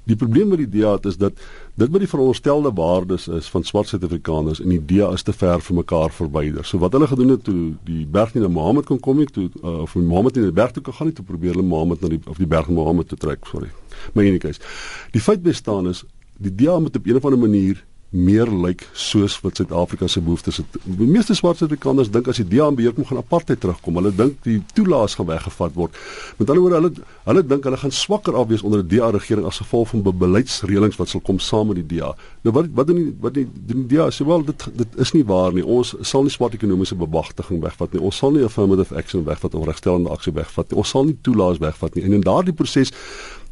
Die 0.03 0.15
probleem 0.15 0.47
met 0.47 0.57
die 0.57 0.79
DA 0.79 0.91
het 0.95 1.05
is 1.05 1.17
dat 1.17 1.33
dit 1.75 1.89
wat 1.89 1.99
die 1.99 2.07
veronderstelde 2.07 2.71
waardes 2.73 3.27
is 3.27 3.47
van 3.47 3.63
swart 3.63 3.87
Suid-Afrikaners 3.87 4.59
en 4.59 4.69
die 4.69 4.85
DA 4.85 5.11
is 5.13 5.23
te 5.23 5.33
ver 5.33 5.61
van 5.61 5.75
mekaar 5.75 6.11
verwyder. 6.11 6.65
So 6.65 6.77
wat 6.77 6.91
hulle 6.91 7.07
gedoen 7.07 7.29
het 7.29 7.43
toe 7.43 7.73
die 7.83 8.05
berg 8.05 8.33
nie 8.33 8.43
na 8.43 8.49
Mohammed 8.49 8.85
kon 8.85 8.99
kom 8.99 9.17
nie, 9.17 9.25
toe 9.25 9.49
uh, 9.63 9.81
of 9.81 9.95
Mohammed 9.95 10.35
nie 10.35 10.43
na 10.43 10.51
die 10.51 10.59
berg 10.61 10.71
toe 10.71 10.83
kon 10.83 10.93
gaan 10.93 11.07
nie, 11.07 11.15
toe 11.15 11.25
probeer 11.25 11.55
hulle 11.55 11.67
Mohammed 11.67 12.01
na 12.01 12.07
die 12.07 12.19
of 12.27 12.37
die 12.37 12.47
berg 12.47 12.67
Mohammed 12.67 13.07
toe 13.07 13.17
trek, 13.17 13.45
sorry. 13.45 13.71
Maar 14.13 14.23
in 14.23 14.29
enige 14.29 14.47
geval, 14.47 14.67
die 15.11 15.21
feit 15.21 15.41
bestaan 15.41 15.87
is 15.87 16.03
die 16.37 16.55
DA 16.55 16.79
moet 16.79 16.95
op 16.95 17.05
'n 17.05 17.15
of 17.15 17.25
ander 17.25 17.39
manier 17.39 17.85
meer 18.15 18.47
lyk 18.47 18.85
soos 18.95 19.35
wat 19.43 19.59
Suid-Afrika 19.59 20.07
se 20.07 20.21
behoeftes 20.23 20.61
het. 20.61 20.77
Die 20.85 21.07
meeste 21.07 21.35
swart 21.35 21.59
Suid-Afrikaners 21.59 22.09
dink 22.11 22.29
as 22.31 22.39
die 22.39 22.47
DA 22.47 22.69
beheer 22.71 22.93
kom 22.95 23.05
gaan 23.05 23.19
apartheid 23.19 23.59
terugkom. 23.59 23.99
Hulle 23.99 24.13
dink 24.15 24.37
die 24.45 24.61
toelaas 24.77 25.17
gaan 25.19 25.27
weggevat 25.27 25.75
word. 25.75 25.97
Met 26.39 26.47
ander 26.47 26.63
woorde, 26.63 26.79
hulle 26.79 27.07
hulle 27.27 27.43
dink 27.43 27.67
hulle 27.67 27.79
gaan 27.81 27.91
swakker 27.91 28.37
afwees 28.39 28.63
onder 28.63 28.79
'n 28.79 28.87
DA 28.87 29.09
regering 29.11 29.45
as 29.45 29.59
gevolg 29.59 29.89
van 29.89 30.03
be 30.03 30.13
beleidsreëlings 30.13 30.95
wat 30.95 31.09
sal 31.09 31.19
kom 31.19 31.39
saam 31.39 31.67
met 31.67 31.75
die 31.83 31.97
DA. 31.97 32.15
Nou 32.43 32.53
wat 32.55 32.65
wat 32.73 32.87
doen 32.87 32.95
die 32.95 33.15
wat 33.19 33.33
die, 33.33 33.47
die 33.51 33.85
DA 33.87 34.09
sê 34.09 34.25
wel 34.25 34.45
dit 34.45 34.67
dit 34.73 34.87
is 34.97 35.11
nie 35.11 35.25
waar 35.25 35.53
nie. 35.53 35.65
Ons 35.65 35.95
sal 36.01 36.23
nie 36.23 36.31
swart 36.31 36.53
ekonomiese 36.53 36.95
bemagtiging 36.95 37.61
wegvat 37.61 37.93
nie. 37.93 38.01
Ons 38.01 38.17
sal 38.17 38.31
nie 38.31 38.43
affirmative 38.43 38.95
action 38.95 39.23
wegvat 39.23 39.53
of 39.53 39.65
regstellende 39.65 40.09
aksie 40.09 40.33
wegvat 40.33 40.71
nie. 40.71 40.77
Ons 40.77 40.89
sal 40.89 41.03
nie 41.03 41.17
toelaas 41.21 41.57
wegvat 41.57 41.95
nie. 41.95 42.03
En 42.03 42.13
in 42.13 42.21
daardie 42.21 42.53
proses 42.53 42.91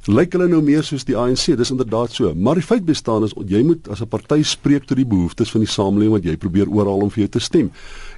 lyk 0.08 0.36
hulle 0.36 0.46
nou 0.52 0.62
meer 0.62 0.84
soos 0.86 1.06
die 1.06 1.15
ANC. 1.18 1.56
Dis 1.58 1.72
inderdaad 1.74 2.13
so. 2.13 2.34
Maar 2.36 2.60
die 2.60 2.65
feit 2.65 2.86
bestaan 2.86 3.24
is 3.26 3.34
jy 3.50 3.63
moet 3.65 3.88
as 3.89 4.02
'n 4.02 4.08
party 4.08 4.44
spreek 4.44 4.86
tot 4.86 4.98
die 4.98 5.06
behoeftes 5.06 5.52
van 5.52 5.62
die 5.62 5.70
samelewing 5.70 6.12
wat 6.12 6.24
jy 6.24 6.38
probeer 6.38 6.70
oorhaal 6.70 7.02
om 7.02 7.10
vir 7.10 7.26
jou 7.26 7.30
te 7.30 7.39
stem. 7.39 7.72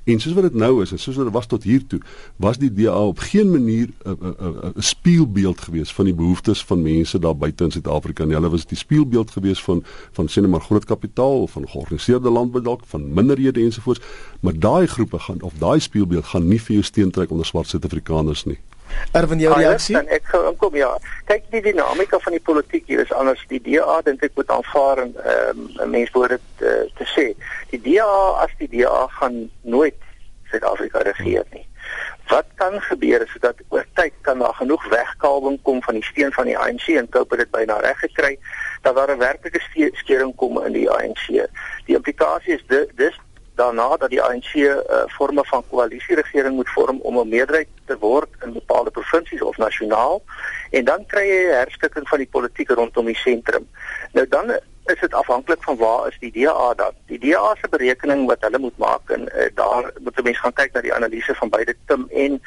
En 0.06 0.20
soos 0.20 0.34
wat 0.34 0.44
dit 0.44 0.54
nou 0.54 0.82
is 0.82 0.92
en 0.92 1.00
soos 1.00 1.16
wat 1.16 1.26
dit 1.26 1.34
was 1.34 1.48
tot 1.48 1.64
hier 1.64 1.88
toe, 1.88 2.00
was 2.38 2.58
die 2.58 2.74
DA 2.74 3.06
op 3.08 3.20
geen 3.20 3.52
manier 3.52 3.88
'n 4.06 4.82
spieelbeeld 4.82 5.62
gewees 5.62 5.94
van 5.94 6.06
die 6.06 6.14
behoeftes 6.14 6.64
van 6.64 6.82
mense 6.82 7.20
daar 7.20 7.38
buite 7.38 7.64
in 7.64 7.72
Suid-Afrika 7.72 8.26
nie. 8.26 8.34
Hulle 8.34 8.50
was 8.50 8.66
die 8.66 8.78
spieelbeeld 8.78 9.32
gewees 9.32 9.64
van 9.64 9.84
van 10.12 10.28
sien 10.28 10.50
maar 10.50 10.62
groot 10.62 10.86
kapitaal 10.86 11.42
of 11.42 11.52
van 11.52 11.70
georganiseerde 11.70 12.30
landbou 12.30 12.64
dalk 12.64 12.82
van 12.86 13.14
minderhede 13.14 13.62
ensovoorts, 13.62 14.02
maar 14.40 14.60
daai 14.60 14.88
groepe 14.88 15.20
gaan 15.20 15.42
of 15.42 15.54
daai 15.58 15.80
spieelbeeld 15.80 16.26
gaan 16.26 16.48
nie 16.48 16.60
vir 16.62 16.74
jou 16.74 16.84
steun 16.84 17.12
trek 17.12 17.32
onder 17.32 17.46
swart 17.46 17.68
Suid-Afrikaners 17.68 18.46
nie. 18.46 18.58
Erwin 19.12 19.40
jou 19.40 19.54
reaksie? 19.54 19.96
Ja, 19.96 20.04
ek 20.18 20.26
gou 20.32 20.44
inkom 20.50 20.76
ja. 20.76 20.92
Kyk 21.26 21.48
die 21.52 21.62
dinamika 21.62 22.20
van 22.20 22.36
die 22.36 22.44
politiek 22.44 22.88
hier 22.88 23.04
is 23.06 23.14
anders. 23.14 23.44
Die 23.48 23.62
DA 23.62 24.02
dink 24.06 24.24
ek 24.24 24.36
moet 24.36 24.52
aanvaar 24.52 25.04
en 25.06 25.16
ehm 25.24 25.64
um, 25.64 25.70
'n 25.86 25.90
mens 25.90 26.12
moet 26.12 26.36
dit 26.36 26.66
uh, 26.68 26.84
te 26.98 27.08
sê. 27.16 27.28
Die 27.72 27.82
DA 27.82 28.44
as 28.44 28.54
die 28.58 28.70
DA 28.78 29.08
gaan 29.20 29.50
nooit 29.62 30.00
Suid-Afrika 30.52 31.02
regeer 31.04 31.46
nie. 31.52 31.66
Wat 32.28 32.46
kan 32.56 32.82
gebeur 32.82 33.22
is 33.22 33.36
dat 33.40 33.56
oor 33.68 33.86
tyd 33.94 34.14
kan 34.22 34.40
daar 34.40 34.54
genoeg 34.54 34.84
wegkalwing 34.92 35.60
kom 35.62 35.82
van 35.84 35.94
die 35.94 36.04
steen 36.04 36.32
van 36.32 36.46
die 36.46 36.58
ANC 36.58 36.88
en 36.88 37.10
Koup 37.10 37.30
het 37.32 37.40
dit 37.40 37.52
byna 37.52 37.80
reg 37.80 38.00
gekry 38.00 38.38
dat 38.82 38.96
daar 38.96 39.12
'n 39.12 39.20
werklike 39.20 39.62
skering 39.94 40.36
kom 40.36 40.60
in 40.66 40.72
die 40.72 40.90
ANC. 40.92 41.48
Die 41.86 41.96
implikasie 41.96 42.54
is 42.54 42.88
dis 42.96 43.20
daarna 43.58 43.98
dat 43.98 44.10
die 44.10 44.22
ANC 44.22 44.54
'n 44.54 44.60
uh, 44.60 44.78
eh, 44.78 45.04
vorme 45.18 45.44
van 45.46 45.64
koalisieregering 45.70 46.56
moet 46.56 46.70
vorm 46.70 47.00
om 47.02 47.20
'n 47.20 47.30
meerderheid 47.30 47.68
te 47.86 47.98
word 47.98 48.30
in 48.44 48.54
bepaalde 48.54 48.92
provinsies 48.92 49.42
of 49.42 49.58
nasionaal 49.58 50.22
en 50.72 50.84
dan 50.86 51.06
kry 51.06 51.26
jy 51.28 51.44
'n 51.50 51.60
herskikking 51.64 52.08
van 52.10 52.18
die 52.18 52.34
politiek 52.36 52.70
rondom 52.70 53.06
die 53.06 53.16
sentrum. 53.16 53.70
Nou 54.12 54.28
dan 54.28 54.60
is 54.86 55.00
dit 55.00 55.14
afhanklik 55.14 55.64
van 55.64 55.78
waar 55.78 56.08
is 56.08 56.18
die 56.20 56.32
DA 56.32 56.74
dan. 56.74 56.94
Die 57.06 57.20
DA 57.20 57.56
se 57.62 57.68
berekening 57.70 58.28
wat 58.28 58.42
hulle 58.42 58.60
moet 58.60 58.78
maak 58.78 59.10
en 59.10 59.22
uh, 59.22 59.50
daar 59.56 59.92
moet 60.00 60.20
'n 60.20 60.24
mens 60.24 60.40
gaan 60.40 60.54
kyk 60.54 60.74
na 60.74 60.82
die 60.82 60.94
analise 60.94 61.36
van 61.36 61.50
beide 61.50 61.76
Tim 61.86 62.08
en 62.10 62.42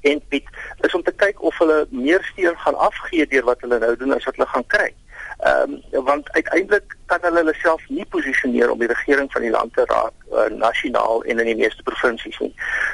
en 0.00 0.22
Piet 0.28 0.48
is 0.80 0.94
om 0.94 1.02
te 1.02 1.12
kyk 1.12 1.42
of 1.42 1.58
hulle 1.58 1.86
meer 1.90 2.22
steun 2.32 2.56
gaan 2.58 2.78
afgee 2.78 3.26
deur 3.26 3.44
wat 3.44 3.60
hulle 3.60 3.78
nou 3.78 3.96
doen 3.96 4.14
as 4.14 4.24
wat 4.24 4.36
hulle 4.36 4.48
gaan 4.48 4.66
kry. 4.66 4.94
Ehm 5.42 5.80
um, 5.90 6.04
want 6.04 6.30
uiteindelik 6.32 6.96
kan 7.06 7.18
hulle 7.20 7.36
hulle 7.36 7.54
self 7.54 7.88
nie 7.88 8.04
posisioneer 8.14 8.70
om 8.70 8.78
die 8.78 8.88
regering 8.88 9.32
van 9.32 9.42
die 9.42 9.50
land 9.50 9.72
te 9.74 9.84
raak 9.90 10.12
uh, 10.30 10.44
nasionaal 10.58 11.24
en 11.24 11.38
in 11.38 11.48
die 11.50 11.56
meeste 11.56 11.82
provinsies 11.82 12.38
nie. 12.38 12.52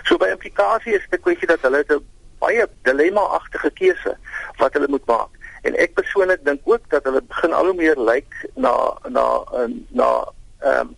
So 0.08 0.16
by 0.16 0.30
implikasie 0.32 0.94
is 0.96 1.04
dit 1.10 1.18
'n 1.18 1.22
kwessie 1.26 1.48
dat 1.50 1.60
hulle 1.60 1.84
'n 1.88 2.00
baie 2.38 2.64
dilemma-agtige 2.88 3.70
keuse 3.70 4.16
wat 4.56 4.72
hulle 4.72 4.88
moet 4.88 5.04
maak. 5.06 5.28
En 5.62 5.76
ek 5.76 5.92
persoonlik 5.94 6.44
dink 6.44 6.60
ook 6.64 6.88
dat 6.88 7.04
hulle 7.04 7.22
begin 7.22 7.52
al 7.52 7.64
hoe 7.64 7.74
meer 7.74 8.00
lyk 8.00 8.32
na 8.54 8.72
na 9.08 9.26
na 9.88 10.08
ehm 10.60 10.80
um, 10.80 10.96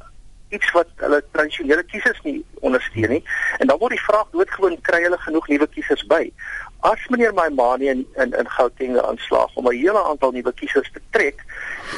iets 0.50 0.70
wat 0.70 0.88
hulle 0.96 1.22
tradisionele 1.30 1.82
kiesers 1.82 2.20
nie 2.22 2.44
ondersteun 2.60 3.08
nie. 3.08 3.24
En 3.58 3.66
dan 3.66 3.78
word 3.78 3.94
die 3.94 4.06
vraag 4.06 4.30
doodgewoon 4.30 4.80
kry 4.86 5.02
hulle 5.02 5.18
genoeg 5.18 5.48
nuwe 5.48 5.68
kiesers 5.74 6.06
by. 6.06 6.32
As 6.80 7.08
meneer 7.08 7.34
Maimane 7.34 7.84
in 7.84 8.06
in, 8.16 8.32
in 8.32 8.48
Gauteng 8.48 8.98
aanslaag 8.98 9.54
om 9.54 9.68
'n 9.68 9.76
hele 9.76 10.02
aantal 10.02 10.30
nuwe 10.30 10.52
kiesers 10.52 10.90
te 10.92 11.00
trek 11.10 11.44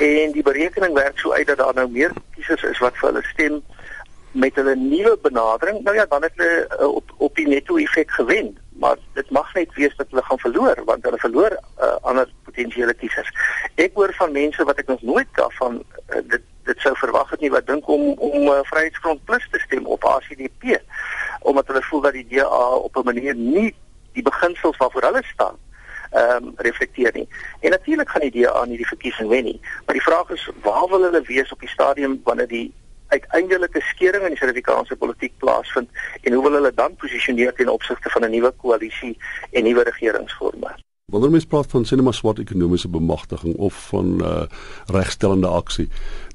en 0.00 0.32
die 0.32 0.42
berekening 0.42 0.94
werk 0.94 1.18
so 1.18 1.32
uit 1.32 1.46
dat 1.46 1.58
daar 1.58 1.74
nou 1.74 1.88
meer 1.90 2.12
kiesers 2.34 2.62
is 2.62 2.78
wat 2.78 2.96
vir 2.96 3.08
hulle 3.08 3.22
stem 3.22 3.62
met 4.32 4.54
hulle 4.54 4.74
nuwe 4.76 5.18
benadering, 5.22 5.82
nou 5.84 5.96
ja, 5.96 6.06
dan 6.06 6.22
het 6.22 6.32
hulle 6.36 6.68
uh, 6.80 6.88
op 6.94 7.14
op 7.16 7.36
die 7.36 7.48
netto 7.48 7.76
effek 7.76 8.10
gewen, 8.10 8.58
maar 8.70 8.96
dit 9.12 9.30
mag 9.30 9.54
net 9.54 9.74
wees 9.74 9.96
dat 9.96 10.06
hulle 10.10 10.22
gaan 10.22 10.38
verloor 10.38 10.82
want 10.84 11.04
hulle 11.04 11.18
verloor 11.18 11.52
uh, 11.78 11.94
ander 12.00 12.28
potensiële 12.44 12.94
kiesers. 12.94 13.30
Ek 13.74 13.94
hoor 13.94 14.14
van 14.14 14.32
mense 14.32 14.64
wat 14.64 14.78
ek 14.78 14.86
nog 14.86 15.02
nooit 15.02 15.28
daarvan 15.34 15.82
uh, 16.08 16.22
dit 16.24 16.42
dit 16.64 16.78
sou 16.78 16.94
verwag 16.96 17.30
het 17.30 17.40
nie 17.40 17.50
wat 17.50 17.66
dink 17.66 17.88
om 17.88 18.12
om 18.18 18.48
uh, 18.48 18.58
Vryheidsfront 18.70 19.24
Plus 19.24 19.46
te 19.50 19.58
stem 19.58 19.86
op 19.86 20.04
ACDP 20.04 20.78
omdat 21.40 21.66
hulle 21.66 21.82
voel 21.82 22.00
dat 22.00 22.12
die 22.12 22.26
DA 22.30 22.66
op 22.74 22.96
'n 22.96 23.04
manier 23.04 23.34
nie 23.34 23.74
die 24.12 24.22
beginsels 24.22 24.76
waarvoor 24.76 25.02
hulle 25.02 25.22
staan 25.34 25.58
ehm 26.12 26.44
um, 26.44 26.52
reflekteer 26.56 27.10
nie. 27.14 27.28
En 27.60 27.70
natuurlik 27.70 28.08
gaan 28.08 28.20
die 28.20 28.42
DA 28.42 28.64
nie 28.64 28.76
die 28.76 28.86
verkiesing 28.86 29.28
wen 29.28 29.44
nie, 29.44 29.60
maar 29.86 29.96
die 29.96 30.04
vraag 30.04 30.30
is 30.30 30.50
waar 30.62 30.88
wil 30.88 31.02
hulle 31.02 31.22
wees 31.22 31.52
op 31.52 31.60
die 31.60 31.68
stadium 31.68 32.20
wanneer 32.24 32.48
die 32.48 32.72
uiteindelike 33.08 33.80
skering 33.80 34.24
in 34.24 34.34
die 34.34 34.40
Suid-Afrikaanse 34.40 34.96
politiek 34.96 35.32
plaasvind 35.38 35.88
en 36.22 36.32
hoe 36.32 36.42
wil 36.42 36.58
hulle 36.58 36.72
dan 36.74 36.96
posisioneer 36.96 37.52
ten 37.56 37.68
opsigte 37.68 38.10
van 38.10 38.24
'n 38.24 38.30
nuwe 38.30 38.52
koalisie 38.56 39.16
en 39.50 39.64
nuwe 39.64 39.82
regeringsvorme? 39.82 40.74
Wanneer 41.12 41.30
mens 41.30 41.44
praat 41.44 41.66
van 41.70 41.84
sinema 41.84 42.12
swart 42.12 42.38
ekonomiese 42.38 42.88
bemagtiging 42.88 43.56
of 43.56 43.74
van 43.88 44.20
uh 44.24 44.42
regstellende 44.86 45.46
aksie, 45.46 45.88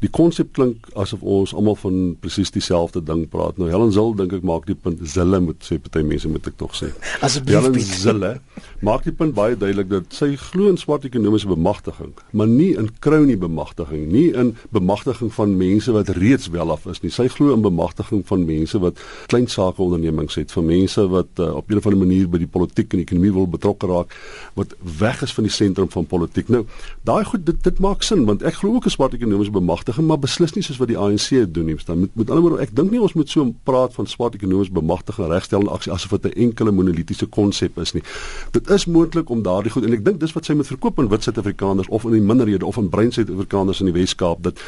die 0.03 0.10
konsep 0.10 0.53
klink 0.53 0.88
asof 0.95 1.23
ons 1.23 1.53
almal 1.53 1.75
van 1.75 2.15
presies 2.21 2.51
dieselfde 2.51 3.01
ding 3.03 3.25
praat. 3.29 3.57
Nou 3.57 3.69
Helen 3.71 3.91
Zil 3.91 4.13
dink 4.15 4.33
ek 4.33 4.45
maak 4.45 4.67
die 4.69 4.75
punt 4.75 5.01
Zille 5.07 5.39
moet 5.43 5.63
sê 5.65 5.79
party 5.81 6.03
mense 6.05 6.29
moet 6.29 6.47
ek 6.47 6.57
tog 6.57 6.75
sê. 6.77 6.91
Asseblief 7.25 7.57
Helen 7.62 7.79
Zille 7.81 8.33
maak 8.86 9.07
die 9.07 9.13
punt 9.15 9.33
baie 9.38 9.57
duidelik 9.57 9.89
dat 9.89 10.13
sy 10.13 10.36
glo 10.38 10.69
in 10.69 10.77
swart 10.77 11.05
ekonomiese 11.07 11.49
bemagtiging, 11.49 12.13
maar 12.31 12.49
nie 12.49 12.73
in 12.77 12.89
crony 13.01 13.38
bemagtiging, 13.39 14.05
nie 14.12 14.27
in 14.38 14.53
bemagtiging 14.75 15.31
van 15.33 15.55
mense 15.57 15.93
wat 15.95 16.12
reeds 16.17 16.51
welaf 16.53 16.86
is 16.91 17.01
nie. 17.01 17.12
Sy 17.13 17.27
glo 17.33 17.55
in 17.55 17.65
bemagtiging 17.65 18.21
van 18.27 18.45
mense 18.45 18.81
wat 18.83 19.01
klein 19.31 19.47
sake 19.49 19.81
ondernemings 19.81 20.38
het, 20.38 20.53
van 20.53 20.67
mense 20.69 21.07
wat 21.10 21.41
uh, 21.41 21.55
op 21.57 21.71
'n 21.71 21.77
of 21.77 21.86
ander 21.86 22.05
manier 22.05 22.29
by 22.29 22.38
die 22.38 22.47
politiek 22.47 22.93
en 22.93 22.99
ekonomie 22.99 23.33
wil 23.33 23.47
betrokke 23.47 23.88
raak 23.88 24.13
wat 24.53 24.75
weg 24.99 25.21
is 25.21 25.33
van 25.33 25.43
die 25.43 25.53
sentrum 25.53 25.89
van 25.89 26.05
politiek. 26.05 26.47
Nou, 26.49 26.65
daai 27.01 27.23
goed 27.25 27.45
dit 27.45 27.63
dit 27.63 27.79
maak 27.79 28.03
sin 28.03 28.25
want 28.25 28.43
ek 28.43 28.62
glo 28.62 28.75
ook 28.75 28.86
'n 28.86 28.89
swart 28.89 29.13
ekonomiese 29.13 29.51
bemagtiging, 29.51 29.87
maar 29.95 30.19
beslis 30.19 30.54
nie 30.54 30.63
soos 30.63 30.78
wat 30.78 30.89
die 30.91 30.97
ANC 30.97 31.30
doen 31.54 31.65
nie. 31.65 31.78
Dan 31.86 32.00
met 32.00 32.15
met 32.15 32.30
ander 32.30 32.43
woorde, 32.43 32.63
ek 32.63 32.76
dink 32.76 32.91
nie 32.91 33.02
ons 33.02 33.13
moet 33.13 33.30
so 33.30 33.54
praat 33.63 33.93
van 33.93 34.08
swart 34.08 34.36
ekonomiese 34.36 34.71
bemagtiging 34.71 35.28
en 35.28 35.34
regstellende 35.34 35.71
aksie 35.71 35.91
asof 35.91 36.19
dit 36.19 36.26
'n 36.36 36.39
enkele 36.47 36.71
monolitiese 36.71 37.26
konsep 37.26 37.78
is 37.80 37.93
nie. 37.93 38.04
Dit 38.52 38.69
is 38.69 38.86
moontlik 38.86 39.30
om 39.30 39.41
daardie 39.41 39.71
goed 39.71 39.86
en 39.86 39.93
ek 39.93 40.06
dink 40.06 40.19
dis 40.19 40.34
wat 40.34 40.45
sy 40.45 40.54
moet 40.54 40.67
verkoop 40.67 41.00
aan 41.00 41.10
wit 41.10 41.23
Suid-Afrikaners 41.23 41.88
of 41.88 42.04
in 42.04 42.12
die 42.12 42.21
minderhede 42.21 42.65
of 42.65 42.78
aan 42.78 42.89
bruin 42.89 43.12
Suid-Afrikaners 43.12 43.80
in 43.80 43.86
die 43.86 43.93
Wes-Kaap 43.93 44.43
dat 44.43 44.60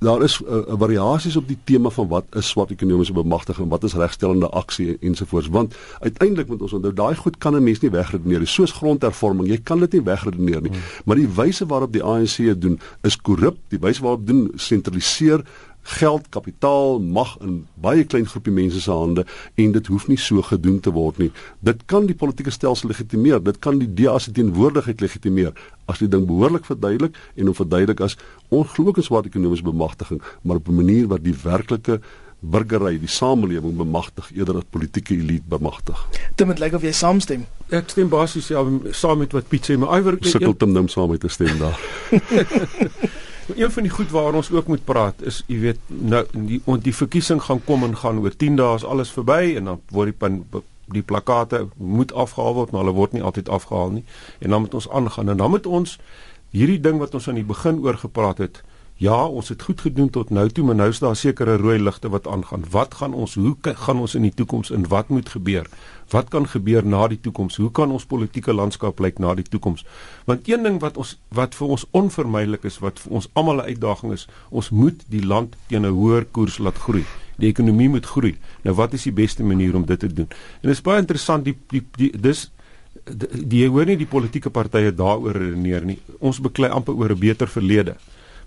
daar 0.00 0.22
is 0.22 0.40
'n 0.40 0.44
uh, 0.44 0.56
uh, 0.56 0.74
variasies 0.78 1.36
op 1.36 1.48
die 1.48 1.58
tema 1.64 1.90
van 1.90 2.08
wat 2.08 2.24
is 2.30 2.48
swart 2.48 2.70
ekonomiese 2.70 3.12
bemagtiging, 3.12 3.68
wat 3.68 3.84
is 3.84 3.94
regstellende 3.94 4.48
aksie 4.48 4.96
ensovoorts. 5.00 5.48
Want 5.48 5.74
uiteindelik 5.98 6.48
moet 6.48 6.62
ons 6.62 6.72
onthou 6.72 6.92
daai 6.92 7.16
goed 7.16 7.38
kan 7.38 7.54
'n 7.54 7.62
mens 7.62 7.80
nie 7.80 7.90
wegredeneer 7.90 8.38
nie. 8.38 8.46
Soos 8.46 8.72
grondhervorming, 8.72 9.48
jy 9.48 9.60
kan 9.62 9.78
dit 9.78 9.92
nie 9.92 10.02
wegredeneer 10.02 10.60
nie. 10.60 10.70
Hmm. 10.70 10.80
Maar 11.04 11.16
die 11.16 11.28
wyse 11.28 11.66
waarop 11.66 11.92
die 11.92 12.02
ANC 12.02 12.36
dit 12.36 12.60
doen 12.60 12.80
is 13.02 13.16
korrup. 13.16 13.56
Die 13.68 13.78
wyse 13.78 14.02
waarop 14.02 14.26
doen 14.26 14.50
sentraliseer 14.54 15.44
geld, 15.82 16.28
kapitaal, 16.28 17.00
mag 17.00 17.36
in 17.40 17.66
baie 17.80 18.04
klein 18.04 18.26
groepie 18.28 18.52
mense 18.52 18.80
se 18.80 18.92
hande 18.92 19.24
en 19.54 19.72
dit 19.72 19.86
hoef 19.86 20.06
nie 20.08 20.18
so 20.20 20.42
gedoen 20.42 20.80
te 20.80 20.92
word 20.94 21.18
nie. 21.18 21.30
Dit 21.66 21.84
kan 21.90 22.06
die 22.06 22.14
politieke 22.14 22.52
stelsel 22.54 22.92
legitimeer, 22.92 23.42
dit 23.42 23.58
kan 23.58 23.78
die 23.80 23.88
DA 23.88 24.18
se 24.18 24.32
teenwoordigheid 24.36 25.00
legitimeer 25.00 25.52
as 25.90 25.98
die 25.98 26.08
ding 26.08 26.26
behoorlik 26.28 26.68
verduidelik 26.68 27.16
en 27.36 27.50
hom 27.50 27.56
verduidelik 27.56 28.00
as 28.04 28.18
ongelooflike 28.48 29.02
swart 29.06 29.26
ekonomiese 29.30 29.66
bemagtiging, 29.66 30.22
maar 30.42 30.56
op 30.56 30.68
'n 30.68 30.74
manier 30.74 31.08
wat 31.08 31.24
die 31.24 31.34
werklike 31.42 32.00
burgery, 32.40 32.98
die 32.98 33.08
samelewing 33.08 33.76
bemagtig 33.76 34.30
eerder 34.32 34.56
as 34.56 34.68
politieke 34.70 35.14
elite 35.14 35.44
bemagtig. 35.48 36.08
Dit 36.34 36.46
moet 36.46 36.58
lyk 36.58 36.74
of 36.78 36.82
jy 36.82 36.92
saamstem. 36.92 37.46
Ek 37.68 37.92
stem 37.92 38.08
basies 38.08 38.48
ja 38.48 38.64
saam 38.96 39.18
met 39.18 39.32
wat 39.32 39.48
Piet 39.48 39.68
sê, 39.68 39.76
maar 39.76 39.98
iwer 39.98 40.16
sukkel 40.20 40.56
om 40.58 40.72
nou 40.72 40.88
saam 40.88 41.10
met 41.10 41.20
te 41.20 41.28
stem 41.28 41.58
daar. 41.58 41.78
een 43.56 43.70
van 43.70 43.82
die 43.82 43.92
goed 43.92 44.10
waar 44.10 44.34
ons 44.34 44.50
ook 44.50 44.66
moet 44.66 44.84
praat 44.84 45.22
is 45.22 45.42
jy 45.46 45.58
weet 45.60 45.78
nou 45.88 46.24
die 46.32 46.60
ont 46.64 46.84
die 46.84 46.94
verkiesing 46.94 47.42
gaan 47.42 47.62
kom 47.64 47.84
en 47.84 47.96
gaan 47.96 48.18
oor 48.22 48.36
10 48.36 48.56
dae 48.56 48.74
is 48.74 48.84
alles 48.84 49.10
verby 49.10 49.56
en 49.56 49.70
dan 49.70 49.80
word 49.90 50.12
die 50.12 50.18
pan, 50.18 50.44
die 50.92 51.02
plakate 51.02 51.68
moet 51.76 52.12
afgehaal 52.12 52.54
word 52.54 52.72
maar 52.72 52.84
hulle 52.84 52.96
word 52.96 53.14
nie 53.14 53.22
altyd 53.22 53.48
afgehaal 53.48 53.90
nie. 53.90 54.04
En 54.38 54.50
dan 54.50 54.60
moet 54.66 54.74
ons 54.74 54.88
aangaan. 54.90 55.28
En 55.28 55.36
dan 55.36 55.50
moet 55.50 55.66
ons 55.66 55.98
hierdie 56.50 56.80
ding 56.82 56.98
wat 56.98 57.14
ons 57.14 57.28
aan 57.28 57.38
die 57.38 57.46
begin 57.46 57.78
oor 57.84 57.98
gepraat 57.98 58.42
het 58.42 58.62
Ja, 59.00 59.16
ons 59.24 59.48
het 59.48 59.62
goed 59.64 59.80
gedoen 59.80 60.10
tot 60.12 60.28
nou 60.30 60.42
toe, 60.52 60.64
maar 60.64 60.74
nou 60.76 60.90
is 60.92 60.98
daar 61.00 61.14
sekere 61.16 61.54
rooi 61.56 61.78
ligte 61.80 62.08
wat 62.12 62.26
aangaan. 62.28 62.66
Wat 62.70 62.94
gaan 62.94 63.14
ons 63.16 63.34
hoe 63.34 63.54
gaan 63.62 63.96
ons 63.96 64.14
in 64.14 64.26
die 64.26 64.34
toekoms 64.34 64.70
in 64.76 64.84
wat 64.92 65.08
moet 65.08 65.28
gebeur? 65.28 65.70
Wat 66.12 66.28
kan 66.28 66.48
gebeur 66.48 66.84
na 66.84 67.06
die 67.08 67.20
toekoms? 67.20 67.56
Hoe 67.56 67.70
kan 67.72 67.94
ons 67.96 68.04
politieke 68.04 68.52
landskap 68.52 69.00
lyk 69.00 69.16
na 69.18 69.32
die 69.34 69.46
toekoms? 69.48 69.86
Want 70.28 70.48
een 70.48 70.68
ding 70.68 70.76
wat 70.84 71.00
ons 71.00 71.14
wat 71.32 71.56
vir 71.56 71.72
ons 71.78 71.86
onvermydelik 71.96 72.68
is, 72.68 72.76
wat 72.84 73.00
vir 73.00 73.16
ons 73.22 73.30
almal 73.32 73.64
'n 73.64 73.72
uitdaging 73.72 74.12
is, 74.12 74.28
ons 74.50 74.70
moet 74.70 75.00
die 75.08 75.24
land 75.24 75.56
teen 75.68 75.86
'n 75.86 75.96
hoër 75.96 76.28
koers 76.30 76.58
laat 76.58 76.76
groei. 76.76 77.04
Die 77.38 77.48
ekonomie 77.48 77.88
moet 77.88 78.06
groei. 78.06 78.36
Nou 78.62 78.76
wat 78.76 78.92
is 78.92 79.02
die 79.02 79.16
beste 79.16 79.42
manier 79.42 79.74
om 79.76 79.86
dit 79.86 79.98
te 79.98 80.12
doen? 80.12 80.28
En 80.60 80.68
dit 80.68 80.76
is 80.76 80.82
baie 80.82 81.00
interessant 81.00 81.44
die 81.44 81.56
die, 81.68 81.86
die 81.96 82.12
dis 82.20 82.50
die, 83.04 83.46
die 83.46 83.68
hoor 83.68 83.86
nie 83.86 83.96
die 83.96 84.06
politieke 84.06 84.50
partye 84.50 84.94
daaroor 84.94 85.32
redeneer 85.32 85.84
nie. 85.84 85.98
Ons 86.18 86.40
beklei 86.40 86.70
amper 86.70 86.94
oor 86.94 87.10
'n 87.10 87.18
beter 87.18 87.48
verlede. 87.48 87.96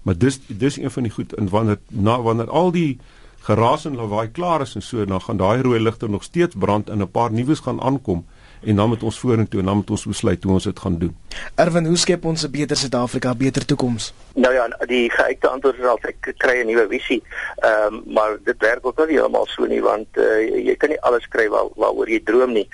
Maar 0.04 0.18
dis 0.18 0.40
dis 0.48 0.78
een 0.78 0.92
van 0.92 1.04
die 1.04 1.12
goed 1.12 1.36
in 1.36 1.50
wanneer 1.50 1.80
na 1.88 2.22
wanneer 2.22 2.50
al 2.50 2.72
die 2.72 3.00
geraas 3.40 3.86
en 3.86 3.96
lawaai 3.96 4.32
klaar 4.32 4.62
is 4.62 4.76
en 4.76 4.82
so 4.82 5.06
dan 5.06 5.22
gaan 5.22 5.38
daai 5.38 5.62
rooi 5.62 5.80
ligte 5.80 6.10
nog 6.10 6.24
steeds 6.24 6.56
brand 6.60 6.90
en 6.90 7.02
'n 7.02 7.12
paar 7.12 7.32
nuus 7.32 7.60
gaan 7.60 7.82
aankom 7.82 8.26
en 8.64 8.76
dan 8.76 8.88
moet 8.88 9.04
ons 9.04 9.20
vorentoe 9.20 9.60
en 9.60 9.66
dan 9.66 9.76
moet 9.76 9.90
ons 9.90 10.06
besluit 10.06 10.44
hoe 10.44 10.52
ons 10.54 10.64
dit 10.64 10.80
gaan 10.80 10.98
doen. 10.98 11.16
Erwin, 11.56 11.86
hoe 11.86 11.98
skep 11.98 12.26
ons 12.26 12.44
'n 12.44 12.52
beter 12.52 12.78
Suid-Afrika, 12.78 13.36
beter 13.36 13.66
toekoms? 13.66 14.14
Nou 14.34 14.54
ja, 14.54 14.68
die 14.86 15.12
geuite 15.12 15.48
antwoord 15.48 15.78
is 15.78 15.86
altyd 15.86 16.16
kry 16.38 16.62
'n 16.62 16.66
nuwe 16.66 16.88
visie. 16.90 17.24
Ehm 17.56 17.94
um, 17.94 18.04
maar 18.14 18.38
dit 18.44 18.56
werk 18.58 18.86
ook 18.86 19.08
nie 19.08 19.18
heeltemal 19.18 19.46
so 19.46 19.66
nie 19.66 19.82
want 19.82 20.08
uh, 20.14 20.66
jy 20.66 20.76
kan 20.76 20.90
nie 20.90 21.02
alles 21.02 21.28
kry 21.28 21.50
waar 21.50 21.68
waaroor 21.76 22.10
jy 22.10 22.22
droom 22.24 22.52
nie. 22.52 22.68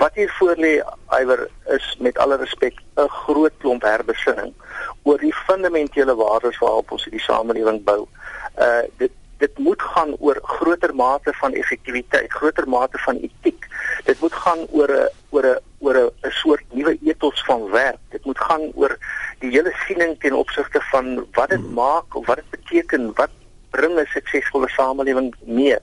Wat 0.00 0.14
hier 0.14 0.30
voor 0.38 0.56
lê, 0.56 0.78
iwer 1.20 1.48
is 1.76 1.96
met 2.00 2.18
alle 2.18 2.36
respek 2.40 2.78
'n 2.96 3.08
groot 3.08 3.52
klomp 3.60 3.82
herbesinning 3.82 4.54
oor 5.02 5.18
die 5.18 5.34
fundamentele 5.34 6.14
waardes 6.16 6.58
waarop 6.58 6.90
ons 6.90 7.04
die 7.04 7.20
samelewing 7.20 7.84
bou. 7.84 8.06
Uh 8.56 8.82
dit 8.96 9.12
dit 9.38 9.58
moet 9.58 9.82
gaan 9.82 10.16
oor 10.18 10.38
groter 10.42 10.94
mate 10.94 11.32
van 11.32 11.52
effektiwiteit, 11.52 12.32
groter 12.32 12.68
mate 12.68 12.98
van 12.98 13.16
etiek. 13.16 13.66
Dit 14.04 14.20
moet 14.20 14.32
gaan 14.32 14.66
oor 14.70 14.90
'n 14.92 15.08
oor 15.30 15.46
'n 15.46 15.58
oor 15.78 15.96
'n 15.96 16.30
soort 16.30 16.64
nuwe 16.72 16.98
ethos 17.04 17.44
van 17.44 17.70
werk. 17.70 18.00
Dit 18.08 18.24
moet 18.24 18.40
gaan 18.40 18.72
oor 18.74 18.96
die 19.38 19.50
hele 19.50 19.72
siening 19.86 20.20
ten 20.20 20.32
opsigte 20.32 20.80
van 20.80 21.26
wat 21.32 21.48
dit 21.48 21.60
hmm. 21.60 21.74
maak 21.74 22.16
of 22.16 22.26
wat 22.26 22.36
dit 22.36 22.50
beteken, 22.50 23.12
wat 23.14 23.30
bring 23.70 24.00
'n 24.00 24.06
suksesvolle 24.06 24.68
samelewing 24.68 25.34
mee. 25.44 25.76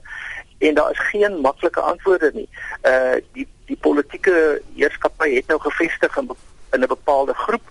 En 0.58 0.74
daar 0.74 0.90
is 0.90 0.98
geen 0.98 1.40
maklike 1.40 1.80
antwoorde 1.80 2.30
nie. 2.34 2.48
Uh 2.82 3.14
die 3.32 3.48
die 3.68 3.76
politieke 3.76 4.60
heerskappy 4.74 5.34
het 5.34 5.46
nou 5.46 5.60
gevestig 5.60 6.16
in 6.16 6.30
in 6.72 6.82
'n 6.82 6.88
bepaalde 6.88 7.34
groep 7.34 7.64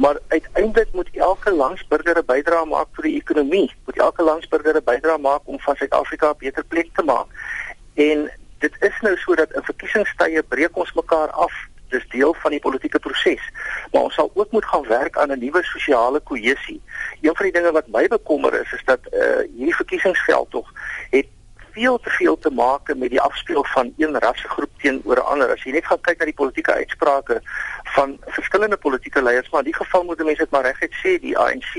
maar 0.00 0.18
uiteindelik 0.28 0.88
moet 0.92 1.08
elke 1.12 1.52
landsburger 1.52 2.18
'n 2.18 2.24
bydrae 2.26 2.64
maak 2.64 2.86
vir 2.92 3.04
die 3.04 3.16
ekonomie. 3.16 3.74
Moet 3.84 3.98
elke 3.98 4.22
landsburger 4.22 4.76
'n 4.76 4.84
bydrae 4.84 5.18
maak 5.18 5.40
om 5.44 5.60
van 5.60 5.76
Suid-Afrika 5.76 6.30
'n 6.30 6.38
beter 6.38 6.64
plek 6.64 6.88
te 6.94 7.02
maak. 7.02 7.26
En 7.94 8.30
dit 8.58 8.74
is 8.80 8.96
nou 9.00 9.16
sodat 9.16 9.52
in 9.52 9.62
verkiesingstye 9.62 10.42
breek 10.42 10.76
ons 10.76 10.92
mekaar 10.92 11.30
af. 11.30 11.52
Dis 11.88 12.08
deel 12.08 12.34
van 12.34 12.50
die 12.50 12.60
politieke 12.60 12.98
proses. 12.98 13.42
Maar 13.92 14.02
ons 14.02 14.14
sal 14.14 14.30
ook 14.34 14.50
moet 14.50 14.64
gaan 14.64 14.86
werk 14.86 15.18
aan 15.18 15.32
'n 15.32 15.38
nuwe 15.38 15.62
sosiale 15.62 16.20
kohesie. 16.20 16.82
Een 17.20 17.36
van 17.36 17.44
die 17.44 17.52
dinge 17.52 17.72
wat 17.72 17.88
my 17.88 18.08
bekommer 18.08 18.60
is, 18.60 18.72
is 18.72 18.84
dat 18.84 19.00
uh 19.12 19.38
hierdie 19.56 19.76
verkiesingsveld 19.76 20.50
tog 20.50 20.72
veel 21.80 21.98
te 21.98 22.10
veel 22.10 22.38
te 22.38 22.50
maak 22.50 22.94
met 22.94 23.10
die 23.10 23.20
afspeel 23.20 23.64
van 23.72 23.92
een 23.96 24.18
rassegroep 24.18 24.70
teenoor 24.82 25.16
'n 25.16 25.30
ander. 25.32 25.52
As 25.52 25.62
jy 25.62 25.72
net 25.72 25.86
gaan 25.86 26.00
kyk 26.00 26.18
na 26.18 26.24
die 26.24 26.40
politieke 26.40 26.72
uitsprake 26.72 27.40
van 27.94 28.18
verskillende 28.26 28.76
politieke 28.76 29.22
leiers, 29.22 29.50
maar 29.50 29.64
in 29.64 29.70
die 29.72 29.80
geval 29.82 30.04
moet 30.04 30.18
mense 30.18 30.44
dit 30.44 30.50
maar 30.50 30.64
reguit 30.64 30.94
sê, 31.02 31.20
die 31.20 31.38
ANC 31.38 31.72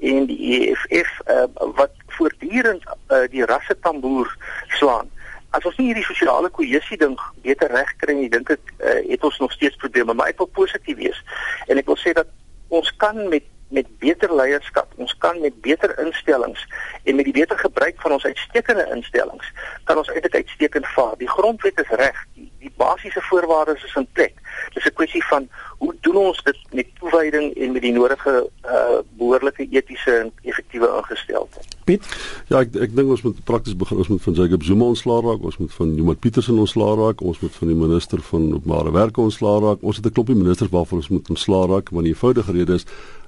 en 0.00 0.26
die 0.26 0.40
EFF 0.56 1.10
uh, 1.26 1.44
wat 1.74 1.92
voortdurend 2.06 2.82
uh, 2.86 3.28
die 3.30 3.44
rassetamboer 3.44 4.36
slaan. 4.68 5.10
As 5.50 5.64
ons 5.64 5.76
nie 5.76 5.86
hierdie 5.86 6.04
sosiale 6.04 6.48
kohesie 6.48 6.96
ding 6.96 7.20
beter 7.42 7.68
regkry 7.70 8.14
nie, 8.14 8.28
dink 8.28 8.50
ek 8.50 8.72
uh, 8.78 9.10
het 9.10 9.24
ons 9.24 9.38
nog 9.38 9.52
steeds 9.52 9.76
probleme, 9.76 10.14
maar 10.14 10.32
ek 10.32 10.38
wil 10.38 10.46
positief 10.46 10.96
wees. 10.96 11.20
En 11.66 11.76
ek 11.76 11.86
wil 11.86 12.00
sê 12.00 12.12
dat 12.12 12.32
ons 12.68 12.96
kan 12.96 13.28
met 13.28 13.44
met 13.68 13.86
beter 13.98 14.34
leierskap, 14.34 14.92
ons 14.96 15.14
kan 15.18 15.40
met 15.40 15.60
beter 15.60 15.98
instellings 15.98 16.66
en 17.04 17.16
met 17.16 17.24
die 17.24 17.34
beter 17.34 17.58
gebruik 17.58 18.00
van 18.00 18.12
ons 18.12 18.24
uitstekende 18.24 18.86
instellings 18.94 19.52
kan 19.84 19.98
ons 19.98 20.10
eintlik 20.12 20.34
uitstekend 20.34 20.86
vaar. 20.94 21.14
Die 21.18 21.30
grondwet 21.30 21.80
is 21.80 21.90
reg, 21.98 22.18
die, 22.34 22.50
die 22.62 22.72
basiese 22.76 23.22
voorwaardes 23.28 23.84
is 23.84 23.94
in 23.98 24.06
plek. 24.12 24.34
Dis 24.74 24.86
'n 24.86 24.94
kwessie 24.94 25.24
van 25.26 25.48
hoe 25.78 25.94
doen 26.00 26.16
ons 26.16 26.42
dit 26.42 26.58
met 26.72 26.86
toewyding 26.98 27.54
en 27.54 27.72
met 27.72 27.82
die 27.82 27.92
nodige 27.92 28.50
uh 28.64 28.98
behoorlike 29.18 29.66
etiese 29.70 30.12
en 30.12 30.32
effektiewe 30.42 30.88
ingesteldheid. 30.96 31.76
Piet? 31.84 32.04
Ja, 32.48 32.60
ek 32.60 32.74
ek 32.74 32.94
dink 32.96 33.10
ons 33.10 33.22
moet 33.22 33.44
prakties 33.44 33.76
begin. 33.76 33.96
Ons 33.96 34.08
moet 34.08 34.22
van 34.22 34.32
Jacob 34.32 34.62
Zuma 34.62 34.84
ontslaa 34.84 35.20
raak, 35.20 35.42
ons 35.42 35.58
moet 35.58 35.74
van 35.74 35.94
Johan 35.94 36.18
Petersen 36.18 36.58
ontslaa 36.58 36.94
raak, 36.94 37.20
ons 37.20 37.40
moet 37.40 37.54
van 37.54 37.68
die 37.68 37.76
minister 37.76 38.22
van 38.30 38.54
openbare 38.54 38.92
werke 38.92 39.20
ontslaa 39.20 39.58
raak. 39.60 39.82
Ons 39.82 39.96
het 39.96 40.06
'n 40.06 40.12
klompie 40.12 40.36
ministers 40.36 40.70
waarvan 40.70 40.98
ons 40.98 41.08
moet 41.08 41.28
ontslaa 41.28 41.66
raak, 41.66 41.90
want 41.90 42.04
die 42.04 42.12
eenvoudige 42.14 42.52
rede 42.52 42.74
is 42.74 42.86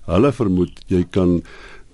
hulle 0.09 0.33
vermoed 0.41 0.83
jy 0.93 1.05
kan 1.15 1.39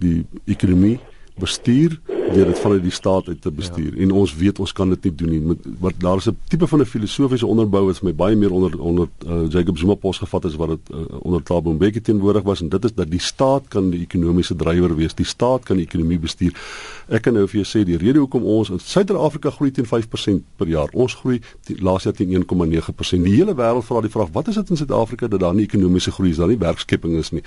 die 0.03 0.23
ekonomie 0.51 0.99
bestuur 1.35 2.01
deur 2.35 2.47
dit 2.47 2.59
vanuit 2.59 2.83
die 2.83 2.93
staat 2.93 3.29
uit 3.29 3.41
te 3.43 3.51
bestuur. 3.51 3.97
Ja. 3.97 4.03
en 4.03 4.11
ons 4.11 4.35
weet 4.35 4.59
ons 4.59 4.73
kan 4.73 4.89
dit 4.89 5.05
nie 5.05 5.15
doen 5.15 5.31
nie. 5.31 5.57
Maar 5.81 5.93
daar 5.99 6.17
is 6.17 6.29
'n 6.29 6.37
tipe 6.49 6.67
van 6.67 6.81
'n 6.81 6.85
filosofiese 6.85 7.47
onderbou 7.47 7.87
wat 7.87 7.99
vir 7.99 8.09
my 8.09 8.15
baie 8.15 8.37
meer 8.37 8.53
onder 8.53 8.81
onder 8.81 9.09
uh, 9.27 9.49
Jacob 9.49 9.79
Zuma 9.79 9.95
pos 9.95 10.19
gevat 10.19 10.45
is 10.45 10.55
wat 10.55 10.69
dit 10.69 10.91
uh, 10.91 10.99
onder 11.21 11.43
Thabo 11.43 11.73
Mbeki 11.73 12.01
teenwoordig 12.01 12.43
was. 12.43 12.61
En 12.61 12.69
dit 12.69 12.85
is 12.85 12.95
dat 12.95 13.11
die 13.11 13.21
staat 13.21 13.63
kan 13.69 13.91
die 13.91 14.01
ekonomiese 14.01 14.57
drywer 14.57 14.97
wees. 14.97 15.15
Die 15.15 15.27
staat 15.27 15.63
kan 15.63 15.77
die 15.77 15.87
ekonomie 15.87 16.19
bestuur. 16.19 16.53
Ek 17.09 17.23
kan 17.23 17.35
nou 17.35 17.47
vir 17.49 17.61
jou 17.61 17.67
sê 17.69 17.85
die 17.85 17.97
rede 17.97 18.19
hoekom 18.19 18.43
ons 18.43 18.71
in 18.71 18.79
Suid-Afrika 18.79 19.51
groei 19.51 19.71
teen 19.71 19.87
5% 19.87 20.43
per 20.57 20.67
jaar. 20.67 20.89
Ons 20.93 21.15
groei 21.15 21.41
laas 21.79 22.03
jaar 22.03 22.15
teen 22.15 22.33
1,9% 22.33 23.23
die 23.23 23.37
hele 23.37 23.55
wêreld 23.55 23.85
vra 23.85 24.01
die 24.01 24.11
vraag 24.11 24.33
wat 24.33 24.49
is 24.49 24.55
dit 24.55 24.71
in 24.71 24.77
Suid-Afrika 24.77 25.29
dat 25.29 25.41
daar 25.41 25.55
nie 25.55 25.65
ekonomiese 25.65 26.11
groei 26.11 26.31
is 26.31 26.37
daar 26.37 26.49
nie 26.49 26.59
werkskepping 26.59 27.17
is 27.17 27.31
nie? 27.31 27.43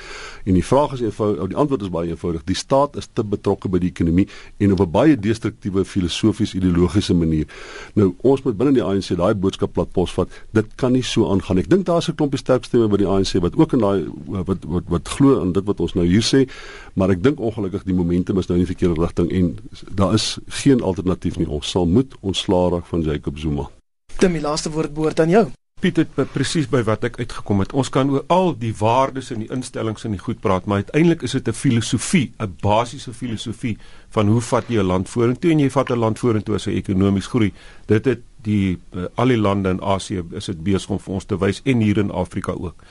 En 0.45 0.53
die 0.53 0.65
vraag 0.65 0.93
is 0.93 1.01
eenvoudig 1.01 1.47
die 1.47 1.57
antwoord 1.57 1.81
is 1.81 1.89
baie 1.89 2.09
eenvoudig. 2.09 2.43
Die 2.43 2.55
staat 2.55 2.95
is 2.95 3.09
te 3.13 3.23
betrokke 3.23 3.69
by 3.69 3.76
die 3.79 3.89
ekonomie 3.89 4.27
en 4.57 4.71
op 4.71 4.79
'n 4.79 4.91
baie 4.91 5.19
destruktiewe 5.19 5.85
filosofies 5.85 6.53
ideologiese 6.53 7.13
manier. 7.13 7.45
Nou 7.93 8.13
ons 8.21 8.43
moet 8.43 8.57
binne 8.57 8.73
die 8.73 8.83
ANC 8.83 9.15
daai 9.17 9.33
boodskap 9.35 9.73
plat 9.73 9.91
pos 9.91 10.13
vat. 10.13 10.29
Dit 10.51 10.65
kan 10.75 10.91
nie 10.91 11.03
so 11.03 11.29
aangaan. 11.31 11.57
Ek 11.57 11.69
dink 11.69 11.85
daar's 11.85 12.09
'n 12.09 12.15
klompie 12.15 12.39
sterk 12.39 12.63
stemme 12.65 12.87
by 12.87 12.97
die 12.97 13.07
ANC 13.07 13.41
wat 13.41 13.57
ook 13.57 13.73
in 13.73 13.79
daai 13.79 14.05
wat 14.25 14.65
wat 14.65 14.83
wat 14.87 15.07
glo 15.07 15.41
aan 15.41 15.51
dit 15.51 15.65
wat 15.65 15.79
ons 15.79 15.93
nou 15.93 16.05
hier 16.05 16.23
sê, 16.23 16.49
maar 16.93 17.09
ek 17.09 17.23
dink 17.23 17.39
ongelukkig 17.39 17.83
die 17.83 17.93
momentum 17.93 18.37
is 18.37 18.47
nou 18.47 18.59
in 18.59 18.65
die 18.65 18.75
verkeerde 18.75 19.01
rigting 19.01 19.31
en 19.31 19.57
daar 19.95 20.13
is 20.13 20.39
geen 20.47 20.81
alternatief 20.81 21.37
nie. 21.37 21.49
Ons 21.49 21.69
sal 21.69 21.85
moet 21.85 22.15
ontslaa 22.21 22.69
raak 22.69 22.85
van 22.85 23.01
Jacob 23.01 23.37
Zuma. 23.37 23.69
Dit 24.17 24.31
my 24.31 24.39
laaste 24.39 24.69
woord 24.69 24.93
behoort 24.93 25.19
aan 25.19 25.29
jou. 25.29 25.47
Piet 25.77 25.99
het 26.01 26.15
presies 26.33 26.65
by 26.65 26.79
wat 26.87 27.03
ek 27.05 27.19
uitgekom 27.21 27.59
het. 27.61 27.73
Ons 27.77 27.91
kan 27.93 28.09
oor 28.09 28.23
al 28.33 28.55
die 28.57 28.71
waardes 28.79 29.27
en 29.29 29.43
die 29.43 29.49
instellings 29.53 30.07
in 30.07 30.15
die 30.15 30.21
goed 30.23 30.39
praat, 30.41 30.65
maar 30.65 30.81
uiteindelik 30.81 31.21
is 31.21 31.35
dit 31.37 31.47
'n 31.47 31.53
filosofie, 31.53 32.31
'n 32.39 32.55
basiese 32.61 33.13
filosofie 33.13 33.77
van 34.09 34.27
hoe 34.27 34.41
vat 34.41 34.65
jy 34.69 34.79
'n 34.79 34.85
land 34.85 35.09
vorentoe 35.09 35.51
en 35.51 35.59
jy 35.59 35.69
vat 35.69 35.91
'n 35.91 35.99
land 35.99 36.19
vorentoe 36.19 36.55
as 36.55 36.65
hy 36.65 36.71
ekonomies 36.71 37.27
groei. 37.27 37.53
Dit 37.85 38.05
het 38.05 38.21
die 38.41 38.79
uh, 38.95 39.05
al 39.15 39.27
die 39.27 39.37
lande 39.37 39.69
in 39.69 39.81
Asië 39.81 40.23
is 40.31 40.45
dit 40.45 40.63
besig 40.63 40.89
om 40.89 40.99
vir 40.99 41.13
ons 41.13 41.25
te 41.25 41.37
wys 41.37 41.61
en 41.63 41.81
hier 41.81 41.97
in 41.97 42.11
Afrika 42.11 42.51
ook. 42.51 42.83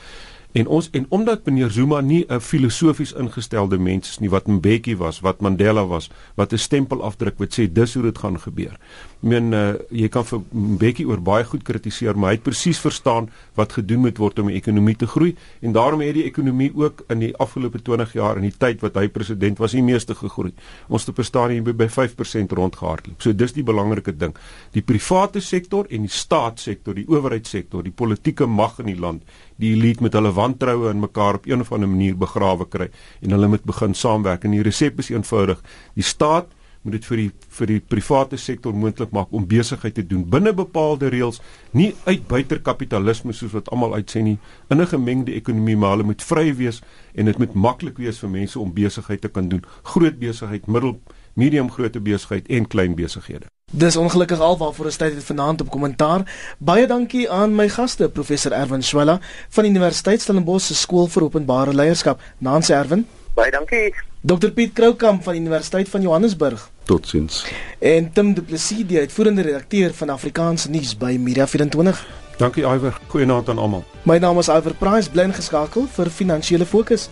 En 0.57 0.66
ons 0.72 0.86
en 0.90 1.04
omdat 1.09 1.44
meneer 1.44 1.70
Zuma 1.70 2.00
nie 2.00 2.24
'n 2.28 2.40
filosofies 2.40 3.12
ingestelde 3.12 3.78
mens 3.78 4.09
is 4.09 4.18
nie 4.18 4.30
wat 4.30 4.46
Mbeki 4.46 4.96
was, 4.96 5.20
wat 5.20 5.40
Mandela 5.40 5.86
was, 5.86 6.11
wat 6.34 6.52
'n 6.52 6.59
stempel 6.59 7.02
afdruk 7.02 7.38
wat 7.38 7.59
sê 7.59 7.72
dis 7.72 7.94
hoe 7.94 8.02
dit 8.02 8.18
gaan 8.18 8.40
gebeur. 8.40 8.72
Ek 8.72 9.20
meen 9.20 9.52
uh, 9.52 9.74
jy 9.90 10.09
kan 10.09 10.24
vir 10.24 10.40
Mbeki 10.52 11.04
oor 11.04 11.20
baie 11.20 11.44
goed 11.44 11.62
kritiseer, 11.62 12.16
maar 12.16 12.30
hy 12.30 12.34
het 12.36 12.42
presies 12.42 12.78
verstaan 12.78 13.28
wat 13.54 13.72
gedoen 13.72 14.00
moet 14.00 14.18
word 14.18 14.38
om 14.38 14.46
die 14.46 14.57
ekonomie 14.57 14.96
te 14.96 15.07
groei 15.07 15.36
en 15.61 15.72
daarom 15.72 16.00
het 16.00 16.14
die 16.14 16.24
ekonomie 16.24 16.72
ook 16.74 17.04
in 17.09 17.18
die 17.18 17.36
afgelope 17.36 17.82
20 17.82 18.12
jaar 18.12 18.36
in 18.36 18.42
die 18.42 18.57
tyd 18.59 18.80
wat 18.80 18.94
hy 18.94 19.09
president 19.09 19.59
was, 19.59 19.72
die 19.72 19.82
meeste 19.82 20.14
gegroei. 20.14 20.52
Ons 20.88 21.04
te 21.04 21.12
verstaan 21.12 21.50
hier 21.50 21.62
by 21.62 21.88
5% 21.88 22.52
rondgehardloop. 22.52 23.22
So 23.22 23.32
dis 23.32 23.52
die 23.52 23.62
belangrike 23.64 24.16
ding. 24.16 24.34
Die 24.72 24.82
private 24.82 25.40
sektor 25.40 25.86
en 25.90 26.00
die 26.00 26.09
staatssektor, 26.09 26.94
die 26.94 27.09
owerheidssektor, 27.09 27.82
die 27.82 27.92
politieke 27.92 28.46
mag 28.46 28.78
in 28.78 28.86
die 28.86 29.00
land 29.00 29.22
die 29.57 29.72
elite 29.76 30.02
met 30.02 30.12
hulle 30.12 30.32
wantroue 30.32 30.90
in 30.90 31.00
mekaar 31.00 31.40
op 31.40 31.46
een 31.46 31.61
of 31.61 31.72
ander 31.72 31.88
manier 31.88 32.16
begrawe 32.16 32.68
kry 32.68 32.90
en 33.20 33.30
hulle 33.30 33.48
moet 33.48 33.64
begin 33.64 33.94
saamwerk. 33.94 34.44
En 34.44 34.50
die 34.50 34.62
resep 34.62 34.98
is 34.98 35.11
eenvoudig. 35.11 35.62
Die 35.94 36.04
staat 36.04 36.52
moet 36.86 37.00
dit 37.00 37.07
vir 37.11 37.18
die 37.18 37.30
vir 37.59 37.70
die 37.72 37.80
private 37.82 38.38
sektor 38.38 38.74
moontlik 38.76 39.11
maak 39.14 39.32
om 39.34 39.46
besigheid 39.50 39.96
te 39.98 40.04
doen 40.07 40.22
binne 40.30 40.52
bepaalde 40.54 41.11
reëls 41.11 41.40
nie 41.74 41.88
uit 42.07 42.22
buiter 42.30 42.61
kapitalisme 42.62 43.34
soos 43.34 43.54
wat 43.57 43.70
almal 43.74 43.96
uitsê 43.98 44.22
nie 44.22 44.38
in 44.70 44.80
'n 44.80 44.86
gemengde 44.86 45.34
ekonomie 45.34 45.76
maar 45.76 45.96
hulle 45.96 46.07
moet 46.12 46.22
vry 46.22 46.54
wees 46.54 46.82
en 47.14 47.26
dit 47.26 47.38
moet 47.38 47.54
maklik 47.54 47.98
wees 47.98 48.18
vir 48.22 48.30
mense 48.30 48.61
om 48.61 48.72
besigheid 48.72 49.20
te 49.20 49.28
kan 49.28 49.48
doen. 49.48 49.64
Groot 49.82 50.18
besigheid 50.18 50.66
middel 50.66 51.00
medium 51.37 51.70
grootte 51.70 52.01
besigheid 52.01 52.49
en 52.49 52.66
klein 52.66 52.97
besighede 52.99 53.47
Dis 53.72 53.97
ongelukkig 53.97 54.39
alwaar 54.39 54.72
vir 54.74 54.87
'n 54.87 54.97
tyd 54.97 55.24
vanaand 55.24 55.61
op 55.61 55.70
kommentaar. 55.70 56.22
Baie 56.59 56.87
dankie 56.87 57.30
aan 57.30 57.55
my 57.55 57.68
gaste, 57.68 58.09
professor 58.09 58.53
Erwin 58.53 58.82
Swela 58.82 59.20
van 59.49 59.64
Universiteit 59.64 60.20
Stellenbosch 60.20 60.66
se 60.66 60.74
skool 60.74 61.09
vir 61.09 61.22
openbare 61.22 61.74
leierskap. 61.74 62.20
Nancy 62.39 62.72
Erwin. 62.72 63.07
Baie 63.34 63.51
dankie. 63.51 63.95
Dr 64.20 64.51
Piet 64.51 64.72
Kroukamp 64.72 65.22
van 65.22 65.34
Universiteit 65.34 65.89
van 65.89 66.03
Johannesburg. 66.03 66.70
Totsiens. 66.84 67.45
En 67.78 68.12
Tim 68.12 68.34
Du 68.34 68.43
Plessis, 68.43 68.87
die 68.87 68.99
uitvoerende 68.99 69.43
redakteur 69.43 69.95
van 69.95 70.09
Afrikaans 70.09 70.66
nuus 70.66 70.97
by 70.97 71.16
Media 71.20 71.47
24. 71.47 72.07
Dankie 72.37 72.62
Iwer. 72.62 73.01
Goeienaand 73.07 73.49
aan 73.49 73.59
almal. 73.59 73.84
My 74.03 74.18
naam 74.18 74.39
is 74.39 74.49
Iwer 74.49 74.74
Price, 74.74 75.11
bly 75.11 75.22
ingeskakel 75.22 75.87
vir 75.87 76.11
finansiële 76.11 76.66
fokus. 76.66 77.11